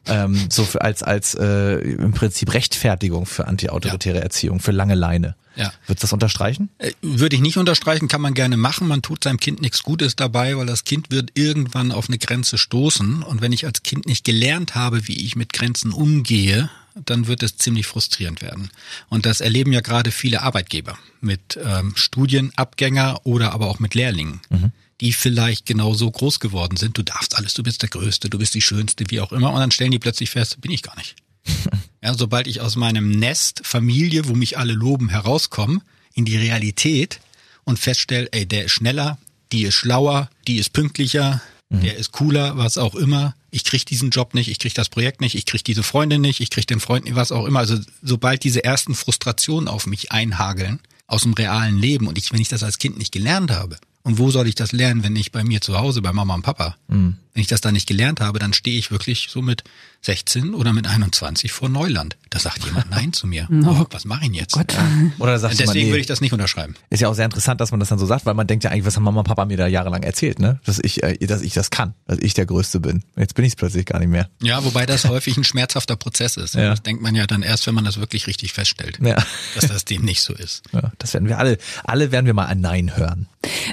ähm, 0.07 0.47
so 0.49 0.63
für, 0.63 0.81
als 0.81 1.03
als 1.03 1.35
äh, 1.35 1.75
im 1.79 2.11
Prinzip 2.11 2.53
Rechtfertigung 2.53 3.25
für 3.25 3.47
antiautoritäre 3.47 4.17
ja. 4.17 4.23
Erziehung, 4.23 4.59
für 4.59 4.71
lange 4.71 4.95
Leine. 4.95 5.35
Ja. 5.55 5.73
Würdest 5.87 6.03
du 6.03 6.05
das 6.05 6.13
unterstreichen? 6.13 6.69
Äh, 6.77 6.91
würde 7.01 7.35
ich 7.35 7.41
nicht 7.41 7.57
unterstreichen, 7.57 8.07
kann 8.07 8.21
man 8.21 8.33
gerne 8.33 8.57
machen. 8.57 8.87
Man 8.87 9.01
tut 9.01 9.23
seinem 9.23 9.39
Kind 9.39 9.61
nichts 9.61 9.83
Gutes 9.83 10.15
dabei, 10.15 10.57
weil 10.57 10.65
das 10.65 10.83
Kind 10.83 11.11
wird 11.11 11.31
irgendwann 11.33 11.91
auf 11.91 12.07
eine 12.07 12.17
Grenze 12.17 12.57
stoßen. 12.57 13.23
Und 13.23 13.41
wenn 13.41 13.51
ich 13.51 13.65
als 13.65 13.83
Kind 13.83 14.05
nicht 14.05 14.23
gelernt 14.23 14.75
habe, 14.75 15.07
wie 15.07 15.25
ich 15.25 15.35
mit 15.35 15.51
Grenzen 15.51 15.91
umgehe, 15.91 16.69
dann 16.95 17.27
wird 17.27 17.43
es 17.43 17.57
ziemlich 17.57 17.87
frustrierend 17.87 18.41
werden. 18.41 18.69
Und 19.09 19.25
das 19.25 19.41
erleben 19.41 19.71
ja 19.73 19.81
gerade 19.81 20.11
viele 20.11 20.41
Arbeitgeber 20.41 20.97
mit 21.21 21.59
ähm, 21.63 21.93
Studienabgänger 21.95 23.21
oder 23.25 23.53
aber 23.53 23.67
auch 23.67 23.79
mit 23.79 23.95
Lehrlingen. 23.95 24.41
Mhm 24.49 24.71
die 25.01 25.13
vielleicht 25.13 25.65
genau 25.65 25.93
so 25.93 26.09
groß 26.11 26.39
geworden 26.39 26.77
sind. 26.77 26.97
Du 26.97 27.03
darfst 27.03 27.37
alles, 27.37 27.53
du 27.53 27.63
bist 27.63 27.81
der 27.81 27.89
Größte, 27.89 28.29
du 28.29 28.37
bist 28.37 28.53
die 28.53 28.61
Schönste, 28.61 29.05
wie 29.07 29.21
auch 29.21 29.31
immer. 29.31 29.51
Und 29.53 29.59
dann 29.59 29.71
stellen 29.71 29.91
die 29.91 29.99
plötzlich 29.99 30.29
fest, 30.29 30.59
bin 30.61 30.71
ich 30.71 30.83
gar 30.83 30.97
nicht. 30.97 31.15
ja, 32.03 32.13
sobald 32.13 32.47
ich 32.47 32.61
aus 32.61 32.75
meinem 32.75 33.11
Nest, 33.11 33.61
Familie, 33.63 34.27
wo 34.27 34.35
mich 34.35 34.57
alle 34.57 34.73
loben, 34.73 35.09
herauskomme, 35.09 35.81
in 36.13 36.25
die 36.25 36.37
Realität 36.37 37.21
und 37.63 37.79
feststelle, 37.79 38.27
ey, 38.31 38.45
der 38.45 38.65
ist 38.65 38.73
schneller, 38.73 39.17
die 39.51 39.63
ist 39.63 39.75
schlauer, 39.75 40.29
die 40.47 40.57
ist 40.57 40.73
pünktlicher, 40.73 41.41
mhm. 41.69 41.81
der 41.81 41.95
ist 41.95 42.11
cooler, 42.11 42.57
was 42.57 42.77
auch 42.77 42.95
immer, 42.95 43.35
ich 43.51 43.63
krieg 43.63 43.85
diesen 43.85 44.09
Job 44.09 44.33
nicht, 44.33 44.49
ich 44.49 44.59
krieg 44.59 44.73
das 44.73 44.89
Projekt 44.89 45.21
nicht, 45.21 45.35
ich 45.35 45.45
krieg 45.45 45.63
diese 45.63 45.83
Freundin 45.83 46.21
nicht, 46.21 46.39
ich 46.39 46.49
krieg 46.49 46.67
den 46.67 46.79
Freund 46.79 47.05
nicht, 47.05 47.15
was 47.15 47.31
auch 47.31 47.45
immer. 47.45 47.59
Also 47.59 47.77
sobald 48.01 48.43
diese 48.43 48.63
ersten 48.63 48.95
Frustrationen 48.95 49.67
auf 49.67 49.87
mich 49.87 50.11
einhageln 50.11 50.79
aus 51.07 51.23
dem 51.23 51.33
realen 51.33 51.77
Leben 51.77 52.07
und 52.07 52.17
ich, 52.17 52.31
wenn 52.31 52.41
ich 52.41 52.49
das 52.49 52.63
als 52.63 52.77
Kind 52.77 52.97
nicht 52.97 53.11
gelernt 53.11 53.51
habe, 53.51 53.77
und 54.03 54.17
wo 54.17 54.31
soll 54.31 54.47
ich 54.47 54.55
das 54.55 54.71
lernen, 54.71 55.03
wenn 55.03 55.13
nicht 55.13 55.31
bei 55.31 55.43
mir 55.43 55.61
zu 55.61 55.77
Hause, 55.77 56.01
bei 56.01 56.13
Mama 56.13 56.33
und 56.33 56.41
Papa? 56.41 56.77
Mhm. 56.87 57.17
Wenn 57.39 57.43
ich 57.43 57.47
das 57.47 57.61
da 57.61 57.71
nicht 57.71 57.87
gelernt 57.87 58.19
habe, 58.19 58.37
dann 58.37 58.51
stehe 58.51 58.77
ich 58.77 58.91
wirklich 58.91 59.29
so 59.29 59.41
mit 59.41 59.63
16 60.01 60.53
oder 60.53 60.73
mit 60.73 60.87
21 60.87 61.53
vor 61.53 61.69
Neuland. 61.69 62.17
Da 62.29 62.37
sagt 62.37 62.65
jemand 62.65 62.89
Nein 62.89 63.13
zu 63.13 63.27
mir. 63.27 63.47
Oh, 63.49 63.85
was 63.91 64.03
mache 64.03 64.25
ich 64.25 64.33
jetzt? 64.33 64.55
Gott. 64.55 64.73
Ja. 64.73 64.85
Oder 65.19 65.39
sagt 65.39 65.57
Deswegen 65.57 65.85
nee. 65.85 65.91
würde 65.93 66.01
ich 66.01 66.05
das 66.05 66.19
nicht 66.19 66.33
unterschreiben. 66.33 66.75
Ist 66.89 66.99
ja 66.99 67.07
auch 67.07 67.13
sehr 67.13 67.23
interessant, 67.23 67.61
dass 67.61 67.71
man 67.71 67.79
das 67.79 67.87
dann 67.87 67.97
so 67.97 68.05
sagt, 68.05 68.25
weil 68.25 68.33
man 68.33 68.45
denkt 68.45 68.65
ja 68.65 68.71
eigentlich, 68.71 68.83
was 68.83 68.97
haben 68.97 69.03
Mama 69.03 69.21
und 69.21 69.25
Papa 69.25 69.45
mir 69.45 69.55
da 69.55 69.67
jahrelang 69.67 70.03
erzählt, 70.03 70.39
ne? 70.39 70.59
Dass 70.65 70.79
ich, 70.83 71.01
äh, 71.01 71.15
dass 71.27 71.41
ich 71.41 71.53
das 71.53 71.69
kann, 71.69 71.93
dass 72.07 72.19
ich 72.19 72.33
der 72.33 72.45
Größte 72.45 72.81
bin. 72.81 73.03
Jetzt 73.15 73.35
bin 73.35 73.45
ich 73.45 73.53
es 73.53 73.55
plötzlich 73.55 73.85
gar 73.85 73.99
nicht 73.99 74.09
mehr. 74.09 74.29
Ja, 74.41 74.65
wobei 74.65 74.85
das 74.85 75.05
häufig 75.05 75.37
ein 75.37 75.45
schmerzhafter 75.45 75.95
Prozess 75.95 76.35
ist. 76.35 76.55
Ja. 76.55 76.71
Das 76.71 76.83
denkt 76.83 77.01
man 77.01 77.15
ja 77.15 77.25
dann 77.25 77.41
erst, 77.41 77.67
wenn 77.67 77.75
man 77.75 77.85
das 77.85 78.01
wirklich 78.01 78.27
richtig 78.27 78.51
feststellt, 78.51 78.99
ja. 79.01 79.15
dass 79.55 79.67
das 79.67 79.85
dem 79.85 80.01
nicht 80.01 80.23
so 80.23 80.33
ist. 80.33 80.63
Ja, 80.73 80.91
das 80.97 81.13
werden 81.13 81.29
wir 81.29 81.37
alle, 81.37 81.57
alle 81.85 82.11
werden 82.11 82.25
wir 82.25 82.33
mal 82.33 82.47
ein 82.47 82.59
Nein 82.59 82.97
hören. 82.97 83.29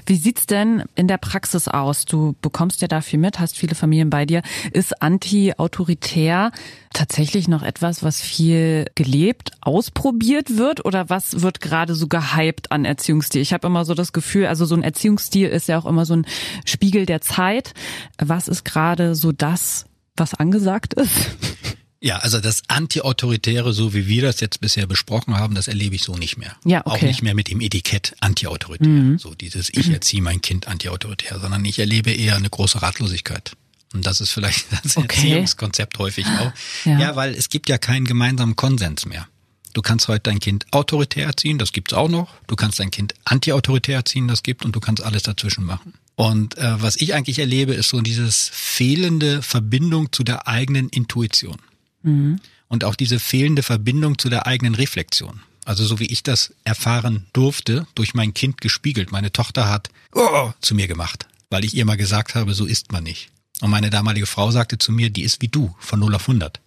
Wie 0.07 0.17
sieht's 0.17 0.47
denn 0.47 0.85
in 0.95 1.09
der 1.09 1.19
Praxis 1.19 1.67
aus? 1.67 2.05
Du 2.05 2.37
bekommst 2.41 2.83
ja 2.83 2.89
da 2.89 3.01
viel 3.01 3.19
mit, 3.19 3.41
hast 3.41 3.56
viele 3.57 3.75
Familien 3.75 4.11
bei 4.11 4.27
dir. 4.27 4.43
Ist 4.73 5.03
anti-autoritär 5.03 6.53
tatsächlich 6.93 7.49
noch 7.49 7.63
etwas, 7.63 8.03
was 8.03 8.21
viel 8.21 8.87
gelebt, 8.95 9.53
ausprobiert 9.61 10.57
wird 10.57 10.85
oder 10.85 11.11
was 11.11 11.43
wird 11.43 11.61
gerade 11.61 11.95
so 11.95 12.09
gehypt 12.09 12.73
an 12.73 12.85
Erziehungsstil? 12.85 13.43
Ich 13.43 13.53
habe 13.53 13.67
immer 13.67 13.85
so 13.85 13.95
das 13.95 14.13
Gefühl, 14.13 14.47
also 14.47 14.65
so 14.65 14.75
ein 14.75 14.83
Erziehungsstil 14.83 15.49
ist 15.49 15.69
ja 15.69 15.79
auch 15.79 15.87
immer 15.87 16.07
so 16.07 16.15
ein 16.15 16.27
Spiegel 16.65 17.07
der 17.07 17.21
Zeit. 17.21 17.75
Was 18.19 18.49
ist 18.49 18.65
gerade 18.65 19.15
so 19.15 19.33
das, 19.33 19.87
was 20.17 20.35
angesagt 20.35 20.95
ist? 20.95 21.37
Ja, 22.01 22.19
also 22.19 22.41
das 22.41 22.63
Anti-Autoritäre, 22.69 23.73
so 23.73 23.95
wie 23.95 24.07
wir 24.07 24.23
das 24.23 24.41
jetzt 24.41 24.61
bisher 24.61 24.87
besprochen 24.87 25.39
haben, 25.39 25.55
das 25.55 25.67
erlebe 25.67 25.95
ich 25.95 26.03
so 26.03 26.17
nicht 26.17 26.37
mehr. 26.37 26.55
Ja, 26.65 26.83
okay. 26.85 26.91
Auch 26.91 27.03
nicht 27.03 27.23
mehr 27.23 27.35
mit 27.35 27.51
dem 27.51 27.61
Etikett 27.61 28.15
Anti-Autoritär. 28.21 28.87
Mhm. 28.87 29.19
So 29.19 29.35
dieses 29.35 29.71
Ich 29.73 29.91
erziehe 29.91 30.23
mein 30.23 30.43
Kind 30.43 30.69
anti-autoritär, 30.69 31.41
sondern 31.41 31.65
ich 31.65 31.79
erlebe 31.79 32.11
eher 32.11 32.37
eine 32.37 32.51
große 32.51 32.83
Ratlosigkeit. 32.83 33.53
Und 33.95 34.05
das 34.05 34.21
ist 34.21 34.31
vielleicht 34.31 34.67
das 34.85 34.97
okay. 34.97 35.31
Erziehungskonzept 35.31 35.99
häufig 35.99 36.27
auch. 36.27 36.53
Ja. 36.85 36.99
ja, 36.99 37.17
weil 37.17 37.35
es 37.35 37.49
gibt 37.49 37.69
ja 37.69 37.79
keinen 37.79 38.05
gemeinsamen 38.05 38.57
Konsens 38.57 39.07
mehr. 39.07 39.27
Du 39.73 39.83
kannst 39.83 40.09
heute 40.09 40.23
dein 40.23 40.39
Kind 40.39 40.65
autoritär 40.71 41.27
erziehen, 41.27 41.59
das 41.59 41.73
gibt's 41.73 41.93
auch 41.93 42.09
noch. 42.09 42.33
Du 42.47 42.57
kannst 42.57 42.81
dein 42.81 42.91
Kind 42.91 43.15
antiautoritär 43.25 43.97
erziehen, 43.97 44.27
das 44.27 44.43
gibt 44.43 44.65
und 44.65 44.75
du 44.75 44.81
kannst 44.81 45.03
alles 45.03 45.23
dazwischen 45.25 45.65
machen. 45.65 45.93
Und 46.15 46.57
äh, 46.57 46.81
was 46.81 46.97
ich 46.97 47.13
eigentlich 47.13 47.39
erlebe, 47.39 47.75
ist 47.75 47.91
so 47.91 48.01
dieses 48.01 48.51
fehlende 48.53 49.43
Verbindung 49.43 50.13
zu 50.13 50.25
der 50.25 50.49
eigenen 50.49 50.89
Intuition. 50.89 51.59
Mhm. 52.07 52.41
Und 52.69 52.85
auch 52.85 52.95
diese 52.95 53.21
fehlende 53.21 53.63
Verbindung 53.63 54.19
zu 54.19 54.29
der 54.29 54.47
eigenen 54.47 54.75
Reflexion. 54.75 55.41
Also 55.65 55.85
so 55.85 55.99
wie 55.99 56.07
ich 56.07 56.23
das 56.23 56.55
erfahren 56.65 57.27
durfte, 57.33 57.87
durch 57.95 58.15
mein 58.15 58.35
Kind 58.35 58.61
gespiegelt. 58.61 59.13
Meine 59.13 59.33
Tochter 59.33 59.69
hat 59.69 59.91
oh, 60.15 60.53
zu 60.61 60.75
mir 60.75 60.87
gemacht, 60.87 61.27
weil 61.51 61.65
ich 61.65 61.75
ihr 61.75 61.85
mal 61.85 61.97
gesagt 61.97 62.35
habe, 62.35 62.55
so 62.55 62.67
ist 62.67 62.93
man 62.93 63.05
nicht. 63.05 63.31
Und 63.61 63.71
meine 63.71 63.91
damalige 63.91 64.27
Frau 64.27 64.51
sagte 64.51 64.79
zu 64.79 64.93
mir, 64.93 65.11
die 65.11 65.23
ist 65.23 65.43
wie 65.43 65.49
du, 65.49 65.75
von 65.79 65.99
0 66.01 66.15
auf 66.15 66.29
100. 66.29 66.61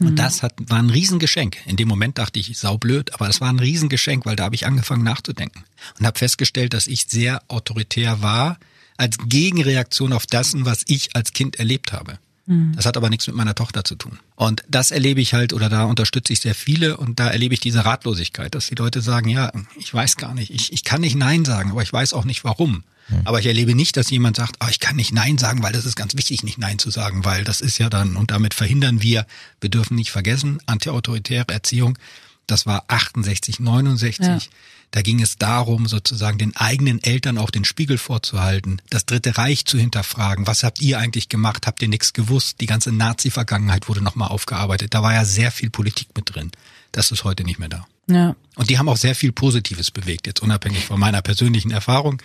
Und 0.00 0.12
mhm. 0.12 0.16
das 0.16 0.42
hat, 0.42 0.54
war 0.58 0.78
ein 0.78 0.88
Riesengeschenk. 0.88 1.58
In 1.66 1.76
dem 1.76 1.88
Moment 1.88 2.16
dachte 2.16 2.38
ich, 2.38 2.58
saublöd, 2.58 3.12
aber 3.12 3.28
es 3.28 3.40
war 3.40 3.50
ein 3.50 3.58
Riesengeschenk, 3.58 4.24
weil 4.24 4.36
da 4.36 4.44
habe 4.44 4.54
ich 4.54 4.66
angefangen 4.66 5.04
nachzudenken 5.04 5.64
und 5.98 6.06
habe 6.06 6.18
festgestellt, 6.18 6.72
dass 6.72 6.86
ich 6.86 7.06
sehr 7.06 7.42
autoritär 7.48 8.22
war 8.22 8.58
als 8.96 9.18
Gegenreaktion 9.26 10.12
auf 10.12 10.26
das, 10.26 10.54
was 10.56 10.84
ich 10.86 11.14
als 11.14 11.32
Kind 11.32 11.58
erlebt 11.58 11.92
habe. 11.92 12.18
Mhm. 12.50 12.74
Das 12.74 12.84
hat 12.84 12.96
aber 12.96 13.08
nichts 13.08 13.26
mit 13.28 13.36
meiner 13.36 13.54
Tochter 13.54 13.84
zu 13.84 13.94
tun. 13.94 14.18
Und 14.34 14.64
das 14.68 14.90
erlebe 14.90 15.20
ich 15.20 15.34
halt 15.34 15.52
oder 15.52 15.68
da 15.68 15.84
unterstütze 15.84 16.32
ich 16.32 16.40
sehr 16.40 16.56
viele 16.56 16.96
und 16.96 17.20
da 17.20 17.28
erlebe 17.28 17.54
ich 17.54 17.60
diese 17.60 17.84
Ratlosigkeit, 17.84 18.54
dass 18.54 18.66
die 18.66 18.74
Leute 18.74 19.00
sagen, 19.00 19.28
ja, 19.28 19.52
ich 19.78 19.94
weiß 19.94 20.16
gar 20.16 20.34
nicht, 20.34 20.50
ich, 20.50 20.72
ich 20.72 20.82
kann 20.82 21.00
nicht 21.00 21.16
Nein 21.16 21.44
sagen, 21.44 21.70
aber 21.70 21.82
ich 21.82 21.92
weiß 21.92 22.12
auch 22.12 22.24
nicht 22.24 22.44
warum. 22.44 22.82
Aber 23.24 23.40
ich 23.40 23.46
erlebe 23.46 23.74
nicht, 23.74 23.96
dass 23.96 24.08
jemand 24.10 24.36
sagt, 24.36 24.56
oh, 24.62 24.68
ich 24.70 24.78
kann 24.78 24.94
nicht 24.94 25.12
Nein 25.12 25.36
sagen, 25.36 25.64
weil 25.64 25.72
das 25.72 25.84
ist 25.84 25.96
ganz 25.96 26.16
wichtig, 26.16 26.44
nicht 26.44 26.58
Nein 26.58 26.78
zu 26.78 26.90
sagen, 26.90 27.24
weil 27.24 27.42
das 27.42 27.60
ist 27.60 27.78
ja 27.78 27.90
dann, 27.90 28.14
und 28.14 28.30
damit 28.30 28.54
verhindern 28.54 29.02
wir, 29.02 29.26
wir 29.60 29.68
dürfen 29.68 29.96
nicht 29.96 30.12
vergessen, 30.12 30.60
antiautoritäre 30.66 31.48
Erziehung, 31.48 31.98
das 32.46 32.66
war 32.66 32.84
68, 32.88 33.58
69. 33.60 34.24
Ja. 34.24 34.38
Da 34.92 35.02
ging 35.02 35.20
es 35.22 35.36
darum, 35.36 35.86
sozusagen 35.86 36.38
den 36.38 36.56
eigenen 36.56 37.02
Eltern 37.02 37.38
auch 37.38 37.50
den 37.50 37.64
Spiegel 37.64 37.96
vorzuhalten, 37.96 38.82
das 38.90 39.06
Dritte 39.06 39.38
Reich 39.38 39.64
zu 39.64 39.78
hinterfragen. 39.78 40.46
Was 40.46 40.64
habt 40.64 40.80
ihr 40.80 40.98
eigentlich 40.98 41.28
gemacht? 41.28 41.66
Habt 41.66 41.80
ihr 41.82 41.88
nichts 41.88 42.12
gewusst? 42.12 42.60
Die 42.60 42.66
ganze 42.66 42.90
Nazi-Vergangenheit 42.90 43.88
wurde 43.88 44.02
nochmal 44.02 44.28
aufgearbeitet. 44.28 44.92
Da 44.94 45.02
war 45.02 45.14
ja 45.14 45.24
sehr 45.24 45.52
viel 45.52 45.70
Politik 45.70 46.08
mit 46.16 46.34
drin. 46.34 46.50
Das 46.90 47.12
ist 47.12 47.22
heute 47.22 47.44
nicht 47.44 47.60
mehr 47.60 47.68
da. 47.68 47.86
Ja. 48.08 48.34
Und 48.56 48.70
die 48.70 48.78
haben 48.78 48.88
auch 48.88 48.96
sehr 48.96 49.14
viel 49.14 49.30
Positives 49.30 49.92
bewegt, 49.92 50.26
jetzt 50.26 50.42
unabhängig 50.42 50.84
von 50.84 50.98
meiner 50.98 51.22
persönlichen 51.22 51.70
Erfahrung 51.70 52.20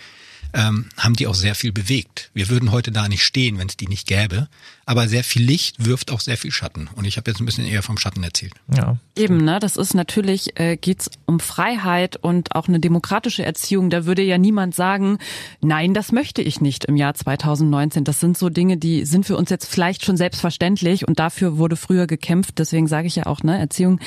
ähm, 0.52 0.86
haben 0.96 1.14
die 1.14 1.26
auch 1.26 1.34
sehr 1.34 1.54
viel 1.54 1.72
bewegt. 1.72 2.30
Wir 2.32 2.48
würden 2.48 2.72
heute 2.72 2.92
da 2.92 3.08
nicht 3.08 3.24
stehen, 3.24 3.58
wenn 3.58 3.68
es 3.68 3.76
die 3.76 3.88
nicht 3.88 4.06
gäbe. 4.06 4.48
Aber 4.88 5.08
sehr 5.08 5.24
viel 5.24 5.42
Licht 5.42 5.84
wirft 5.84 6.12
auch 6.12 6.20
sehr 6.20 6.36
viel 6.36 6.52
Schatten. 6.52 6.88
Und 6.94 7.06
ich 7.06 7.16
habe 7.16 7.28
jetzt 7.28 7.40
ein 7.40 7.44
bisschen 7.44 7.66
eher 7.66 7.82
vom 7.82 7.98
Schatten 7.98 8.22
erzählt. 8.22 8.52
Ja. 8.72 8.96
Eben, 9.16 9.44
ne? 9.44 9.58
Das 9.58 9.76
ist 9.76 9.94
natürlich, 9.94 10.60
äh, 10.60 10.76
geht's 10.76 11.10
um 11.24 11.40
Freiheit 11.40 12.16
und 12.16 12.54
auch 12.54 12.68
eine 12.68 12.78
demokratische 12.78 13.44
Erziehung. 13.44 13.90
Da 13.90 14.06
würde 14.06 14.22
ja 14.22 14.38
niemand 14.38 14.76
sagen, 14.76 15.18
nein, 15.60 15.92
das 15.92 16.12
möchte 16.12 16.40
ich 16.40 16.60
nicht 16.60 16.84
im 16.84 16.94
Jahr 16.94 17.14
2019. 17.14 18.04
Das 18.04 18.20
sind 18.20 18.38
so 18.38 18.48
Dinge, 18.48 18.76
die 18.76 19.04
sind 19.04 19.26
für 19.26 19.36
uns 19.36 19.50
jetzt 19.50 19.66
vielleicht 19.66 20.04
schon 20.04 20.16
selbstverständlich 20.16 21.08
und 21.08 21.18
dafür 21.18 21.58
wurde 21.58 21.74
früher 21.74 22.06
gekämpft. 22.06 22.58
Deswegen 22.58 22.86
sage 22.86 23.08
ich 23.08 23.16
ja 23.16 23.26
auch, 23.26 23.42
ne, 23.42 23.58
Erziehung 23.58 23.98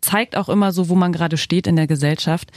zeigt 0.00 0.36
auch 0.36 0.48
immer 0.48 0.70
so, 0.70 0.88
wo 0.88 0.94
man 0.94 1.12
gerade 1.12 1.36
steht 1.36 1.66
in 1.66 1.74
der 1.74 1.88
Gesellschaft. 1.88 2.52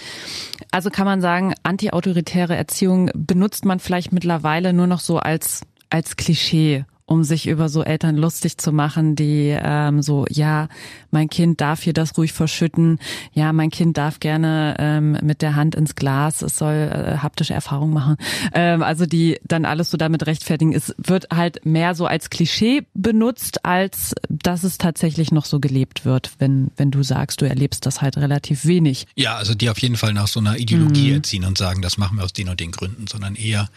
Also 0.70 0.91
kann 0.91 1.06
man 1.06 1.20
sagen, 1.20 1.56
antiautoritäre 1.63 2.56
Erziehung 2.56 3.10
benutzt 3.26 3.66
man 3.66 3.80
vielleicht 3.80 4.12
mittlerweile 4.12 4.74
nur 4.74 4.88
noch 4.88 5.00
so 5.00 5.18
als 5.18 5.62
als 5.90 6.16
Klischee 6.16 6.86
um 7.12 7.26
sich 7.26 7.45
über 7.47 7.67
so 7.67 7.84
Eltern 7.84 8.15
lustig 8.15 8.58
zu 8.58 8.71
machen, 8.71 9.17
die 9.17 9.54
ähm, 9.62 10.02
so, 10.02 10.26
ja, 10.30 10.69
mein 11.12 11.30
Kind 11.30 11.60
darf 11.60 11.82
hier 11.84 11.91
das 11.91 12.17
ruhig 12.17 12.32
verschütten, 12.32 13.00
ja, 13.34 13.52
mein 13.52 13.69
Kind 13.69 13.97
darf 13.97 14.21
gerne 14.21 14.78
ähm, 14.80 15.17
mit 15.21 15.41
der 15.41 15.56
Hand 15.56 15.76
ins 15.76 15.95
Glas, 15.95 16.41
es 16.41 16.58
soll 16.58 16.74
äh, 16.74 17.17
haptische 17.17 17.54
Erfahrungen 17.54 17.93
machen. 17.93 18.15
Ähm, 18.54 18.82
also 18.82 19.06
die 19.06 19.39
dann 19.43 19.65
alles 19.65 19.91
so 19.91 19.97
damit 19.97 20.26
rechtfertigen. 20.26 20.71
Es 20.71 20.95
wird 20.97 21.28
halt 21.34 21.65
mehr 21.65 21.95
so 21.95 22.06
als 22.06 22.30
Klischee 22.30 22.84
benutzt, 22.93 23.65
als 23.65 24.15
dass 24.30 24.63
es 24.63 24.78
tatsächlich 24.78 25.34
noch 25.34 25.43
so 25.43 25.60
gelebt 25.60 26.06
wird, 26.06 26.32
wenn, 26.39 26.71
wenn 26.78 26.91
du 26.91 27.04
sagst, 27.04 27.41
du 27.41 27.45
erlebst 27.45 27.86
das 27.86 28.02
halt 28.02 28.15
relativ 28.15 28.65
wenig. 28.65 29.06
Ja, 29.15 29.36
also 29.36 29.54
die 29.54 29.69
auf 29.69 29.80
jeden 29.80 29.97
Fall 29.97 30.13
nach 30.13 30.30
so 30.30 30.39
einer 30.39 30.58
Ideologie 30.58 31.10
mhm. 31.10 31.15
erziehen 31.15 31.43
und 31.43 31.58
sagen, 31.58 31.82
das 31.82 31.97
machen 31.97 32.17
wir 32.17 32.24
aus 32.24 32.32
den 32.32 32.47
und 32.47 32.62
den 32.62 32.71
Gründen, 32.71 33.08
sondern 33.08 33.36
eher 33.36 33.67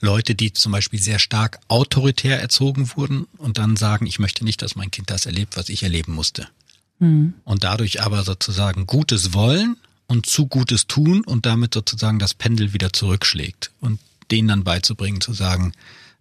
Leute, 0.00 0.34
die 0.34 0.52
zum 0.52 0.72
Beispiel 0.72 1.00
sehr 1.00 1.18
stark 1.18 1.58
autoritär 1.68 2.40
erzogen 2.40 2.90
wurden 2.96 3.26
und 3.36 3.58
dann 3.58 3.76
sagen, 3.76 4.06
ich 4.06 4.18
möchte 4.18 4.44
nicht, 4.44 4.62
dass 4.62 4.76
mein 4.76 4.90
Kind 4.90 5.10
das 5.10 5.26
erlebt, 5.26 5.56
was 5.56 5.68
ich 5.68 5.82
erleben 5.82 6.12
musste. 6.12 6.48
Mhm. 6.98 7.34
Und 7.44 7.64
dadurch 7.64 8.02
aber 8.02 8.22
sozusagen 8.22 8.86
Gutes 8.86 9.34
wollen 9.34 9.76
und 10.06 10.26
zu 10.26 10.46
Gutes 10.46 10.86
tun 10.86 11.22
und 11.24 11.46
damit 11.46 11.74
sozusagen 11.74 12.18
das 12.18 12.34
Pendel 12.34 12.72
wieder 12.72 12.92
zurückschlägt 12.92 13.70
und 13.80 14.00
denen 14.30 14.48
dann 14.48 14.64
beizubringen, 14.64 15.20
zu 15.20 15.32
sagen, 15.32 15.72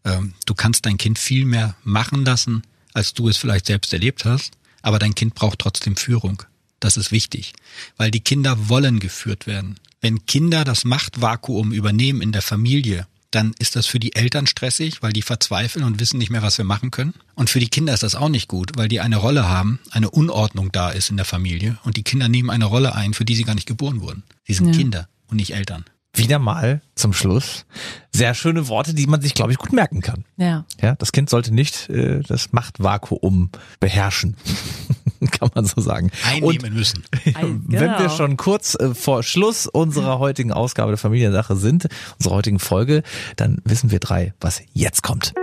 ähm, 0.05 0.33
du 0.45 0.53
kannst 0.53 0.85
dein 0.85 0.97
Kind 0.97 1.19
viel 1.19 1.45
mehr 1.45 1.75
machen 1.83 2.25
lassen, 2.25 2.63
als 2.93 3.13
du 3.13 3.29
es 3.29 3.37
vielleicht 3.37 3.67
selbst 3.67 3.93
erlebt 3.93 4.25
hast, 4.25 4.53
aber 4.81 4.99
dein 4.99 5.15
Kind 5.15 5.35
braucht 5.35 5.59
trotzdem 5.59 5.95
Führung. 5.95 6.43
Das 6.79 6.97
ist 6.97 7.11
wichtig, 7.11 7.53
weil 7.97 8.11
die 8.11 8.19
Kinder 8.19 8.69
wollen 8.69 8.99
geführt 8.99 9.47
werden. 9.47 9.79
Wenn 9.99 10.25
Kinder 10.25 10.63
das 10.63 10.85
Machtvakuum 10.85 11.71
übernehmen 11.71 12.21
in 12.21 12.31
der 12.31 12.43
Familie, 12.43 13.07
dann 13.31 13.53
ist 13.59 13.75
das 13.75 13.85
für 13.85 13.99
die 13.99 14.15
Eltern 14.15 14.47
stressig, 14.47 15.01
weil 15.01 15.13
die 15.13 15.21
verzweifeln 15.21 15.85
und 15.85 15.99
wissen 15.99 16.17
nicht 16.17 16.29
mehr, 16.29 16.41
was 16.41 16.57
wir 16.57 16.65
machen 16.65 16.91
können. 16.91 17.13
Und 17.35 17.49
für 17.49 17.59
die 17.59 17.69
Kinder 17.69 17.93
ist 17.93 18.03
das 18.03 18.15
auch 18.15 18.29
nicht 18.29 18.47
gut, 18.47 18.71
weil 18.75 18.87
die 18.87 18.99
eine 18.99 19.17
Rolle 19.17 19.47
haben, 19.47 19.79
eine 19.91 20.09
Unordnung 20.09 20.71
da 20.71 20.89
ist 20.89 21.09
in 21.09 21.17
der 21.17 21.25
Familie 21.25 21.77
und 21.83 21.97
die 21.97 22.03
Kinder 22.03 22.29
nehmen 22.29 22.49
eine 22.49 22.65
Rolle 22.65 22.95
ein, 22.95 23.13
für 23.13 23.25
die 23.25 23.35
sie 23.35 23.43
gar 23.43 23.55
nicht 23.55 23.67
geboren 23.67 24.01
wurden. 24.01 24.23
Sie 24.45 24.53
sind 24.53 24.67
ja. 24.67 24.73
Kinder 24.73 25.09
und 25.27 25.37
nicht 25.37 25.53
Eltern 25.53 25.85
wieder 26.17 26.39
mal 26.39 26.81
zum 26.95 27.13
Schluss 27.13 27.65
sehr 28.11 28.33
schöne 28.33 28.67
Worte, 28.67 28.93
die 28.93 29.07
man 29.07 29.21
sich, 29.21 29.33
glaube 29.33 29.51
ich, 29.51 29.57
gut 29.57 29.73
merken 29.73 30.01
kann. 30.01 30.25
Ja. 30.37 30.65
Ja, 30.81 30.95
das 30.95 31.11
Kind 31.11 31.29
sollte 31.29 31.53
nicht 31.53 31.89
äh, 31.89 32.21
das 32.27 32.51
Machtvakuum 32.51 33.51
beherrschen, 33.79 34.35
kann 35.31 35.49
man 35.53 35.65
so 35.65 35.81
sagen. 35.81 36.11
Einnehmen 36.25 36.63
Und, 36.65 36.73
müssen. 36.73 37.03
Ein, 37.33 37.65
genau. 37.67 37.81
Wenn 37.81 37.99
wir 37.99 38.09
schon 38.09 38.37
kurz 38.37 38.75
äh, 38.75 38.93
vor 38.93 39.23
Schluss 39.23 39.67
unserer 39.67 40.19
heutigen 40.19 40.51
Ausgabe 40.51 40.91
der 40.91 40.97
Familiensache 40.97 41.55
sind, 41.55 41.87
unserer 42.19 42.35
heutigen 42.35 42.59
Folge, 42.59 43.03
dann 43.35 43.61
wissen 43.63 43.91
wir 43.91 43.99
drei, 43.99 44.33
was 44.39 44.61
jetzt 44.73 45.03
kommt. 45.03 45.33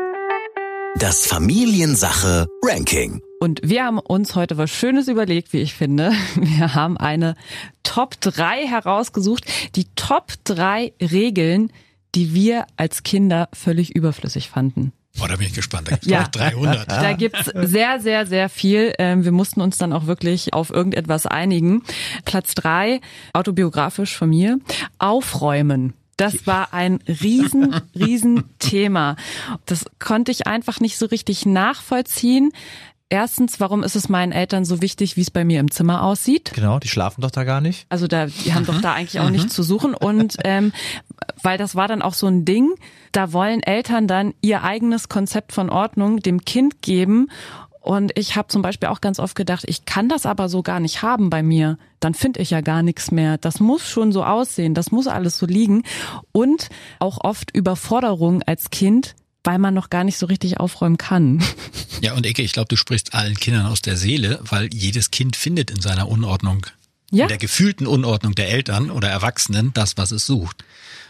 Das 0.99 1.27
Familiensache 1.27 2.47
Ranking. 2.63 3.21
Und 3.41 3.61
wir 3.65 3.85
haben 3.85 3.99
uns 3.99 4.37
heute 4.37 4.57
was 4.57 4.71
Schönes 4.71 5.09
überlegt, 5.09 5.53
wie 5.53 5.61
ich 5.61 5.75
finde. 5.75 6.13
Wir 6.37 6.75
haben 6.75 6.97
eine 6.97 7.35
Top 7.83 8.19
3 8.21 8.67
herausgesucht. 8.67 9.45
Die 9.75 9.87
Top 9.97 10.33
3 10.45 10.95
Regeln, 11.03 11.71
die 12.15 12.33
wir 12.33 12.67
als 12.77 13.03
Kinder 13.03 13.49
völlig 13.53 13.95
überflüssig 13.95 14.49
fanden. 14.49 14.93
Boah, 15.17 15.29
da 15.29 15.37
bin 15.37 15.47
ich 15.47 15.55
gespannt. 15.55 15.89
Da 15.89 15.93
gibt's 15.93 16.09
ja. 16.09 16.25
300. 16.25 16.91
Da 16.91 17.13
gibt's 17.13 17.47
sehr, 17.55 18.01
sehr, 18.01 18.27
sehr 18.27 18.49
viel. 18.49 18.93
Ähm, 18.99 19.25
wir 19.25 19.33
mussten 19.33 19.61
uns 19.61 19.79
dann 19.79 19.93
auch 19.93 20.07
wirklich 20.07 20.53
auf 20.55 20.71
irgendetwas 20.71 21.27
einigen. 21.27 21.83
Platz 22.25 22.55
3, 22.55 23.01
autobiografisch 23.33 24.17
von 24.17 24.31
mir, 24.31 24.59
aufräumen. 24.99 25.95
Das 26.17 26.47
war 26.47 26.73
ein 26.73 27.01
riesen, 27.09 27.75
riesen 27.95 28.45
Thema. 28.59 29.17
Das 29.67 29.85
konnte 29.99 30.33
ich 30.33 30.47
einfach 30.47 30.81
nicht 30.81 30.99
so 30.99 31.07
richtig 31.07 31.47
nachvollziehen. 31.47 32.53
Erstens, 33.11 33.61
warum 33.61 33.85
ist 33.85 33.97
es 33.97 34.09
meinen 34.09 34.33
Eltern 34.33 34.65
so 34.65 34.81
wichtig, 34.81 35.17
wie 35.17 35.21
es 35.21 35.31
bei 35.31 35.45
mir 35.45 35.61
im 35.61 35.71
Zimmer 35.71 36.03
aussieht? 36.03 36.53
Genau, 36.55 36.79
die 36.79 36.89
schlafen 36.89 37.21
doch 37.21 37.31
da 37.31 37.45
gar 37.45 37.61
nicht. 37.61 37.87
Also 37.89 38.09
da, 38.09 38.27
die 38.27 38.55
haben 38.55 38.67
doch 38.67 38.81
da 38.81 38.95
eigentlich 38.95 39.21
auch 39.21 39.27
mhm. 39.27 39.33
nichts 39.33 39.55
zu 39.55 39.63
suchen. 39.63 39.95
Und 39.95 40.37
ähm, 40.43 40.73
weil 41.43 41.59
das 41.59 41.75
war 41.75 41.89
dann 41.89 42.03
auch 42.03 42.15
so 42.15 42.27
ein 42.27 42.45
Ding, 42.45 42.75
da 43.13 43.33
wollen 43.33 43.63
Eltern 43.63 44.07
dann 44.07 44.35
ihr 44.41 44.63
eigenes 44.63 45.09
Konzept 45.09 45.53
von 45.53 45.71
Ordnung 45.71 46.21
dem 46.21 46.45
Kind 46.45 46.83
geben 46.83 47.29
und 47.85 48.13
ich 48.19 48.35
habe 48.35 48.49
zum 48.49 48.63
Beispiel 48.63 48.89
auch 48.89 49.03
ganz 49.03 49.19
oft 49.19 49.35
gedacht, 49.35 49.65
ich 49.67 49.85
kann 49.85 50.09
das 50.09 50.25
aber 50.25 50.49
so 50.49 50.63
gar 50.63 50.81
nicht 50.81 51.03
haben 51.03 51.29
bei 51.29 51.43
mir. 51.43 51.77
Dann 52.01 52.15
finde 52.15 52.41
ich 52.41 52.49
ja 52.49 52.63
gar 52.63 52.83
nichts 52.83 53.11
mehr. 53.11 53.37
Das 53.37 53.61
muss 53.61 53.87
schon 53.87 54.11
so 54.11 54.25
aussehen, 54.25 54.73
das 54.73 54.91
muss 54.91 55.07
alles 55.07 55.37
so 55.37 55.45
liegen. 55.45 55.83
Und 56.33 56.71
auch 56.99 57.19
oft 57.23 57.55
Überforderung 57.55 58.43
als 58.43 58.71
Kind, 58.71 59.15
weil 59.45 59.59
man 59.59 59.75
noch 59.75 59.91
gar 59.91 60.03
nicht 60.03 60.17
so 60.17 60.25
richtig 60.25 60.59
aufräumen 60.59 60.99
kann. 60.99 61.45
Ja, 62.01 62.13
und 62.15 62.27
Ecke, 62.27 62.43
ich 62.43 62.53
glaube, 62.53 62.69
du 62.69 62.77
sprichst 62.77 63.15
allen 63.15 63.37
Kindern 63.37 63.65
aus 63.65 63.81
der 63.81 63.97
Seele, 63.97 64.39
weil 64.43 64.69
jedes 64.75 65.11
Kind 65.11 65.37
findet 65.37 65.71
in 65.71 65.81
seiner 65.81 66.09
Unordnung, 66.09 66.67
ja. 67.11 67.23
in 67.23 67.29
der 67.29 67.39
gefühlten 67.39 67.87
Unordnung 67.87 68.35
der 68.35 68.51
Eltern 68.51 68.91
oder 68.91 69.09
Erwachsenen 69.09 69.73
das, 69.73 69.97
was 69.97 70.11
es 70.11 70.27
sucht. 70.27 70.65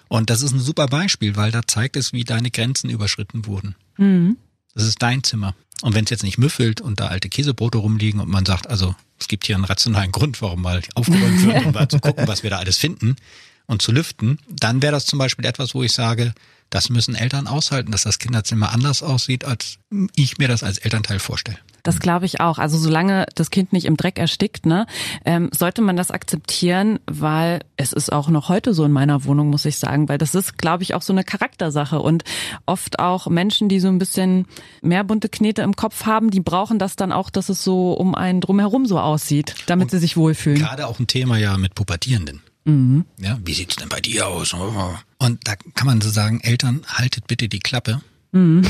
Und 0.08 0.30
das 0.30 0.42
ist 0.42 0.52
ein 0.52 0.60
super 0.60 0.86
Beispiel, 0.86 1.36
weil 1.36 1.50
da 1.50 1.62
zeigt 1.66 1.96
es, 1.96 2.12
wie 2.12 2.24
deine 2.24 2.50
Grenzen 2.50 2.90
überschritten 2.90 3.46
wurden. 3.46 3.74
Mhm. 3.96 4.36
Das 4.74 4.84
ist 4.84 5.02
dein 5.02 5.22
Zimmer. 5.22 5.54
Und 5.82 5.94
wenn 5.94 6.04
es 6.04 6.10
jetzt 6.10 6.22
nicht 6.22 6.38
müffelt 6.38 6.80
und 6.80 7.00
da 7.00 7.08
alte 7.08 7.28
Käsebrote 7.28 7.78
rumliegen 7.78 8.20
und 8.20 8.28
man 8.28 8.46
sagt, 8.46 8.68
also 8.68 8.94
es 9.18 9.28
gibt 9.28 9.46
hier 9.46 9.56
einen 9.56 9.64
rationalen 9.64 10.12
Grund, 10.12 10.40
warum 10.40 10.62
mal 10.62 10.82
aufgeräumt 10.94 11.42
wird, 11.42 11.66
um 11.66 11.72
mal 11.72 11.88
zu 11.88 12.00
gucken, 12.00 12.26
was 12.26 12.42
wir 12.42 12.50
da 12.50 12.58
alles 12.58 12.78
finden 12.78 13.16
und 13.66 13.82
zu 13.82 13.92
lüften, 13.92 14.38
dann 14.48 14.82
wäre 14.82 14.92
das 14.92 15.06
zum 15.06 15.18
Beispiel 15.18 15.44
etwas, 15.44 15.74
wo 15.74 15.82
ich 15.82 15.92
sage, 15.92 16.34
das 16.70 16.90
müssen 16.90 17.14
Eltern 17.14 17.46
aushalten, 17.46 17.92
dass 17.92 18.02
das 18.02 18.18
Kinderzimmer 18.18 18.72
anders 18.72 19.02
aussieht, 19.02 19.44
als 19.44 19.78
ich 20.16 20.38
mir 20.38 20.48
das 20.48 20.62
als 20.62 20.78
Elternteil 20.78 21.18
vorstelle. 21.18 21.58
Das 21.84 22.00
glaube 22.00 22.24
ich 22.24 22.40
auch. 22.40 22.58
Also 22.58 22.78
solange 22.78 23.26
das 23.34 23.50
Kind 23.50 23.72
nicht 23.72 23.84
im 23.84 23.96
Dreck 23.96 24.18
erstickt, 24.18 24.64
ne, 24.66 24.86
ähm, 25.24 25.50
sollte 25.52 25.82
man 25.82 25.96
das 25.96 26.10
akzeptieren, 26.10 26.98
weil 27.06 27.60
es 27.76 27.92
ist 27.92 28.10
auch 28.10 28.28
noch 28.28 28.48
heute 28.48 28.72
so 28.72 28.84
in 28.84 28.90
meiner 28.90 29.24
Wohnung, 29.24 29.50
muss 29.50 29.66
ich 29.66 29.78
sagen, 29.78 30.08
weil 30.08 30.16
das 30.16 30.34
ist, 30.34 30.56
glaube 30.56 30.82
ich, 30.82 30.94
auch 30.94 31.02
so 31.02 31.12
eine 31.12 31.24
Charaktersache 31.24 32.00
und 32.00 32.24
oft 32.64 32.98
auch 32.98 33.28
Menschen, 33.28 33.68
die 33.68 33.80
so 33.80 33.88
ein 33.88 33.98
bisschen 33.98 34.46
mehr 34.80 35.04
bunte 35.04 35.28
Knete 35.28 35.60
im 35.60 35.76
Kopf 35.76 36.06
haben, 36.06 36.30
die 36.30 36.40
brauchen 36.40 36.78
das 36.78 36.96
dann 36.96 37.12
auch, 37.12 37.28
dass 37.28 37.50
es 37.50 37.62
so 37.62 37.92
um 37.92 38.14
einen 38.14 38.40
drumherum 38.40 38.86
so 38.86 38.98
aussieht, 38.98 39.54
damit 39.66 39.84
und 39.84 39.90
sie 39.90 39.98
sich 39.98 40.16
wohlfühlen. 40.16 40.58
Gerade 40.58 40.86
auch 40.86 40.98
ein 40.98 41.06
Thema 41.06 41.36
ja 41.36 41.58
mit 41.58 41.74
Pubertierenden. 41.74 42.40
Mhm. 42.64 43.04
Ja, 43.20 43.38
wie 43.44 43.52
sieht's 43.52 43.76
denn 43.76 43.90
bei 43.90 44.00
dir 44.00 44.26
aus? 44.26 44.54
Und 44.54 45.38
da 45.44 45.54
kann 45.74 45.86
man 45.86 46.00
so 46.00 46.08
sagen, 46.08 46.40
Eltern, 46.40 46.80
haltet 46.88 47.26
bitte 47.26 47.50
die 47.50 47.58
Klappe. 47.58 48.00
Mhm 48.32 48.62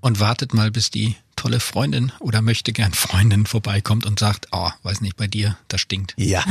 und 0.00 0.20
wartet 0.20 0.54
mal, 0.54 0.70
bis 0.70 0.90
die 0.90 1.16
tolle 1.36 1.60
Freundin 1.60 2.12
oder 2.18 2.42
möchte 2.42 2.72
gern 2.72 2.92
Freundin 2.92 3.46
vorbeikommt 3.46 4.06
und 4.06 4.18
sagt, 4.18 4.48
oh, 4.52 4.70
weiß 4.82 5.02
nicht, 5.02 5.16
bei 5.16 5.26
dir, 5.26 5.56
das 5.68 5.82
stinkt. 5.82 6.14
Ja. 6.16 6.42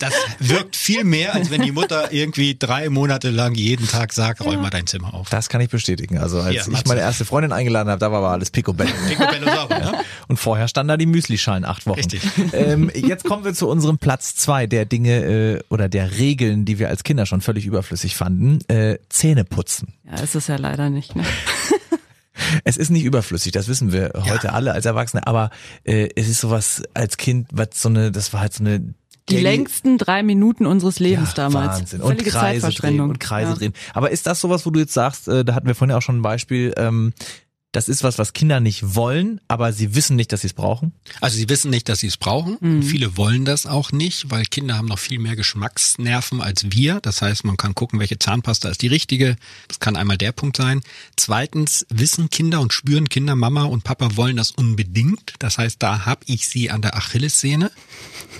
Das 0.00 0.14
wirkt 0.38 0.76
viel 0.76 1.04
mehr, 1.04 1.34
als 1.34 1.50
wenn 1.50 1.62
die 1.62 1.72
Mutter 1.72 2.12
irgendwie 2.12 2.56
drei 2.58 2.88
Monate 2.88 3.30
lang 3.30 3.54
jeden 3.54 3.86
Tag 3.86 4.12
sagt, 4.12 4.40
räum 4.40 4.62
mal 4.62 4.70
dein 4.70 4.86
Zimmer 4.86 5.12
auf. 5.14 5.28
Das 5.28 5.48
kann 5.48 5.60
ich 5.60 5.68
bestätigen. 5.68 6.18
Also 6.18 6.40
als 6.40 6.54
ja, 6.54 6.72
ich 6.72 6.86
meine 6.86 7.00
erste 7.00 7.24
Freundin 7.24 7.52
eingeladen 7.52 7.90
habe, 7.90 8.00
da 8.00 8.10
war 8.10 8.18
aber 8.18 8.30
alles 8.30 8.50
Picobello. 8.50 8.90
Picobello 9.08 9.46
sauber, 9.54 9.78
ja. 9.78 9.92
Und 10.26 10.38
vorher 10.38 10.68
stand 10.68 10.88
da 10.88 10.96
die 10.96 11.06
Müslischalen 11.06 11.64
acht 11.64 11.86
Wochen. 11.86 11.98
Richtig. 11.98 12.22
Ähm, 12.52 12.90
jetzt 12.94 13.24
kommen 13.24 13.44
wir 13.44 13.54
zu 13.54 13.68
unserem 13.68 13.98
Platz 13.98 14.34
zwei 14.34 14.66
der 14.66 14.84
Dinge 14.84 15.24
äh, 15.24 15.60
oder 15.68 15.88
der 15.88 16.18
Regeln, 16.18 16.64
die 16.64 16.78
wir 16.78 16.88
als 16.88 17.04
Kinder 17.04 17.26
schon 17.26 17.40
völlig 17.40 17.66
überflüssig 17.66 18.16
fanden. 18.16 18.60
Äh, 18.68 18.98
Zähne 19.08 19.44
putzen. 19.44 19.94
Ja, 20.04 20.22
ist 20.22 20.34
es 20.34 20.46
ja 20.46 20.56
leider 20.56 20.90
nicht. 20.90 21.14
Ne? 21.14 21.24
Es 22.64 22.76
ist 22.76 22.90
nicht 22.90 23.04
überflüssig, 23.04 23.52
das 23.52 23.68
wissen 23.68 23.92
wir 23.92 24.12
heute 24.16 24.48
ja. 24.48 24.52
alle 24.52 24.72
als 24.72 24.86
Erwachsene, 24.86 25.26
aber 25.26 25.50
äh, 25.84 26.08
es 26.16 26.28
ist 26.28 26.40
sowas 26.40 26.82
als 26.94 27.16
Kind, 27.16 27.48
was 27.52 27.68
so 27.74 27.88
eine, 27.88 28.10
das 28.12 28.32
war 28.32 28.40
halt 28.40 28.54
so 28.54 28.64
eine 28.64 28.94
die 29.28 29.36
längsten 29.36 29.98
drei 29.98 30.22
Minuten 30.22 30.66
unseres 30.66 31.00
Lebens 31.00 31.30
ja, 31.30 31.48
damals. 31.48 31.80
Wahnsinn. 31.80 32.00
Und 32.00 32.24
Kreise 32.24 32.70
drehen 32.70 33.00
und 33.00 33.20
Kreise 33.20 33.50
ja. 33.50 33.56
drehen. 33.56 33.72
Aber 33.92 34.10
ist 34.10 34.26
das 34.26 34.40
sowas, 34.40 34.64
wo 34.64 34.70
du 34.70 34.80
jetzt 34.80 34.94
sagst, 34.94 35.28
äh, 35.28 35.44
da 35.44 35.54
hatten 35.54 35.66
wir 35.66 35.74
vorhin 35.74 35.94
auch 35.94 36.02
schon 36.02 36.18
ein 36.18 36.22
Beispiel, 36.22 36.72
ähm, 36.76 37.12
das 37.72 37.90
ist 37.90 38.02
was, 38.02 38.16
was 38.16 38.32
Kinder 38.32 38.60
nicht 38.60 38.94
wollen, 38.94 39.42
aber 39.46 39.74
sie 39.74 39.94
wissen 39.94 40.16
nicht, 40.16 40.32
dass 40.32 40.40
sie 40.40 40.46
es 40.46 40.52
brauchen? 40.54 40.92
Also 41.20 41.36
sie 41.36 41.50
wissen 41.50 41.70
nicht, 41.70 41.88
dass 41.90 42.00
sie 42.00 42.06
es 42.06 42.16
brauchen. 42.16 42.56
Mhm. 42.60 42.82
Viele 42.82 43.18
wollen 43.18 43.44
das 43.44 43.66
auch 43.66 43.92
nicht, 43.92 44.30
weil 44.30 44.46
Kinder 44.46 44.76
haben 44.76 44.88
noch 44.88 44.98
viel 44.98 45.18
mehr 45.18 45.36
Geschmacksnerven 45.36 46.40
als 46.40 46.72
wir. 46.72 47.00
Das 47.00 47.20
heißt, 47.20 47.44
man 47.44 47.58
kann 47.58 47.74
gucken, 47.74 48.00
welche 48.00 48.18
Zahnpasta 48.18 48.70
ist 48.70 48.80
die 48.80 48.86
richtige. 48.86 49.36
Das 49.68 49.80
kann 49.80 49.96
einmal 49.96 50.16
der 50.16 50.32
Punkt 50.32 50.56
sein. 50.56 50.80
Zweitens 51.16 51.84
wissen 51.90 52.30
Kinder 52.30 52.62
und 52.62 52.72
spüren 52.72 53.10
Kinder, 53.10 53.36
Mama 53.36 53.64
und 53.64 53.84
Papa 53.84 54.16
wollen 54.16 54.36
das 54.36 54.50
unbedingt. 54.50 55.34
Das 55.38 55.58
heißt, 55.58 55.82
da 55.82 56.06
habe 56.06 56.22
ich 56.24 56.48
sie 56.48 56.70
an 56.70 56.80
der 56.80 56.96
Achillessehne. 56.96 57.70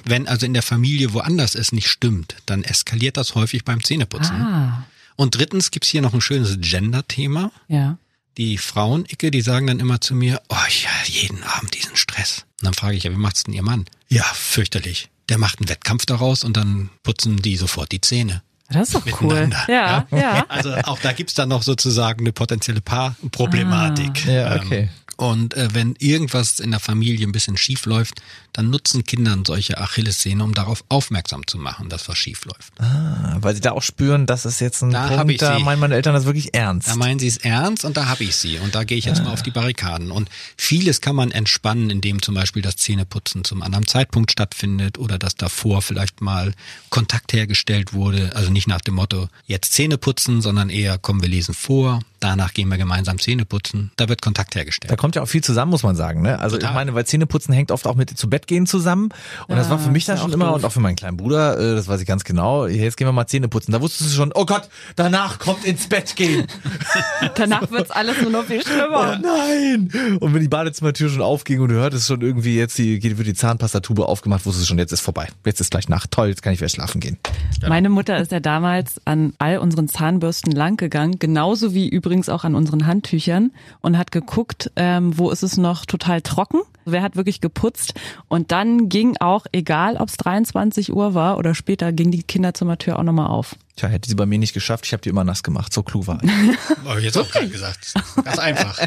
Wenn 0.05 0.27
also 0.27 0.47
in 0.47 0.55
der 0.55 0.63
Familie 0.63 1.13
woanders 1.13 1.55
es 1.55 1.73
nicht 1.73 1.89
stimmt, 1.89 2.37
dann 2.47 2.65
eskaliert 2.65 3.19
das 3.19 3.35
häufig 3.35 3.67
beim 3.67 3.85
Zähneputzen. 3.85 4.37
Ah. 4.37 4.87
Und 5.17 5.37
drittens 5.37 5.71
gibt's 5.71 5.89
hier 5.89 6.01
noch 6.01 6.15
ein 6.15 6.23
schönes 6.23 6.57
Gender-Thema. 6.61 7.53
Ja 7.69 7.99
die 8.39 8.57
Frauen, 8.57 9.05
Icke, 9.11 9.31
die 9.31 9.43
sagen 9.43 9.67
dann 9.67 9.81
immer 9.81 10.01
zu 10.01 10.15
mir, 10.15 10.41
oh 10.49 10.55
ja, 10.55 10.91
jeden 11.07 11.43
Abend 11.43 11.75
diesen 11.75 11.97
Stress. 11.97 12.47
Und 12.61 12.67
dann 12.67 12.75
frage 12.75 12.97
ich, 12.97 13.03
ja, 13.03 13.11
wie 13.11 13.17
macht's 13.17 13.43
denn 13.43 13.53
ihr 13.53 13.63
Mann? 13.63 13.85
Ja, 14.09 14.23
fürchterlich. 14.23 15.11
Der 15.29 15.39
macht 15.39 15.59
einen 15.59 15.69
Wettkampf 15.69 16.07
daraus 16.07 16.45
und 16.45 16.57
dann 16.57 16.89
putzen 17.03 17.37
die 17.43 17.57
sofort 17.57 17.93
die 17.93 18.01
Zähne. 18.01 18.43
Das 18.71 18.89
ist 18.89 18.95
doch 18.95 19.23
cool. 19.23 19.51
Ja, 19.67 20.07
ja, 20.11 20.19
ja. 20.19 20.47
Also 20.49 20.75
auch 20.75 20.99
da 21.01 21.13
gibt's 21.13 21.35
dann 21.35 21.49
noch 21.49 21.63
sozusagen 21.63 22.21
eine 22.21 22.33
potenzielle 22.33 22.81
Paarproblematik. 22.81 24.25
Ah. 24.27 24.31
Ja, 24.31 24.57
okay. 24.57 24.81
Ähm, 24.81 24.89
und 25.19 25.55
äh, 25.55 25.69
wenn 25.73 25.97
irgendwas 25.99 26.61
in 26.61 26.71
der 26.71 26.79
Familie 26.79 27.27
ein 27.27 27.33
bisschen 27.33 27.57
schief 27.57 27.87
läuft, 27.87 28.23
dann 28.53 28.71
nutzen 28.71 29.03
Kindern 29.03 29.45
solche 29.45 29.79
Achillessehne, 29.79 30.45
um 30.45 30.55
darauf 30.55 30.85
aufmerksam 30.89 31.45
zu 31.45 31.59
machen, 31.59 31.89
dass 31.89 32.09
was 32.09 32.17
schief 32.17 32.45
läuft. 32.45 32.73
Ah, 32.81 33.37
weil 33.41 33.57
sie 33.57 33.61
da 33.61 33.73
auch 33.73 33.83
spüren, 33.83 34.27
dass 34.27 34.45
es 34.45 34.61
jetzt 34.61 34.81
ein 34.81 34.93
da 34.93 35.09
Punkt, 35.09 35.43
da 35.43 35.59
meinen 35.59 35.81
meine 35.81 35.97
Eltern 35.97 36.15
das 36.15 36.25
wirklich 36.25 36.55
ernst. 36.55 36.87
Da 36.87 36.95
meinen 36.95 37.19
sie 37.19 37.27
es 37.27 37.37
ernst 37.37 37.85
und 37.85 37.97
da 37.97 38.07
habe 38.07 38.23
ich 38.23 38.37
sie. 38.37 38.59
Und 38.59 38.77
da 38.77 38.85
gehe 38.85 38.97
ich 38.97 39.07
jetzt 39.07 39.21
ah. 39.21 39.25
mal 39.25 39.33
auf 39.33 39.43
die 39.43 39.51
Barrikaden. 39.51 40.13
Und 40.13 40.31
vieles 40.57 41.01
kann 41.01 41.17
man 41.17 41.33
entspannen, 41.33 41.91
indem 41.91 42.23
zum 42.23 42.37
Beispiel 42.37 42.63
das 42.63 42.77
Zähneputzen 42.77 43.43
zum 43.43 43.63
anderen 43.63 43.89
Zeitpunkt 43.89 44.31
stattfindet 44.31 44.99
oder 44.99 45.19
dass 45.19 45.35
davor 45.35 45.83
vielleicht 45.83 46.21
mal 46.21 46.55
Kontakt 46.91 47.33
hergestellt 47.33 47.93
wurde. 47.93 48.37
Also 48.37 48.53
nicht 48.53 48.69
nach 48.69 48.83
dem 48.83 48.95
Motto, 48.95 49.29
jetzt 49.47 49.73
Zähne 49.73 49.99
putzen, 49.99 50.43
sondern 50.43 50.71
eher, 50.71 50.97
komm, 50.97 51.23
wir 51.23 51.29
lesen 51.29 51.55
vor, 51.55 52.03
danach 52.21 52.55
gehen 52.55 52.69
wir 52.69 52.79
gemeinsam 52.79 53.19
Zähne 53.19 53.45
putzen. 53.45 53.91
Da 53.97 54.09
wird 54.09 54.23
Kontakt 54.23 54.55
hergestellt. 54.55 54.91
Da 54.91 54.97
kommt 54.97 55.17
ja 55.17 55.23
auch 55.23 55.29
viel 55.29 55.43
zusammen, 55.43 55.71
muss 55.71 55.83
man 55.83 55.97
sagen. 55.97 56.23
Ne? 56.23 56.39
Also 56.39 56.57
Total. 56.57 56.71
ich 56.71 56.75
meine, 56.75 56.95
weil 56.95 57.07
Zähneputzen 57.07 57.55
hängt 57.55 57.71
oft 57.71 57.87
auch 57.87 57.95
mit 57.95 58.11
zu 58.11 58.29
Bett 58.29 58.47
gehen 58.47 58.67
zusammen. 58.67 59.11
Und 59.47 59.51
ja, 59.51 59.57
das 59.57 59.71
war 59.71 59.79
für 59.79 59.91
mich 59.91 60.05
dann 60.05 60.19
schon 60.19 60.33
immer 60.33 60.47
doof. 60.47 60.57
und 60.57 60.65
auch 60.65 60.73
für 60.73 60.81
meinen 60.81 60.97
kleinen 60.97 61.17
Bruder, 61.17 61.59
äh, 61.59 61.75
das 61.75 61.89
weiß 61.89 62.01
ich 62.01 62.07
ganz 62.07 62.25
genau, 62.25 62.67
jetzt 62.67 62.97
gehen 62.97 63.07
wir 63.07 63.13
mal 63.13 63.27
Zähne 63.27 63.49
putzen. 63.49 63.73
Da 63.73 63.81
wusstest 63.81 64.11
du 64.11 64.15
schon, 64.15 64.33
oh 64.35 64.45
Gott, 64.45 64.69
danach 64.97 65.39
kommt 65.39 65.65
ins 65.65 65.89
Bett 65.89 66.17
gehen. 66.17 66.47
danach 67.35 67.71
wird's 67.71 67.91
alles 67.91 68.21
nur 68.23 68.31
noch 68.31 68.45
viel 68.45 68.63
schlimmer. 68.63 69.19
Oh 69.19 69.23
nein! 69.23 70.19
Und 70.21 70.35
wenn 70.35 70.41
die 70.41 70.49
Badezimmertür 70.49 71.09
schon 71.09 71.23
aufging 71.23 71.61
und 71.61 71.69
du 71.69 71.75
hörtest 71.75 72.07
schon 72.07 72.21
irgendwie 72.21 72.57
jetzt, 72.57 72.79
die, 72.79 73.03
wird 73.03 73.27
die 73.27 73.35
Zahnpastatube 73.35 74.07
aufgemacht, 74.07 74.45
wusstest 74.47 74.67
du 74.67 74.69
schon, 74.69 74.79
jetzt 74.79 74.93
ist 74.93 75.01
vorbei. 75.01 75.29
Jetzt 75.45 75.61
ist 75.61 75.71
gleich 75.71 75.89
Nacht. 75.89 76.11
Toll, 76.11 76.29
jetzt 76.29 76.43
kann 76.43 76.53
ich 76.53 76.61
wieder 76.61 76.69
schlafen 76.69 77.01
gehen. 77.01 77.19
Meine 77.67 77.89
Mutter 77.89 78.19
ist 78.19 78.33
ja 78.33 78.41
damals 78.41 79.01
an 79.05 79.33
all 79.39 79.59
unseren 79.59 79.89
Zahnbürsten 79.89 80.53
langgegangen, 80.53 81.19
genauso 81.19 81.75
wie 81.75 81.89
übrigens 81.89 82.08
auch 82.29 82.45
an 82.45 82.55
unseren 82.55 82.87
Handtüchern 82.87 83.53
und 83.81 83.99
hat 83.99 84.11
geguckt, 84.13 84.71
ähm, 84.77 85.19
wo 85.19 85.31
ist 85.31 85.43
es 85.43 85.57
noch 85.57 85.85
total 85.87 86.23
trocken 86.23 86.61
wer 86.93 87.03
hat 87.03 87.17
wirklich 87.17 87.41
geputzt. 87.41 87.95
Und 88.29 88.53
dann 88.53 88.89
ging 88.89 89.17
auch, 89.21 89.47
egal 89.53 89.97
ob 89.97 90.09
es 90.09 90.17
23 90.17 90.93
Uhr 90.93 91.15
war 91.15 91.39
oder 91.39 91.55
später, 91.55 91.93
ging 91.93 92.11
die 92.11 92.23
Kinderzimmertür 92.23 92.99
auch 92.99 93.03
nochmal 93.03 93.29
auf. 93.29 93.57
Tja, 93.77 93.89
hätte 93.89 94.09
sie 94.09 94.17
bei 94.17 94.27
mir 94.27 94.39
nicht 94.39 94.55
geschafft, 94.55 94.87
ich 94.87 94.93
habe 94.93 95.03
die 95.03 95.09
immer 95.09 95.25
nass 95.25 95.43
gemacht, 95.43 95.73
so 95.73 95.83
klug 95.83 96.07
war 96.09 96.23
ich. 96.23 96.31
Habe 96.85 96.99
ich 96.99 97.05
jetzt 97.05 97.19
auch 97.19 97.31
gerade 97.31 97.49
gesagt. 97.49 97.95
Ganz 98.25 98.39
einfach. 98.39 98.79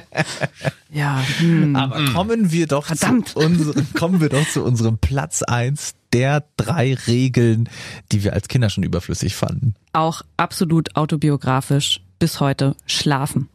ja. 0.92 1.24
Hm. 1.38 1.76
Aber 1.76 2.04
kommen 2.12 2.52
wir 2.52 2.68
doch 2.68 2.88
Verdammt. 2.88 3.30
Zu 3.30 3.40
unserem, 3.40 3.94
kommen 3.94 4.20
wir 4.20 4.30
doch 4.30 4.48
zu 4.50 4.64
unserem 4.64 4.98
Platz 4.98 5.44
eins 5.44 5.94
der 6.12 6.44
drei 6.58 6.96
Regeln, 7.08 7.70
die 8.12 8.24
wir 8.24 8.34
als 8.34 8.50
Kinder 8.50 8.70
schon 8.70 8.84
überflüssig 8.84 9.36
fanden. 9.36 9.76
Auch 9.94 10.24
absolut 10.36 10.96
autobiografisch 10.98 12.02
bis 12.22 12.40
heute 12.40 12.76
schlafen. 12.86 13.50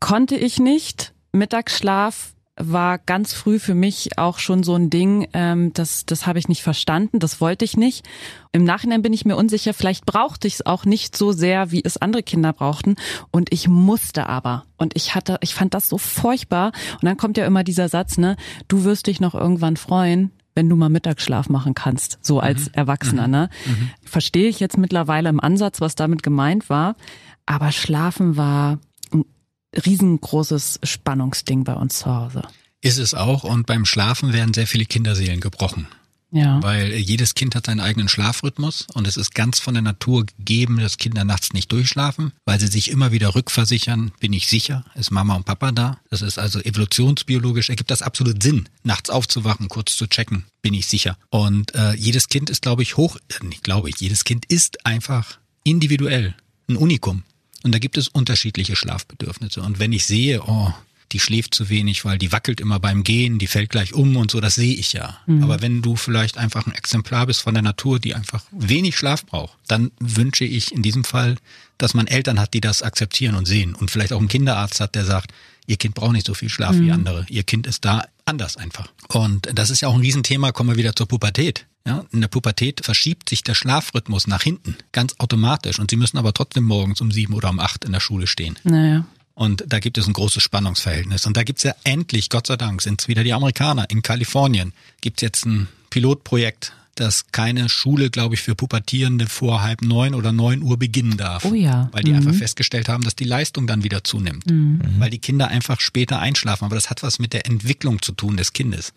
Konnte 0.00 0.34
ich 0.34 0.58
nicht. 0.58 1.14
Mittagsschlaf 1.30 2.34
war 2.56 2.98
ganz 2.98 3.32
früh 3.32 3.60
für 3.60 3.74
mich 3.74 4.18
auch 4.18 4.40
schon 4.40 4.64
so 4.64 4.74
ein 4.74 4.90
Ding, 4.90 5.28
ähm, 5.34 5.72
das, 5.72 6.04
das 6.04 6.26
habe 6.26 6.40
ich 6.40 6.48
nicht 6.48 6.62
verstanden, 6.62 7.20
das 7.20 7.40
wollte 7.40 7.64
ich 7.64 7.76
nicht. 7.76 8.04
Im 8.50 8.64
Nachhinein 8.64 9.02
bin 9.02 9.12
ich 9.12 9.24
mir 9.24 9.36
unsicher, 9.36 9.72
vielleicht 9.72 10.04
brauchte 10.04 10.48
ich 10.48 10.54
es 10.54 10.66
auch 10.66 10.84
nicht 10.84 11.16
so 11.16 11.30
sehr, 11.30 11.70
wie 11.70 11.84
es 11.84 11.96
andere 11.96 12.24
Kinder 12.24 12.52
brauchten. 12.52 12.96
Und 13.30 13.52
ich 13.52 13.68
musste 13.68 14.26
aber. 14.28 14.64
Und 14.78 14.96
ich 14.96 15.14
hatte, 15.14 15.38
ich 15.42 15.54
fand 15.54 15.74
das 15.74 15.88
so 15.88 15.96
furchtbar. 15.96 16.72
Und 16.94 17.04
dann 17.04 17.16
kommt 17.16 17.36
ja 17.36 17.46
immer 17.46 17.62
dieser 17.62 17.88
Satz, 17.88 18.18
ne, 18.18 18.36
du 18.66 18.82
wirst 18.82 19.06
dich 19.06 19.20
noch 19.20 19.36
irgendwann 19.36 19.76
freuen, 19.76 20.32
wenn 20.56 20.68
du 20.68 20.74
mal 20.74 20.88
Mittagsschlaf 20.88 21.48
machen 21.50 21.74
kannst, 21.74 22.18
so 22.22 22.40
als 22.40 22.66
mhm. 22.66 22.72
Erwachsener. 22.72 23.28
Ne? 23.28 23.50
Mhm. 23.64 23.90
Verstehe 24.02 24.48
ich 24.48 24.58
jetzt 24.58 24.78
mittlerweile 24.78 25.28
im 25.28 25.38
Ansatz, 25.38 25.80
was 25.80 25.94
damit 25.94 26.24
gemeint 26.24 26.68
war. 26.68 26.96
Aber 27.46 27.72
Schlafen 27.72 28.36
war 28.36 28.78
riesengroßes 29.74 30.80
Spannungsding 30.82 31.64
bei 31.64 31.74
uns 31.74 31.98
zu 32.00 32.14
Hause. 32.14 32.42
Ist 32.80 32.98
es 32.98 33.14
auch 33.14 33.44
und 33.44 33.66
beim 33.66 33.84
Schlafen 33.84 34.32
werden 34.32 34.54
sehr 34.54 34.66
viele 34.66 34.84
Kinderseelen 34.84 35.40
gebrochen. 35.40 35.88
Ja. 36.32 36.62
Weil 36.62 36.92
jedes 36.94 37.34
Kind 37.34 37.54
hat 37.54 37.66
seinen 37.66 37.80
eigenen 37.80 38.08
Schlafrhythmus 38.08 38.86
und 38.94 39.06
es 39.06 39.16
ist 39.16 39.34
ganz 39.34 39.60
von 39.60 39.74
der 39.74 39.82
Natur 39.82 40.26
gegeben, 40.26 40.78
dass 40.80 40.98
Kinder 40.98 41.24
nachts 41.24 41.52
nicht 41.52 41.70
durchschlafen, 41.70 42.32
weil 42.44 42.58
sie 42.58 42.66
sich 42.66 42.90
immer 42.90 43.12
wieder 43.12 43.34
rückversichern, 43.34 44.12
bin 44.18 44.32
ich 44.32 44.48
sicher, 44.48 44.84
ist 44.96 45.12
Mama 45.12 45.34
und 45.34 45.46
Papa 45.46 45.72
da. 45.72 45.98
Das 46.10 46.22
ist 46.22 46.38
also 46.38 46.60
evolutionsbiologisch, 46.60 47.70
ergibt 47.70 47.90
das 47.90 48.02
absolut 48.02 48.42
Sinn, 48.42 48.68
nachts 48.82 49.08
aufzuwachen, 49.08 49.68
kurz 49.68 49.96
zu 49.96 50.08
checken, 50.08 50.44
bin 50.62 50.74
ich 50.74 50.86
sicher. 50.86 51.16
Und 51.30 51.74
äh, 51.74 51.94
jedes 51.94 52.28
Kind 52.28 52.50
ist, 52.50 52.62
glaube 52.62 52.82
ich, 52.82 52.96
hoch, 52.96 53.16
äh, 53.28 53.44
nicht 53.44 53.62
glaube 53.62 53.88
ich, 53.88 53.96
jedes 53.98 54.24
Kind 54.24 54.46
ist 54.46 54.84
einfach 54.84 55.38
individuell, 55.62 56.34
ein 56.68 56.76
Unikum. 56.76 57.22
Und 57.66 57.72
da 57.72 57.80
gibt 57.80 57.98
es 57.98 58.06
unterschiedliche 58.06 58.76
Schlafbedürfnisse. 58.76 59.60
Und 59.60 59.80
wenn 59.80 59.90
ich 59.90 60.06
sehe, 60.06 60.40
oh, 60.40 60.72
die 61.10 61.18
schläft 61.18 61.52
zu 61.52 61.68
wenig, 61.68 62.04
weil 62.04 62.16
die 62.16 62.30
wackelt 62.30 62.60
immer 62.60 62.78
beim 62.78 63.02
Gehen, 63.02 63.40
die 63.40 63.48
fällt 63.48 63.70
gleich 63.70 63.92
um 63.92 64.16
und 64.16 64.30
so, 64.30 64.38
das 64.40 64.54
sehe 64.54 64.76
ich 64.76 64.92
ja. 64.92 65.18
Mhm. 65.26 65.42
Aber 65.42 65.62
wenn 65.62 65.82
du 65.82 65.96
vielleicht 65.96 66.38
einfach 66.38 66.64
ein 66.64 66.74
Exemplar 66.76 67.26
bist 67.26 67.42
von 67.42 67.54
der 67.54 67.64
Natur, 67.64 67.98
die 67.98 68.14
einfach 68.14 68.44
wenig 68.52 68.96
Schlaf 68.96 69.26
braucht, 69.26 69.58
dann 69.66 69.90
wünsche 69.98 70.44
ich 70.44 70.70
in 70.70 70.82
diesem 70.82 71.02
Fall, 71.02 71.38
dass 71.76 71.92
man 71.92 72.06
Eltern 72.06 72.38
hat, 72.38 72.54
die 72.54 72.60
das 72.60 72.82
akzeptieren 72.82 73.34
und 73.34 73.46
sehen 73.46 73.74
und 73.74 73.90
vielleicht 73.90 74.12
auch 74.12 74.20
einen 74.20 74.28
Kinderarzt 74.28 74.78
hat, 74.78 74.94
der 74.94 75.04
sagt, 75.04 75.32
ihr 75.66 75.76
Kind 75.76 75.96
braucht 75.96 76.12
nicht 76.12 76.28
so 76.28 76.34
viel 76.34 76.50
Schlaf 76.50 76.76
mhm. 76.76 76.86
wie 76.86 76.92
andere, 76.92 77.26
ihr 77.28 77.42
Kind 77.42 77.66
ist 77.66 77.84
da 77.84 78.06
anders 78.26 78.56
einfach. 78.56 78.92
Und 79.08 79.48
das 79.52 79.70
ist 79.70 79.80
ja 79.80 79.88
auch 79.88 79.94
ein 79.94 80.02
Riesenthema, 80.02 80.52
kommen 80.52 80.70
wir 80.70 80.76
wieder 80.76 80.94
zur 80.94 81.08
Pubertät. 81.08 81.66
Ja, 81.86 82.04
in 82.10 82.20
der 82.20 82.28
Pubertät 82.28 82.84
verschiebt 82.84 83.28
sich 83.28 83.44
der 83.44 83.54
Schlafrhythmus 83.54 84.26
nach 84.26 84.42
hinten, 84.42 84.76
ganz 84.90 85.14
automatisch. 85.18 85.78
Und 85.78 85.90
sie 85.90 85.96
müssen 85.96 86.18
aber 86.18 86.34
trotzdem 86.34 86.64
morgens 86.64 87.00
um 87.00 87.12
sieben 87.12 87.32
oder 87.32 87.48
um 87.48 87.60
acht 87.60 87.84
in 87.84 87.92
der 87.92 88.00
Schule 88.00 88.26
stehen. 88.26 88.58
Naja. 88.64 89.06
Und 89.34 89.64
da 89.68 89.78
gibt 89.78 89.96
es 89.98 90.06
ein 90.06 90.12
großes 90.12 90.42
Spannungsverhältnis. 90.42 91.26
Und 91.26 91.36
da 91.36 91.44
gibt's 91.44 91.62
ja 91.62 91.74
endlich, 91.84 92.28
Gott 92.28 92.46
sei 92.46 92.56
Dank, 92.56 92.82
sind 92.82 93.00
es 93.00 93.08
wieder 93.08 93.22
die 93.22 93.34
Amerikaner. 93.34 93.88
In 93.90 94.02
Kalifornien 94.02 94.72
gibt's 95.00 95.22
jetzt 95.22 95.46
ein 95.46 95.68
Pilotprojekt, 95.90 96.72
dass 97.00 97.26
keine 97.32 97.68
Schule, 97.68 98.10
glaube 98.10 98.34
ich, 98.34 98.42
für 98.42 98.54
Pubertierende 98.54 99.26
vor 99.26 99.62
halb 99.62 99.82
neun 99.82 100.14
oder 100.14 100.32
neun 100.32 100.62
Uhr 100.62 100.78
beginnen 100.78 101.16
darf. 101.16 101.44
Oh 101.44 101.54
ja. 101.54 101.88
Weil 101.92 102.02
die 102.02 102.10
Mhm. 102.12 102.18
einfach 102.18 102.34
festgestellt 102.34 102.88
haben, 102.88 103.04
dass 103.04 103.14
die 103.14 103.24
Leistung 103.24 103.66
dann 103.66 103.84
wieder 103.84 104.02
zunimmt. 104.04 104.44
Weil 104.98 105.10
die 105.10 105.18
Kinder 105.18 105.48
einfach 105.48 105.80
später 105.80 106.18
einschlafen. 106.18 106.64
Aber 106.64 106.74
das 106.74 106.90
hat 106.90 107.02
was 107.02 107.18
mit 107.18 107.32
der 107.32 107.46
Entwicklung 107.46 108.02
zu 108.02 108.12
tun 108.12 108.36
des 108.36 108.52
Kindes. 108.52 108.92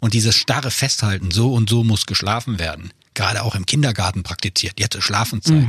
Und 0.00 0.14
dieses 0.14 0.36
starre 0.36 0.70
Festhalten, 0.70 1.30
so 1.30 1.52
und 1.52 1.68
so 1.68 1.84
muss 1.84 2.06
geschlafen 2.06 2.58
werden, 2.58 2.90
gerade 3.14 3.42
auch 3.42 3.54
im 3.54 3.66
Kindergarten 3.66 4.22
praktiziert, 4.22 4.80
jetzt 4.80 4.94
ist 4.94 5.04
Schlafenszeit, 5.04 5.64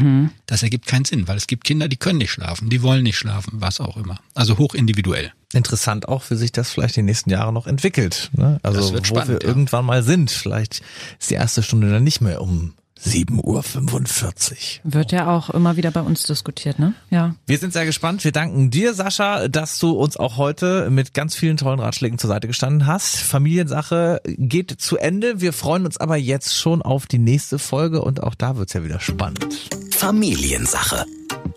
das 0.46 0.64
ergibt 0.64 0.88
keinen 0.88 1.06
Sinn, 1.06 1.28
weil 1.28 1.38
es 1.38 1.48
gibt 1.48 1.64
Kinder, 1.64 1.88
die 1.88 1.98
können 1.98 2.20
nicht 2.20 2.32
schlafen, 2.32 2.70
die 2.70 2.82
wollen 2.82 3.04
nicht 3.04 3.18
schlafen, 3.18 3.54
was 3.56 3.80
auch 3.80 3.98
immer. 3.98 4.20
Also 4.34 4.58
hoch 4.58 4.74
individuell. 4.74 5.34
Interessant 5.54 6.08
auch, 6.08 6.24
wie 6.30 6.36
sich 6.36 6.52
das 6.52 6.72
vielleicht 6.72 6.96
die 6.96 7.04
nächsten 7.04 7.30
Jahre 7.30 7.54
noch 7.54 7.68
entwickelt. 7.68 8.32
Ne? 8.34 8.60
Also 8.64 8.80
Das 8.80 8.94
wird 8.94 9.10
wo 9.10 9.16
spannend, 9.16 9.42
wir 9.42 9.42
ja. 9.42 9.48
irgendwann 9.48 9.86
mal 9.86 10.02
sind. 10.04 10.32
Vielleicht 10.32 10.82
ist 11.20 11.30
die 11.30 11.36
erste 11.36 11.62
Stunde 11.62 11.92
dann 11.92 12.04
nicht 12.04 12.22
mehr 12.22 12.42
um 12.42 12.74
7.45 13.06 14.80
Uhr. 14.86 14.94
Wird 14.94 15.12
ja 15.12 15.28
auch 15.36 15.50
immer 15.50 15.76
wieder 15.76 15.92
bei 15.92 16.02
uns 16.02 16.24
diskutiert, 16.24 16.80
ne? 16.80 16.94
Ja. 17.10 17.36
Wir 17.46 17.58
sind 17.58 17.74
sehr 17.74 17.86
gespannt. 17.86 18.24
Wir 18.24 18.32
danken 18.32 18.70
dir, 18.72 18.94
Sascha, 18.94 19.48
dass 19.48 19.80
du 19.80 19.92
uns 19.92 20.18
auch 20.18 20.38
heute 20.38 20.90
mit 20.90 21.14
ganz 21.14 21.36
vielen 21.36 21.58
tollen 21.58 21.80
Ratschlägen 21.80 22.18
zur 22.18 22.30
Seite 22.30 22.48
gestanden 22.48 22.88
hast. 22.88 23.18
Familiensache 23.18 24.22
geht 24.26 24.72
zu 24.80 24.98
Ende. 24.98 25.42
Wir 25.42 25.54
freuen 25.54 25.86
uns 25.86 25.98
aber 25.98 26.16
jetzt 26.16 26.56
schon 26.56 26.82
auf 26.82 27.06
die 27.06 27.20
nächste 27.20 27.60
Folge 27.60 28.02
und 28.02 28.24
auch 28.24 28.36
da 28.36 28.58
wird's 28.58 28.74
ja 28.74 28.84
wieder 28.84 29.00
spannend. 29.00 29.70
Familiensache. 29.92 31.06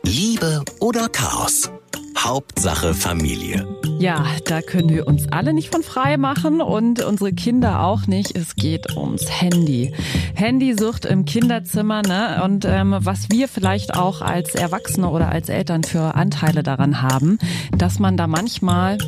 Liebe 0.02 0.62
oder 0.80 1.08
Chaos? 1.08 1.70
Hauptsache 2.18 2.94
Familie. 2.94 3.66
Ja, 3.98 4.26
da 4.46 4.60
können 4.60 4.88
wir 4.88 5.06
uns 5.06 5.28
alle 5.30 5.52
nicht 5.52 5.72
von 5.72 5.82
frei 5.82 6.16
machen 6.16 6.60
und 6.60 7.02
unsere 7.02 7.32
Kinder 7.32 7.82
auch 7.82 8.06
nicht. 8.06 8.36
Es 8.36 8.56
geht 8.56 8.96
ums 8.96 9.30
Handy. 9.40 9.92
Handysucht 10.34 11.04
im 11.04 11.24
Kinderzimmer, 11.24 12.02
ne? 12.02 12.42
Und 12.44 12.64
ähm, 12.64 12.96
was 12.98 13.30
wir 13.30 13.48
vielleicht 13.48 13.94
auch 13.94 14.22
als 14.22 14.54
Erwachsene 14.54 15.08
oder 15.08 15.30
als 15.30 15.48
Eltern 15.48 15.84
für 15.84 16.14
Anteile 16.14 16.62
daran 16.62 17.00
haben, 17.00 17.38
dass 17.76 17.98
man 17.98 18.16
da 18.16 18.26
manchmal 18.26 18.98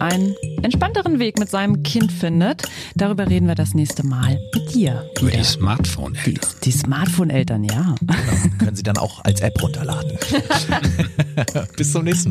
einen 0.00 0.34
entspannteren 0.62 1.18
Weg 1.18 1.38
mit 1.38 1.50
seinem 1.50 1.82
Kind 1.82 2.12
findet. 2.12 2.62
Darüber 2.94 3.28
reden 3.28 3.46
wir 3.46 3.54
das 3.54 3.74
nächste 3.74 4.04
Mal 4.04 4.38
mit 4.52 4.74
dir. 4.74 5.08
Über 5.20 5.30
die 5.30 5.44
Smartphone-Eltern. 5.44 6.50
Die 6.64 6.72
Smartphone-Eltern, 6.72 7.64
ja. 7.64 7.94
Können 8.58 8.76
Sie 8.76 8.82
dann 8.82 8.98
auch 8.98 9.24
als 9.24 9.40
App 9.40 9.60
runterladen. 9.62 10.18
Bis 11.76 11.92
zum 11.92 12.04
nächsten 12.04 12.30